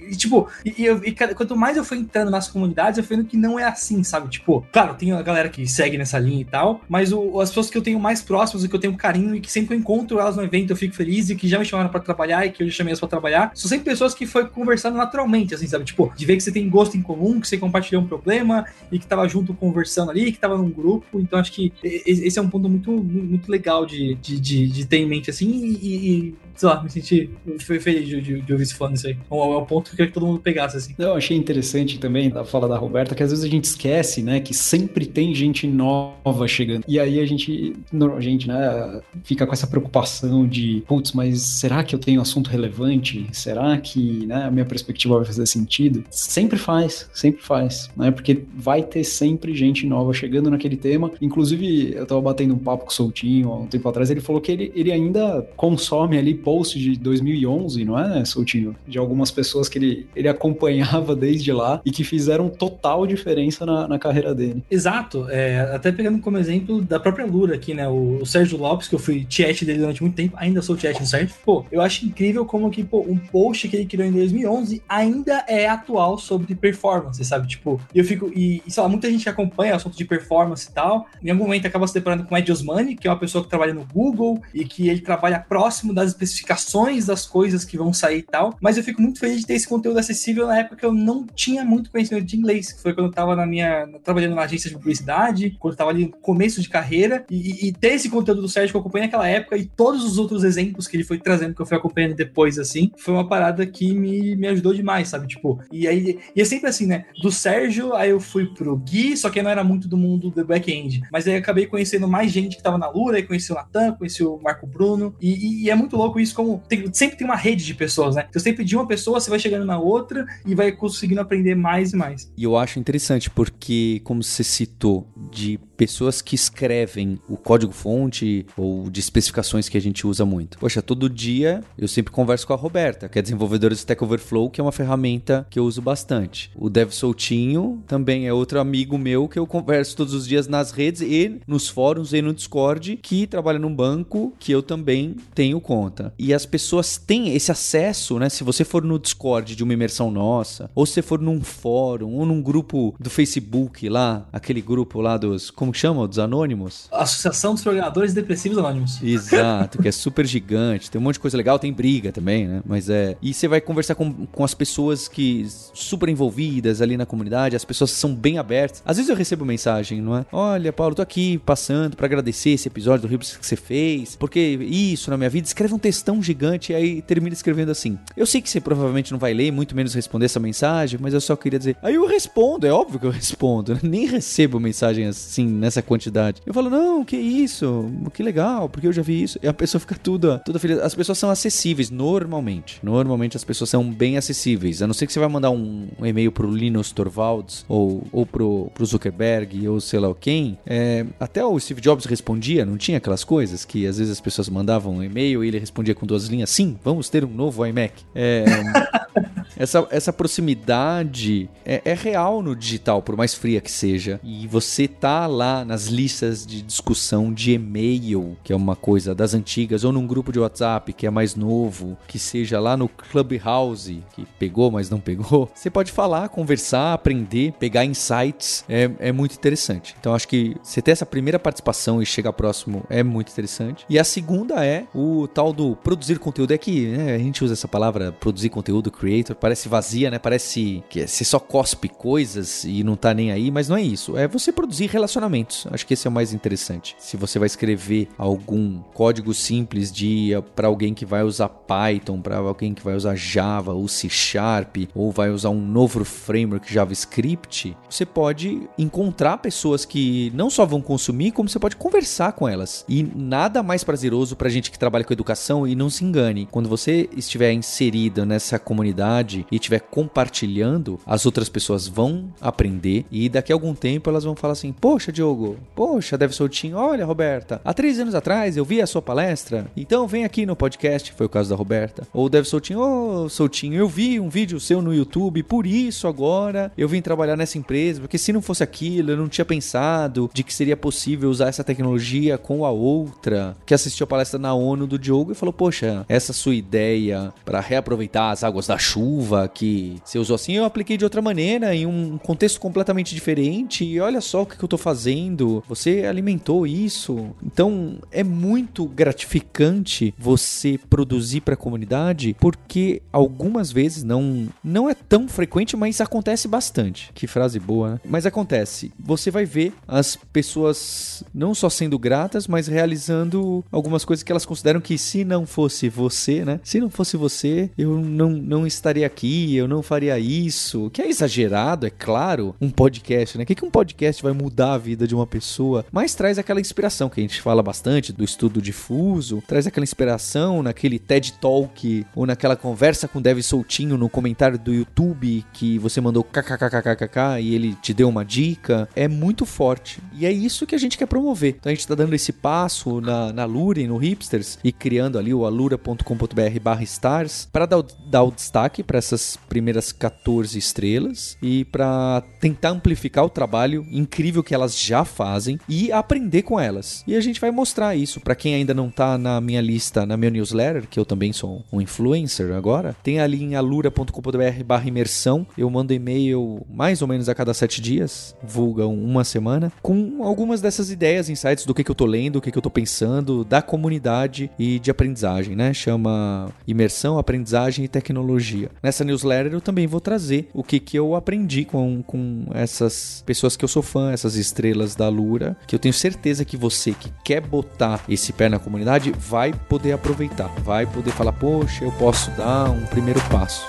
e, 0.10 0.16
tipo, 0.16 0.48
e, 0.64 0.84
e, 0.84 0.88
e, 0.88 1.12
quanto 1.36 1.56
mais 1.56 1.78
eu 1.78 1.84
fui 1.84 1.98
entrando 1.98 2.32
nas 2.32 2.48
comunidades, 2.48 2.98
eu 2.98 3.04
fui 3.04 3.18
vendo 3.18 3.28
que 3.28 3.38
não 3.38 3.60
é 3.60 3.64
assim, 3.64 4.04
sabe? 4.04 4.30
Tipo, 4.30 4.66
claro, 4.72 4.96
tem 4.96 5.12
a 5.12 5.22
galera 5.22 5.50
que 5.50 5.68
segue 5.68 5.98
nessa 5.98 6.20
linha 6.20 6.42
e 6.42 6.46
tal, 6.46 6.82
mas 6.88 7.12
o, 7.12 7.40
as 7.40 7.50
pessoas 7.50 7.70
que 7.70 7.78
eu 7.78 7.82
tenho 7.82 8.00
mais 8.00 8.22
próximas 8.22 8.64
e 8.64 8.70
que 8.70 8.76
eu 8.76 8.80
tenho 8.80 8.96
carinho 8.96 9.36
e 9.36 9.42
que 9.42 9.52
sempre 9.52 9.76
eu 9.76 9.80
encontro 9.80 10.20
elas 10.20 10.36
no 10.36 10.44
evento 10.44 10.72
eu 10.72 10.76
fico 10.76 10.96
feliz 10.96 11.30
e 11.30 11.36
que 11.36 11.48
já 11.48 11.60
me 11.60 11.66
chamaram 11.66 11.90
para 11.90 12.00
trabalhar 12.00 12.46
e 12.46 12.52
que 12.52 12.64
eu 12.64 12.68
já 12.68 12.74
chamei 12.74 12.92
elas 12.92 13.00
pra 13.00 13.10
trabalhar, 13.10 13.52
são 13.54 13.70
sempre 13.70 13.86
pessoas 13.86 14.14
que 14.14 14.26
foi 14.26 14.48
conversando 14.48 14.98
naturalmente, 14.98 15.54
assim, 15.54 15.68
sabe? 15.68 15.86
Tipo, 15.86 16.12
de 16.16 16.26
ver 16.26 16.36
que 16.38 16.44
você 16.44 16.52
tem 16.52 16.70
gosto 16.70 16.98
em 16.98 17.02
comum, 17.02 17.40
que 17.40 17.48
você 17.48 17.58
compartilhou 17.58 18.04
um 18.04 18.08
problema 18.08 18.66
e 18.92 19.00
que 19.00 19.08
tava 19.08 19.28
junto 19.28 19.54
conversando 19.54 20.12
ali, 20.12 20.32
que 20.32 20.40
tava 20.40 20.58
num 20.58 20.70
grupo. 20.70 21.20
Então 21.20 21.40
acho 21.40 21.52
que 21.52 21.72
esse 21.84 22.38
é 22.38 22.42
um 22.42 22.50
ponto 22.50 22.70
muito, 22.70 22.92
muito 22.92 23.50
legal 23.50 23.86
de, 23.86 24.16
de, 24.16 24.40
de, 24.40 24.68
de 24.68 24.86
ter 24.86 24.98
em 24.98 25.08
mente, 25.08 25.30
assim, 25.30 25.50
e, 25.50 26.10
e 26.10 26.36
sei 26.56 26.70
lá, 26.70 26.82
me 26.82 26.90
senti 26.90 27.30
feliz 27.60 28.08
de, 28.08 28.22
de, 28.22 28.42
de 28.42 28.54
ouvir 28.54 28.66
você 28.66 28.76
falando 28.76 28.96
isso 28.96 29.08
aí. 29.08 29.18
É 29.30 29.34
um 29.34 29.66
ponto 29.66 29.95
que 29.95 29.95
eu 29.96 29.98
queria 29.98 30.08
que 30.08 30.14
todo 30.14 30.26
mundo 30.26 30.40
pegasse, 30.40 30.78
assim. 30.78 30.94
Eu 30.98 31.14
achei 31.14 31.36
interessante 31.38 31.98
também 31.98 32.32
a 32.36 32.44
fala 32.44 32.68
da 32.68 32.78
Roberta, 32.78 33.16
que 33.16 33.24
às 33.24 33.32
vezes 33.32 33.44
a 33.44 33.48
gente 33.48 33.64
esquece, 33.66 34.22
né, 34.22 34.40
que 34.40 34.54
sempre 34.54 35.06
tem 35.06 35.34
gente 35.34 35.66
nova 35.66 36.48
chegando. 36.48 36.84
E 36.88 37.00
aí 37.00 37.20
a 37.20 37.26
gente, 37.26 37.76
a 38.16 38.22
gente, 38.22 38.48
né, 38.48 39.02
fica 39.24 39.48
com 39.48 39.54
essa 39.54 39.68
preocupação 39.68 40.46
de, 40.46 40.84
putz, 40.88 41.14
mas 41.14 41.42
será 41.42 41.84
que 41.84 41.96
eu 41.96 42.00
tenho 42.00 42.22
assunto 42.22 42.50
relevante? 42.50 43.26
Será 43.32 43.78
que, 43.78 44.26
né, 44.26 44.44
a 44.44 44.52
minha 44.52 44.66
perspectiva 44.66 45.16
vai 45.16 45.26
fazer 45.26 45.46
sentido? 45.46 46.04
Sempre 46.10 46.58
faz, 46.58 47.10
sempre 47.14 47.42
faz, 47.42 47.90
né, 47.96 48.12
porque 48.12 48.44
vai 48.56 48.84
ter 48.84 49.04
sempre 49.04 49.56
gente 49.56 49.86
nova 49.88 50.14
chegando 50.14 50.50
naquele 50.50 50.76
tema. 50.76 51.12
Inclusive, 51.22 51.94
eu 51.94 52.06
tava 52.06 52.22
batendo 52.22 52.54
um 52.54 52.60
papo 52.60 52.86
com 52.86 52.92
o 52.92 52.94
Soutinho 52.94 53.52
há 53.52 53.60
um 53.60 53.68
tempo 53.68 53.88
atrás, 53.88 54.10
ele 54.10 54.22
falou 54.22 54.42
que 54.42 54.52
ele, 54.52 54.72
ele 54.76 54.92
ainda 54.92 55.48
consome 55.56 56.18
ali 56.18 56.34
post 56.34 56.78
de 56.78 56.98
2011, 56.98 57.86
não 57.86 57.98
é, 57.98 58.26
Soutinho? 58.26 58.76
De 58.88 58.98
algumas 58.98 59.32
pessoas 59.32 59.70
que 59.70 59.78
ele, 59.78 59.85
ele 60.16 60.28
acompanhava 60.28 61.16
desde 61.16 61.52
lá 61.52 61.82
e 61.86 61.92
que 61.92 62.04
fizeram 62.04 62.50
total 62.50 63.06
diferença 63.06 63.66
na, 63.66 63.88
na 63.88 64.00
carreira 64.00 64.34
dele. 64.34 64.64
Exato. 64.70 65.28
É, 65.30 65.62
até 65.74 65.92
pegando 65.92 66.20
como 66.20 66.38
exemplo 66.38 66.82
da 66.82 67.00
própria 67.00 67.26
Lura 67.26 67.56
aqui, 67.56 67.74
né? 67.74 67.88
O, 67.88 68.20
o, 68.22 68.26
Sérgio 68.26 68.58
Lopes, 68.58 68.88
que 68.88 68.96
eu 68.96 69.00
fui 69.00 69.26
chat 69.30 69.66
dele 69.66 69.80
durante 69.80 70.02
muito 70.02 70.16
tempo, 70.16 70.36
ainda 70.38 70.62
sou 70.62 70.78
chat 70.78 71.00
no 71.00 71.06
Sérgio. 71.06 71.36
Pô, 71.44 71.66
eu 71.72 71.82
acho 71.82 72.06
incrível 72.06 72.46
como 72.46 72.70
que, 72.70 72.84
pô, 72.84 73.02
um 73.02 73.18
post 73.18 73.68
que 73.68 73.76
ele 73.76 73.86
criou 73.86 74.08
em 74.08 74.12
2011 74.12 74.82
ainda 74.88 75.44
é 75.48 75.68
atual 75.68 76.18
sobre 76.18 76.56
performance, 76.56 77.24
sabe? 77.24 77.48
Tipo, 77.48 77.80
eu 77.94 78.04
fico. 78.04 78.32
E, 78.36 78.62
e 78.66 78.72
sei 78.72 78.82
lá, 78.82 78.90
muita 78.90 79.10
gente 79.10 79.24
que 79.24 79.30
acompanha 79.30 79.74
o 79.74 79.76
assunto 79.76 79.98
de 79.98 80.06
performance 80.06 80.70
e 80.70 80.74
tal, 80.74 81.08
em 81.24 81.30
algum 81.30 81.44
momento 81.44 81.68
acaba 81.68 81.88
se 81.88 81.94
deparando 81.94 82.26
com 82.26 82.36
o 82.36 82.38
Ed 82.38 82.52
Osmani, 82.52 82.96
que 82.96 83.08
é 83.08 83.12
uma 83.12 83.20
pessoa 83.20 83.44
que 83.44 83.50
trabalha 83.50 83.74
no 83.74 83.86
Google 83.86 84.42
e 84.54 84.66
que 84.66 84.90
ele 84.90 85.02
trabalha 85.02 85.40
próximo 85.40 85.94
das 85.94 86.10
especificações 86.10 87.06
das 87.06 87.26
coisas 87.26 87.64
que 87.64 87.78
vão 87.78 87.94
sair 87.94 88.20
e 88.20 88.24
tal. 88.24 88.56
Mas 88.62 88.78
eu 88.78 88.84
fico 88.84 89.02
muito 89.02 89.20
feliz 89.20 89.42
de 89.42 89.48
ter 89.48 89.54
esse 89.54 89.68
conteúdo 89.76 90.00
acessível 90.00 90.48
na 90.48 90.60
época 90.60 90.78
que 90.78 90.86
eu 90.86 90.94
não 90.94 91.26
tinha 91.26 91.64
muito 91.66 91.92
conhecimento 91.92 92.26
de 92.26 92.38
inglês, 92.38 92.72
que 92.72 92.82
foi 92.82 92.94
quando 92.94 93.08
eu 93.08 93.12
tava 93.12 93.36
na 93.36 93.46
minha. 93.46 93.88
trabalhando 94.04 94.36
na 94.36 94.44
agência 94.44 94.70
de 94.70 94.76
publicidade, 94.76 95.56
quando 95.60 95.74
eu 95.74 95.78
tava 95.78 95.90
ali 95.90 96.06
no 96.06 96.12
começo 96.12 96.62
de 96.62 96.70
carreira, 96.70 97.26
e, 97.30 97.68
e, 97.68 97.74
ter 97.74 97.94
esse 97.94 98.10
conteúdo 98.10 98.42
do 98.42 98.50
Sérgio 98.50 98.72
que 98.72 98.78
eu 98.78 98.82
acompanhei 98.82 99.08
naquela 99.08 99.28
época 99.28 99.58
e 99.58 99.66
todos 99.66 100.04
os 100.04 100.18
outros 100.18 100.44
exemplos 100.44 100.88
que 100.88 100.96
ele 100.96 101.04
foi 101.04 101.20
trazendo, 101.20 101.54
que 101.54 101.62
eu 101.62 101.66
fui 101.66 101.78
acompanhando 101.78 102.16
depois, 102.16 102.58
assim, 102.58 102.92
foi 102.98 103.14
uma 103.14 103.28
parada 103.28 103.66
que 103.66 103.94
me, 103.94 104.36
me 104.36 104.48
ajudou 104.48 104.74
demais, 104.74 105.10
sabe? 105.10 105.28
Tipo, 105.28 105.60
e 105.72 105.88
aí. 105.88 106.20
E 106.36 106.42
é 106.42 106.46
sempre 106.46 106.70
assim, 106.70 106.86
né? 106.86 107.06
Do 107.22 107.32
Sérgio, 107.32 107.94
aí 107.94 108.10
eu 108.10 108.20
fui 108.20 108.46
pro 108.46 108.78
Gui, 108.78 109.18
só 109.18 109.30
que 109.30 109.42
não 109.42 109.50
era 109.50 109.64
muito 109.64 109.88
do 109.88 109.98
mundo 109.98 110.30
do 110.30 110.46
back-end. 110.46 111.02
Mas 111.12 111.28
aí 111.28 111.36
acabei 111.36 111.66
conhecendo 111.66 112.08
mais 112.08 112.32
gente 112.32 112.58
que 112.58 112.64
tava 112.64 112.78
na 112.78 112.90
Lura, 112.90 113.18
aí 113.18 113.24
conheci 113.24 113.52
o 113.52 113.56
Natan, 113.56 113.94
conheci 113.94 114.24
o 114.24 114.40
Marco 114.42 114.66
Bruno, 114.66 115.16
e, 115.22 115.32
e, 115.32 115.64
e 115.66 115.70
é 115.70 115.76
muito 115.76 115.98
louco 115.98 116.20
isso 116.20 116.36
como 116.36 116.62
tem, 116.68 116.92
sempre 116.94 117.18
tem 117.18 117.26
uma 117.26 117.36
rede 117.36 117.66
de 117.66 117.74
pessoas, 117.74 118.16
né? 118.16 118.26
Então 118.30 118.42
sempre 118.42 118.64
de 118.64 118.76
uma 118.76 118.88
pessoa, 118.88 119.20
você 119.20 119.30
vai 119.30 119.40
chegando 119.40 119.65
na 119.66 119.80
outra 119.80 120.26
e 120.46 120.56
vai 120.56 120.72
conseguindo 120.72 121.22
aprender 121.22 121.56
mais 121.56 121.94
e 121.94 121.96
mais. 121.96 122.32
E 122.38 122.44
eu 122.44 122.58
acho 122.58 122.80
interessante 122.80 123.30
porque, 123.30 124.02
como 124.04 124.24
você 124.24 124.44
citou, 124.44 125.08
de 125.32 125.60
pessoas 125.76 126.22
que 126.22 126.36
escrevem 126.36 127.20
o 127.30 127.38
código-fonte 127.38 128.46
ou 128.58 128.90
de 128.90 129.00
especificações 129.00 129.70
que 129.70 129.78
a 129.78 129.82
gente 129.82 130.08
usa 130.08 130.26
muito. 130.26 130.58
Poxa, 130.58 130.82
todo 130.82 131.10
dia 131.10 131.64
eu 131.78 131.88
sempre 131.88 132.12
converso 132.12 132.48
com 132.48 132.54
a 132.54 132.58
Roberta, 132.58 133.10
que 133.10 133.20
é 133.20 133.22
desenvolvedora 133.22 133.74
do 133.74 133.78
Stack 133.78 134.04
Overflow, 134.04 134.50
que 134.50 134.60
é 134.60 134.64
uma 134.64 134.72
ferramenta 134.72 135.46
que 135.50 135.60
eu 135.60 135.66
uso 135.66 135.82
bastante. 135.82 136.52
O 136.56 136.70
Dev 136.70 136.92
Soltinho 136.92 137.84
também 137.88 138.28
é 138.28 138.34
outro 138.34 138.60
amigo 138.60 138.98
meu 138.98 139.28
que 139.28 139.40
eu 139.40 139.46
converso 139.46 139.96
todos 139.96 140.14
os 140.14 140.28
dias 140.28 140.48
nas 140.48 140.72
redes 140.72 141.02
e 141.02 141.40
nos 141.48 141.68
fóruns 141.68 142.14
e 142.14 142.22
no 142.22 142.34
Discord, 142.34 142.98
que 143.02 143.28
trabalha 143.28 143.60
num 143.60 143.74
banco 143.74 144.34
que 144.40 144.52
eu 144.52 144.62
também 144.62 145.16
tenho 145.34 145.60
conta. 145.60 146.14
E 146.18 146.34
as 146.34 146.46
pessoas 146.46 146.98
têm 146.98 147.36
esse 147.36 147.52
acesso, 147.52 148.18
né? 148.20 148.30
Se 148.30 148.44
você 148.44 148.64
for 148.64 148.84
no 148.84 149.00
Discord 149.00 149.56
de 149.56 149.64
uma 149.64 149.74
imersão 149.74 150.10
nossa, 150.12 150.70
ou 150.74 150.86
se 150.86 151.02
for 151.02 151.20
num 151.20 151.42
fórum, 151.42 152.14
ou 152.16 152.26
num 152.26 152.42
grupo 152.42 152.96
do 153.00 153.10
Facebook 153.10 153.88
lá, 153.90 154.28
aquele 154.32 154.62
grupo 154.62 155.02
lá 155.02 155.18
dos 155.18 155.52
como 155.66 155.74
que 155.74 155.80
chama? 155.80 156.08
Dos 156.08 156.20
anônimos? 156.20 156.88
Associação 156.92 157.54
dos 157.54 157.64
Programadores 157.64 158.14
Depressivos 158.14 158.58
Anônimos. 158.58 159.02
Exato, 159.02 159.82
que 159.82 159.88
é 159.88 159.92
super 159.92 160.26
gigante. 160.26 160.92
Tem 160.92 161.02
um 161.02 161.04
monte 161.04 161.16
de 161.16 161.20
coisa 161.20 161.36
legal, 161.36 161.58
tem 161.58 161.74
briga 161.74 162.12
também, 162.12 162.48
né? 162.48 162.62
Mas 162.66 162.88
é. 162.90 163.18
E 163.22 163.34
você 163.34 163.48
vai 163.48 163.60
conversar 163.60 163.96
com, 163.96 164.28
com 164.28 164.44
as 164.44 164.54
pessoas 164.54 165.08
que 165.08 165.48
super 165.74 166.08
envolvidas 166.08 166.82
ali 166.82 166.96
na 166.96 167.06
comunidade, 167.06 167.56
as 167.56 167.66
pessoas 167.66 167.92
são 167.92 168.14
bem 168.14 168.38
abertas. 168.38 168.84
Às 168.86 168.98
vezes 168.98 169.10
eu 169.10 169.16
recebo 169.16 169.44
mensagem, 169.44 170.02
não 170.02 170.18
é? 170.18 170.26
Olha, 170.32 170.72
Paulo, 170.72 170.94
tô 170.94 171.02
aqui 171.02 171.40
passando 171.40 171.96
para 171.96 172.06
agradecer 172.06 172.52
esse 172.52 172.68
episódio 172.68 173.08
do 173.08 173.08
Ribs 173.08 173.36
que 173.36 173.46
você 173.46 173.56
fez, 173.56 174.16
porque 174.16 174.40
isso 174.40 175.10
na 175.10 175.18
minha 175.18 175.30
vida, 175.30 175.48
escreve 175.48 175.74
um 175.74 175.80
textão 175.80 176.22
gigante 176.22 176.72
e 176.74 176.76
aí 176.76 177.02
termina 177.02 177.34
escrevendo 177.34 177.72
assim. 177.72 177.98
Eu 178.16 178.28
sei 178.28 178.42
que 178.42 178.50
você 178.50 178.62
provavelmente 178.62 179.12
não 179.12 179.18
vai 179.18 179.34
ler, 179.34 179.52
muito 179.52 179.76
menos 179.76 179.94
responder 179.96 180.26
essa 180.26 180.40
mensagem, 180.40 181.00
mas 181.02 181.14
eu 181.14 181.22
só 181.22 181.36
queria 181.36 181.58
dizer. 181.58 181.76
Aí 181.82 181.96
eu 181.96 182.06
respondo, 182.06 182.68
é 182.68 182.72
óbvio 182.72 183.00
que 183.00 183.06
eu 183.06 183.12
respondo, 183.12 183.74
né? 183.74 183.80
nem 183.84 184.06
recebo 184.06 184.60
mensagem 184.60 185.06
assim 185.06 185.48
nessa 185.56 185.82
quantidade. 185.82 186.42
Eu 186.46 186.54
falo, 186.54 186.70
não, 186.70 187.04
que 187.04 187.18
isso, 187.18 187.92
que 188.14 188.24
legal, 188.24 188.70
porque 188.70 188.88
eu 188.88 188.94
já 188.94 189.02
vi 189.02 189.24
isso. 189.24 189.40
E 189.42 189.48
a 189.48 189.54
pessoa 189.54 189.80
fica 189.80 189.96
toda, 189.96 190.40
toda 190.40 190.60
feliz. 190.60 190.80
As 190.80 190.96
pessoas 190.96 191.18
são 191.18 191.30
acessíveis 191.30 191.90
normalmente. 191.90 192.80
Normalmente 192.84 193.38
as 193.38 193.44
pessoas 193.44 193.70
são 193.70 193.90
bem 193.90 194.18
acessíveis. 194.18 194.82
A 194.82 194.88
não 194.88 194.94
ser 194.94 195.08
que 195.08 195.14
você 195.14 195.20
vai 195.20 195.30
mandar 195.30 195.52
um, 195.52 195.88
um 195.98 196.06
e-mail 196.06 196.32
pro 196.32 196.50
Linus 196.50 196.92
Torvalds 196.92 197.66
ou, 197.68 198.04
ou 198.12 198.26
pro, 198.26 198.70
pro 198.74 198.86
Zuckerberg 198.86 199.68
ou 199.68 199.80
sei 199.80 200.00
lá 200.00 200.14
quem. 200.20 200.58
É, 200.66 201.06
até 201.20 201.44
o 201.44 201.60
Steve 201.60 201.82
Jobs 201.82 202.06
respondia, 202.06 202.66
não 202.66 202.78
tinha 202.78 202.98
aquelas 202.98 203.24
coisas 203.24 203.66
que 203.66 203.86
às 203.88 203.98
vezes 203.98 204.12
as 204.12 204.22
pessoas 204.22 204.50
mandavam 204.50 204.96
um 204.96 205.04
e-mail 205.04 205.44
e 205.44 205.48
ele 205.48 205.60
respondia 205.60 205.96
com 205.96 206.06
duas 206.06 206.26
linhas. 206.26 206.50
Sim, 206.50 206.78
vamos 206.84 207.10
ter 207.10 207.24
um 207.24 207.30
novo 207.30 207.66
iMac. 207.66 208.04
É, 208.14 208.46
essa, 209.58 209.88
essa 209.90 210.14
proximidade 210.14 211.50
é, 211.66 211.82
é, 211.86 211.94
real 211.94 212.42
no 212.42 212.56
digital, 212.56 213.02
por 213.02 213.16
mais 213.16 213.34
fria 213.34 213.62
que 213.62 213.72
seja. 213.72 214.20
E 214.24 214.48
você 214.48 214.88
tá 214.88 215.28
lá 215.28 215.66
nas 215.66 215.86
listas 215.88 216.46
de 216.46 216.62
discussão 216.62 217.34
de 217.34 217.54
e-mail, 217.54 218.38
que 218.44 218.54
é 218.54 218.56
uma 218.56 218.76
coisa 218.76 219.16
das 219.16 219.34
antigas, 219.34 219.84
ou 219.84 219.92
num 219.92 220.06
grupo 220.06 220.32
de 220.32 220.40
WhatsApp, 220.40 220.94
que 220.94 221.08
é 221.08 221.10
mais 221.10 221.36
novo, 221.36 221.98
que 222.08 222.20
seja 222.20 222.60
lá 222.60 222.76
no 222.78 222.88
Clubhouse, 222.88 224.04
que 224.14 224.26
pegou, 224.38 224.72
mas 224.72 224.90
não 224.90 225.00
pegou. 225.00 225.50
Você 225.56 225.70
pode 225.70 225.92
falar, 225.92 226.30
conversar, 226.30 226.94
aprender, 226.94 227.54
pegar 227.54 227.86
insights. 227.86 228.64
É, 228.68 228.90
é 229.00 229.12
muito 229.12 229.36
interessante. 229.36 229.96
Então 230.00 230.14
acho 230.14 230.28
que 230.28 230.56
você 230.62 230.82
ter 230.82 230.92
essa 230.92 231.06
primeira 231.06 231.40
participação 231.40 232.02
e 232.02 232.06
chegar 232.06 232.34
próximo 232.34 232.84
é 232.90 233.04
muito 233.04 233.32
interessante. 233.32 233.86
E 233.90 233.98
a 233.98 234.04
segunda 234.04 234.66
é 234.66 234.86
o 234.94 235.28
tal 235.28 235.54
do 235.54 235.76
produzir 235.76 236.20
conteúdo. 236.20 236.54
É 236.54 236.58
que 236.58 236.88
né, 236.88 237.16
a 237.16 237.18
gente 237.18 237.44
usa 237.44 237.54
essa 237.54 237.68
palavra 237.68 238.12
produzir 238.12 238.50
conteúdo, 238.50 238.92
creator, 238.92 239.36
parece 239.46 239.70
vazia, 239.70 240.10
né? 240.10 240.18
Parece 240.18 240.84
que 240.90 241.06
você 241.06 241.24
só 241.24 241.38
cospe 241.38 241.88
coisas 241.88 242.64
e 242.64 242.84
não 242.84 242.96
tá 242.96 243.14
nem 243.14 243.32
aí, 243.32 243.52
mas 243.52 243.70
não 243.70 243.78
é 243.78 243.82
isso. 243.84 244.18
É 244.18 244.28
você 244.28 244.52
produzir 244.52 244.88
relacionamentos. 244.88 245.68
Acho 245.70 245.86
que 245.86 245.94
esse 245.94 246.08
é 246.08 246.10
o 246.10 246.12
mais 246.12 246.34
interessante. 246.34 246.96
Se 246.98 247.16
você 247.16 247.38
vai 247.38 247.46
escrever 247.46 248.08
algum 248.18 248.80
código 248.96 249.36
simples 249.36 249.92
de 249.92 250.32
para 250.56 250.68
alguém 250.68 250.96
que 250.96 251.06
vai 251.06 251.22
usar 251.22 251.48
Python, 251.48 252.22
para 252.22 252.38
alguém 252.38 252.74
que 252.74 252.84
vai 252.84 252.96
usar 252.96 253.16
Java 253.16 253.72
ou 253.72 253.88
C 253.88 254.10
Sharp, 254.10 254.78
ou 254.96 255.12
vai 255.12 255.30
usar 255.30 255.52
um 255.52 255.62
novo 255.62 256.04
framework 256.04 256.74
JavaScript, 256.74 257.78
você 257.88 258.04
pode 258.04 258.68
encontrar 258.80 259.38
pessoas 259.38 259.86
que 259.86 260.32
não 260.34 260.50
só 260.50 260.66
vão 260.66 260.82
consumir, 260.82 261.30
como 261.30 261.48
você 261.48 261.60
pode 261.60 261.76
conversar 261.76 262.32
com 262.32 262.50
elas. 262.50 262.84
E 262.90 263.04
nada 263.04 263.62
mais 263.62 263.84
prazeroso 263.84 264.36
pra 264.36 264.50
gente 264.50 264.72
que 264.72 264.80
trabalha 264.80 265.06
com 265.06 265.14
educação 265.14 265.68
e 265.68 265.76
não 265.76 265.88
se 265.88 266.04
engane, 266.04 266.48
quando 266.50 266.68
você 266.68 267.08
estiver 267.16 267.54
inserido 267.54 268.26
nessa 268.26 268.58
comunidade 268.58 269.35
e 269.52 269.56
estiver 269.56 269.80
compartilhando, 269.80 271.00
as 271.06 271.26
outras 271.26 271.50
pessoas 271.50 271.88
vão 271.88 272.34
aprender 272.40 273.06
e 273.12 273.28
daqui 273.28 273.52
a 273.52 273.56
algum 273.56 273.74
tempo 273.74 274.10
elas 274.10 274.24
vão 274.24 274.36
falar 274.36 274.54
assim: 274.54 274.72
Poxa, 274.72 275.12
Diogo, 275.12 275.58
poxa, 275.76 276.18
Deve 276.18 276.34
Soltinho, 276.34 276.78
olha, 276.78 277.06
Roberta, 277.06 277.60
há 277.64 277.74
três 277.74 278.00
anos 278.00 278.16
atrás 278.16 278.56
eu 278.56 278.66
vi 278.66 278.82
a 278.82 278.88
sua 278.88 279.02
palestra, 279.02 279.68
então 279.76 280.08
vem 280.08 280.24
aqui 280.24 280.46
no 280.46 280.56
podcast, 280.56 281.12
foi 281.14 281.26
o 281.26 281.30
caso 281.30 281.50
da 281.50 281.56
Roberta. 281.56 282.08
Ou 282.14 282.30
Deve 282.30 282.48
Soltinho, 282.48 282.80
ô 282.80 283.24
oh, 283.24 283.30
Soltinho, 283.30 283.76
eu 283.76 283.88
vi 283.88 284.20
um 284.20 284.30
vídeo 284.30 284.60
seu 284.60 284.82
no 284.82 284.94
YouTube, 284.94 285.44
por 285.44 285.66
isso 285.66 286.08
agora 286.08 286.72
eu 286.78 286.88
vim 286.88 287.02
trabalhar 287.02 287.36
nessa 287.36 287.58
empresa, 287.58 288.02
porque 288.02 288.18
se 288.18 288.32
não 288.32 288.42
fosse 288.42 288.64
aquilo, 288.64 289.12
eu 289.12 289.18
não 289.18 289.28
tinha 289.28 289.46
pensado 289.46 290.30
de 290.34 290.44
que 290.44 290.54
seria 290.54 290.78
possível 290.78 291.30
usar 291.30 291.48
essa 291.48 291.64
tecnologia 291.64 292.38
com 292.38 292.66
a 292.66 292.72
outra, 292.72 293.56
que 293.66 293.74
assistiu 293.74 294.04
a 294.06 294.08
palestra 294.08 294.40
na 294.40 294.54
ONU 294.54 294.88
do 294.88 295.00
Diogo 295.00 295.32
e 295.32 295.36
falou: 295.36 295.54
Poxa, 295.54 296.06
essa 296.08 296.34
sua 296.34 296.56
ideia 296.56 297.34
para 297.44 297.60
reaproveitar 297.60 298.32
as 298.32 298.44
águas 298.44 298.68
da 298.68 298.78
chuva 298.78 299.25
que 299.54 299.98
você 300.04 300.20
usou 300.20 300.36
assim, 300.36 300.54
eu 300.54 300.66
apliquei 300.66 300.98
de 300.98 301.04
outra 301.04 301.22
maneira, 301.22 301.74
em 301.76 301.86
um 301.86 302.18
contexto 302.18 302.60
completamente 302.60 303.14
diferente, 303.14 303.84
e 303.84 304.00
olha 304.00 304.22
só 304.22 304.42
o 304.42 304.46
que, 304.46 304.64
eu 304.64 304.68
tô 304.68 304.78
fazendo, 304.78 305.64
você 305.68 306.06
alimentou 306.06 306.66
isso. 306.66 307.36
Então 307.44 308.00
é 308.12 308.24
muito 308.24 308.86
gratificante 308.86 310.14
você 310.18 310.80
produzir 310.90 311.42
para 311.42 311.54
a 311.54 311.58
comunidade, 311.58 312.36
porque 312.40 313.02
algumas 313.12 313.72
vezes 313.72 314.04
não, 314.04 314.48
não 314.64 314.90
é 314.90 314.94
tão 314.94 315.28
frequente, 315.28 315.78
mas 315.78 316.02
acontece 316.02 316.48
bastante. 316.48 317.12
Que 317.14 317.28
frase 317.28 317.60
boa, 317.60 317.92
né? 317.92 318.00
Mas 318.06 318.26
acontece. 318.26 318.92
Você 319.00 319.30
vai 319.30 319.46
ver 319.46 319.74
as 319.88 320.16
pessoas 320.16 321.24
não 321.34 321.54
só 321.54 321.70
sendo 321.70 321.98
gratas, 322.00 322.48
mas 322.48 322.68
realizando 322.68 323.64
algumas 323.72 324.06
coisas 324.06 324.24
que 324.24 324.32
elas 324.32 324.46
consideram 324.46 324.82
que 324.82 324.98
se 324.98 325.24
não 325.24 325.46
fosse 325.46 325.90
você, 325.90 326.44
né? 326.44 326.60
Se 326.64 326.80
não 326.80 326.90
fosse 326.90 327.18
você, 327.18 327.70
eu 327.78 328.00
não, 328.00 328.30
não 328.30 328.68
estaria 328.68 329.06
aqui, 329.16 329.56
eu 329.56 329.68
não 329.68 329.82
faria 329.82 330.20
isso. 330.20 330.90
Que 330.92 331.02
é 331.02 331.10
exagerado, 331.10 331.88
é 331.88 331.90
claro, 331.90 332.54
um 332.60 332.70
podcast, 332.70 333.38
né? 333.38 333.46
O 333.46 333.48
que, 333.48 333.56
que 333.56 333.64
um 333.64 333.72
podcast 333.72 334.22
vai 334.22 334.34
mudar 334.34 334.74
a 334.74 334.78
vida 334.78 335.08
de 335.08 335.16
uma 335.16 335.26
pessoa? 335.26 335.86
Mas 335.92 336.14
traz 336.14 336.38
aquela 336.38 336.60
inspiração 336.60 337.10
que 337.10 337.22
a 337.22 337.24
gente 337.24 337.42
fala 337.42 337.64
bastante 337.64 338.12
do 338.12 338.24
estudo 338.24 338.62
difuso, 338.62 339.42
traz 339.48 339.66
aquela 339.66 339.86
inspiração 339.86 340.62
naquele 340.62 341.00
TED 341.00 341.34
Talk 341.40 342.06
ou 342.14 342.26
naquela 342.26 342.58
conversa 342.58 343.08
com 343.08 343.20
o 343.20 343.22
Dev 343.22 343.40
Soltinho 343.42 343.98
no 343.98 344.10
comentário 344.10 344.60
do 344.60 344.74
YouTube 344.74 345.46
que 345.54 345.80
você 345.80 346.02
mandou 346.02 346.24
kkkkkk 346.24 347.40
e 347.42 347.56
ele 347.56 347.76
te 347.76 347.94
deu 347.94 348.10
uma 348.10 348.26
dica. 348.26 348.90
É 348.96 349.08
muito 349.08 349.46
forte. 349.46 350.02
E 350.14 350.26
é 350.26 350.32
isso 350.32 350.68
que 350.68 350.76
a 350.76 350.78
gente 350.78 350.98
quer 350.98 351.06
promover. 351.06 351.56
Então 351.60 351.70
a 351.70 351.74
gente 351.74 351.82
está 351.82 351.96
dando 351.96 352.14
esse 352.14 352.34
passo 352.34 353.00
na, 353.00 353.32
na 353.32 353.46
Lure, 353.46 353.88
no 353.88 353.98
Hipsters 353.98 354.60
e 354.64 354.72
criando 354.72 355.18
ali 355.18 355.34
o 355.34 355.46
alura.com.br 355.46 356.60
barra 356.62 356.84
stars 356.84 357.48
para 357.52 357.66
dar, 357.66 357.82
dar 358.08 358.24
o 358.24 358.32
destaque 358.32 358.84
para 358.84 359.05
essas 359.06 359.38
primeiras 359.48 359.92
14 359.92 360.58
estrelas 360.58 361.38
e 361.42 361.66
para 361.66 362.24
tentar 362.40 362.70
amplificar 362.70 363.24
o 363.26 363.30
trabalho 363.30 363.86
incrível 363.92 364.44
que 364.44 364.54
elas 364.54 364.80
já 364.80 365.06
fazem 365.06 365.60
e 365.68 365.92
aprender 365.92 366.42
com 366.42 366.60
elas. 366.60 367.04
E 367.08 367.16
a 367.16 367.22
gente 367.22 367.40
vai 367.40 367.52
mostrar 367.52 367.96
isso 367.96 368.20
para 368.20 368.36
quem 368.36 368.56
ainda 368.56 368.74
não 368.74 368.90
tá 368.90 369.18
na 369.18 369.40
minha 369.40 369.62
lista, 369.62 370.06
na 370.06 370.18
minha 370.18 370.32
newsletter, 370.32 370.88
que 370.88 371.00
eu 371.00 371.06
também 371.06 371.34
sou 371.34 371.64
um 371.72 371.82
influencer 371.82 372.54
agora. 372.54 372.96
Tem 373.04 373.20
ali 373.20 373.44
em 373.44 373.56
alura.com.br 373.56 374.64
barra 374.66 374.88
imersão. 374.88 375.46
Eu 375.58 375.70
mando 375.70 375.94
e-mail 375.94 376.66
mais 376.70 377.02
ou 377.02 377.08
menos 377.08 377.30
a 377.30 377.36
cada 377.36 377.54
sete 377.54 377.82
dias, 377.82 378.36
vulga 378.44 378.88
uma 378.88 379.24
semana, 379.24 379.72
com 379.82 380.24
algumas 380.24 380.62
dessas 380.62 380.90
ideias, 380.90 381.30
insights 381.30 381.66
do 381.66 381.74
que, 381.74 381.84
que 381.84 381.92
eu 381.92 381.96
tô 381.96 382.06
lendo, 382.06 382.38
o 382.38 382.42
que, 382.42 382.52
que 382.52 382.58
eu 382.58 382.62
tô 382.62 382.70
pensando, 382.70 383.44
da 383.44 383.62
comunidade 383.62 384.50
e 384.58 384.80
de 384.80 384.92
aprendizagem, 384.92 385.56
né? 385.56 385.74
Chama 385.74 386.50
Imersão, 386.68 387.18
Aprendizagem 387.18 387.86
e 387.86 387.88
Tecnologia. 387.88 388.70
Nessa 388.82 388.95
newsletter 389.04 389.54
eu 389.54 389.62
também 389.62 389.88
vou 389.88 390.00
trazer 390.00 390.48
o 390.54 390.64
que, 390.64 390.80
que 390.80 390.98
eu 390.98 391.16
aprendi 391.16 391.66
com, 391.66 392.02
com 392.04 392.46
essas 392.54 393.24
pessoas 393.26 393.56
que 393.58 393.64
eu 393.64 393.70
sou 393.70 393.82
fã, 393.82 394.12
essas 394.12 394.36
estrelas 394.36 394.96
da 394.96 395.10
Lura, 395.10 395.58
que 395.68 395.76
eu 395.76 395.80
tenho 395.80 395.94
certeza 395.94 396.46
que 396.46 396.58
você 396.58 396.94
que 396.94 397.12
quer 397.24 397.42
botar 397.42 398.04
esse 398.08 398.32
pé 398.32 398.50
na 398.50 398.60
comunidade 398.60 399.12
vai 399.18 399.54
poder 399.54 399.94
aproveitar, 399.94 400.48
vai 400.60 400.86
poder 400.86 401.12
falar, 401.12 401.34
poxa, 401.34 401.84
eu 401.84 401.92
posso 401.94 402.32
dar 402.32 402.70
um 402.70 402.86
primeiro 402.86 403.20
passo. 403.30 403.66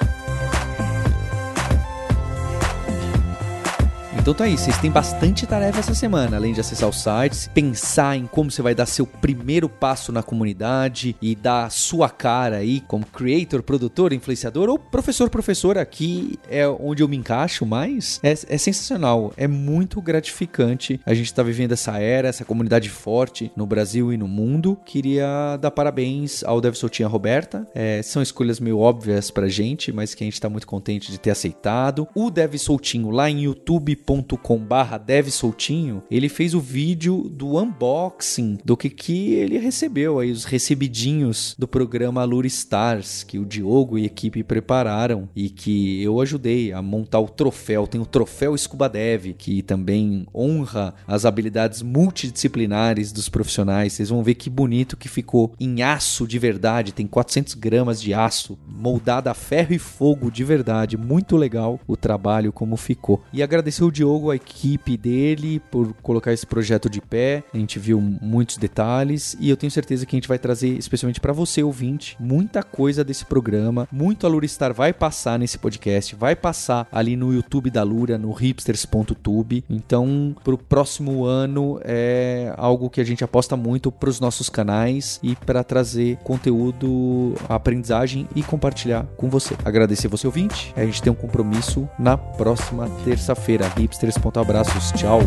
Então 4.26 4.34
tá 4.34 4.42
aí, 4.42 4.58
vocês 4.58 4.76
têm 4.78 4.90
bastante 4.90 5.46
tarefa 5.46 5.78
essa 5.78 5.94
semana, 5.94 6.36
além 6.36 6.52
de 6.52 6.58
acessar 6.58 6.88
os 6.88 7.00
sites, 7.00 7.48
pensar 7.54 8.16
em 8.16 8.26
como 8.26 8.50
você 8.50 8.60
vai 8.60 8.74
dar 8.74 8.84
seu 8.84 9.06
primeiro 9.06 9.68
passo 9.68 10.10
na 10.10 10.20
comunidade 10.20 11.14
e 11.22 11.36
dar 11.36 11.70
sua 11.70 12.10
cara 12.10 12.56
aí 12.56 12.80
como 12.80 13.06
creator, 13.06 13.62
produtor, 13.62 14.12
influenciador 14.12 14.68
ou 14.68 14.80
professor, 14.80 15.30
professora, 15.30 15.80
aqui 15.80 16.40
é 16.50 16.66
onde 16.66 17.04
eu 17.04 17.08
me 17.08 17.16
encaixo 17.16 17.64
mais. 17.64 18.18
É, 18.20 18.32
é 18.32 18.58
sensacional, 18.58 19.32
é 19.36 19.46
muito 19.46 20.02
gratificante 20.02 21.00
a 21.06 21.14
gente 21.14 21.32
tá 21.32 21.44
vivendo 21.44 21.70
essa 21.70 21.96
era, 21.96 22.26
essa 22.26 22.44
comunidade 22.44 22.90
forte 22.90 23.52
no 23.54 23.64
Brasil 23.64 24.12
e 24.12 24.16
no 24.16 24.26
mundo. 24.26 24.76
Queria 24.84 25.56
dar 25.56 25.70
parabéns 25.70 26.42
ao 26.42 26.60
Dev 26.60 26.74
Soltinha 26.74 27.06
Roberta, 27.06 27.64
é, 27.72 28.02
são 28.02 28.20
escolhas 28.20 28.58
meio 28.58 28.80
óbvias 28.80 29.30
pra 29.30 29.46
gente, 29.46 29.92
mas 29.92 30.16
que 30.16 30.24
a 30.24 30.26
gente 30.26 30.40
tá 30.40 30.48
muito 30.48 30.66
contente 30.66 31.12
de 31.12 31.20
ter 31.20 31.30
aceitado. 31.30 32.08
O 32.12 32.28
Dev 32.28 32.56
Soltinho 32.56 33.10
lá 33.10 33.30
em 33.30 33.42
youtube.com 33.42 34.15
youtube.com/barra 34.16 34.98
devsoltinho, 34.98 36.02
ele 36.10 36.28
fez 36.28 36.54
o 36.54 36.60
vídeo 36.60 37.28
do 37.30 37.58
unboxing 37.58 38.58
do 38.64 38.76
que, 38.76 38.90
que 38.90 39.34
ele 39.34 39.58
recebeu 39.58 40.18
aí, 40.18 40.30
os 40.30 40.44
recebidinhos 40.44 41.54
do 41.58 41.68
programa 41.68 42.24
Lure 42.24 42.48
Stars, 42.48 43.22
que 43.22 43.38
o 43.38 43.44
Diogo 43.44 43.98
e 43.98 44.02
a 44.02 44.06
equipe 44.06 44.42
prepararam 44.42 45.28
e 45.34 45.48
que 45.50 46.02
eu 46.02 46.20
ajudei 46.20 46.72
a 46.72 46.80
montar 46.80 47.20
o 47.20 47.28
troféu. 47.28 47.86
Tem 47.86 48.00
o 48.00 48.06
troféu 48.06 48.56
Scuba 48.56 48.88
Dev, 48.88 49.34
que 49.36 49.62
também 49.62 50.26
honra 50.34 50.94
as 51.06 51.24
habilidades 51.24 51.82
multidisciplinares 51.82 53.12
dos 53.12 53.28
profissionais. 53.28 53.92
Vocês 53.92 54.08
vão 54.08 54.22
ver 54.22 54.34
que 54.34 54.50
bonito 54.50 54.96
que 54.96 55.08
ficou 55.08 55.52
em 55.60 55.82
aço 55.82 56.26
de 56.26 56.38
verdade, 56.38 56.92
tem 56.92 57.06
400 57.06 57.54
gramas 57.54 58.00
de 58.00 58.14
aço, 58.14 58.58
moldada 58.66 59.30
a 59.30 59.34
ferro 59.34 59.74
e 59.74 59.78
fogo 59.78 60.30
de 60.30 60.44
verdade. 60.44 60.96
Muito 60.96 61.36
legal 61.36 61.80
o 61.86 61.96
trabalho 61.96 62.52
como 62.52 62.76
ficou. 62.76 63.22
E 63.32 63.42
agradecer 63.42 63.84
o 63.84 63.90
Diogo, 63.90 64.05
a 64.30 64.36
equipe 64.36 64.96
dele, 64.96 65.60
por 65.70 65.92
colocar 66.02 66.32
esse 66.32 66.46
projeto 66.46 66.88
de 66.88 67.00
pé. 67.00 67.44
A 67.52 67.58
gente 67.58 67.78
viu 67.78 68.00
muitos 68.00 68.56
detalhes 68.56 69.36
e 69.40 69.50
eu 69.50 69.56
tenho 69.56 69.70
certeza 69.70 70.06
que 70.06 70.14
a 70.14 70.18
gente 70.18 70.28
vai 70.28 70.38
trazer, 70.38 70.78
especialmente 70.78 71.20
para 71.20 71.32
você, 71.32 71.62
ouvinte, 71.62 72.16
muita 72.20 72.62
coisa 72.62 73.02
desse 73.02 73.24
programa. 73.24 73.88
Muito 73.90 74.26
a 74.26 74.30
vai 74.72 74.92
passar 74.92 75.38
nesse 75.38 75.58
podcast, 75.58 76.14
vai 76.14 76.36
passar 76.36 76.86
ali 76.92 77.16
no 77.16 77.32
YouTube 77.32 77.70
da 77.70 77.82
Lura, 77.82 78.16
no 78.16 78.32
hipsters.tube. 78.32 79.64
Então, 79.68 80.36
pro 80.44 80.56
próximo 80.56 81.24
ano 81.24 81.80
é 81.84 82.54
algo 82.56 82.88
que 82.88 83.00
a 83.00 83.04
gente 83.04 83.24
aposta 83.24 83.56
muito 83.56 83.90
para 83.90 84.08
os 84.08 84.20
nossos 84.20 84.48
canais 84.48 85.18
e 85.22 85.34
para 85.34 85.64
trazer 85.64 86.16
conteúdo, 86.18 87.34
aprendizagem 87.48 88.28
e 88.34 88.42
compartilhar 88.42 89.04
com 89.16 89.28
você. 89.28 89.56
Agradecer 89.64 90.08
você 90.08 90.26
ouvinte. 90.26 90.72
A 90.76 90.84
gente 90.84 91.02
tem 91.02 91.12
um 91.12 91.16
compromisso 91.16 91.88
na 91.98 92.16
próxima 92.16 92.88
terça-feira. 93.04 93.68
Hipsters.abraços. 93.96 94.92
Tchau. 94.92 95.20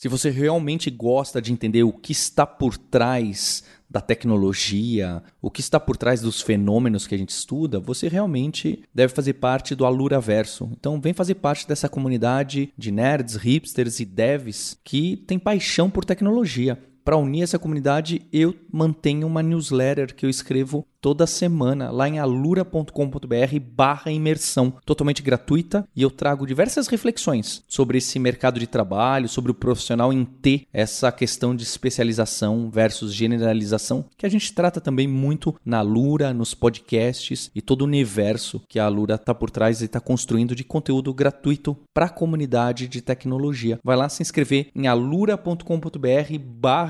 Se 0.00 0.08
você 0.08 0.30
realmente 0.30 0.90
gosta 0.90 1.42
de 1.42 1.52
entender 1.52 1.82
o 1.82 1.92
que 1.92 2.12
está 2.12 2.46
por 2.46 2.78
trás 2.78 3.62
da 3.86 4.00
tecnologia, 4.00 5.22
o 5.42 5.50
que 5.50 5.60
está 5.60 5.78
por 5.78 5.94
trás 5.94 6.22
dos 6.22 6.40
fenômenos 6.40 7.06
que 7.06 7.14
a 7.14 7.18
gente 7.18 7.28
estuda, 7.28 7.78
você 7.78 8.08
realmente 8.08 8.82
deve 8.94 9.12
fazer 9.12 9.34
parte 9.34 9.74
do 9.74 9.84
Alura 9.84 10.18
Verso. 10.18 10.70
Então, 10.72 10.98
vem 10.98 11.12
fazer 11.12 11.34
parte 11.34 11.68
dessa 11.68 11.86
comunidade 11.86 12.72
de 12.78 12.90
nerds, 12.90 13.36
hipsters 13.36 14.00
e 14.00 14.06
devs 14.06 14.78
que 14.82 15.18
tem 15.26 15.38
paixão 15.38 15.90
por 15.90 16.06
tecnologia. 16.06 16.82
Para 17.04 17.16
unir 17.16 17.42
essa 17.42 17.58
comunidade, 17.58 18.22
eu 18.32 18.54
mantenho 18.72 19.26
uma 19.26 19.42
newsletter 19.42 20.14
que 20.14 20.24
eu 20.24 20.30
escrevo 20.30 20.86
toda 21.00 21.26
semana 21.26 21.90
lá 21.90 22.08
em 22.08 22.18
alura.com.br 22.18 23.60
barra 23.72 24.12
imersão, 24.12 24.72
totalmente 24.84 25.22
gratuita, 25.22 25.88
e 25.96 26.02
eu 26.02 26.10
trago 26.10 26.46
diversas 26.46 26.86
reflexões 26.88 27.64
sobre 27.66 27.98
esse 27.98 28.18
mercado 28.18 28.60
de 28.60 28.66
trabalho, 28.66 29.28
sobre 29.28 29.50
o 29.50 29.54
profissional 29.54 30.12
em 30.12 30.24
ter 30.24 30.66
essa 30.72 31.10
questão 31.10 31.56
de 31.56 31.62
especialização 31.62 32.70
versus 32.70 33.14
generalização, 33.14 34.04
que 34.16 34.26
a 34.26 34.28
gente 34.28 34.52
trata 34.52 34.80
também 34.80 35.08
muito 35.08 35.54
na 35.64 35.78
Alura, 35.78 36.34
nos 36.34 36.54
podcasts 36.54 37.50
e 37.54 37.62
todo 37.62 37.82
o 37.82 37.86
universo 37.86 38.60
que 38.68 38.78
a 38.78 38.84
Alura 38.84 39.14
está 39.14 39.34
por 39.34 39.50
trás 39.50 39.80
e 39.80 39.86
está 39.86 40.00
construindo 40.00 40.54
de 40.54 40.62
conteúdo 40.62 41.12
gratuito 41.14 41.76
para 41.94 42.06
a 42.06 42.10
comunidade 42.10 42.86
de 42.86 43.00
tecnologia. 43.00 43.78
Vai 43.82 43.96
lá 43.96 44.08
se 44.08 44.22
inscrever 44.22 44.70
em 44.74 44.86
alura.com.br 44.86 46.38
barra 46.38 46.89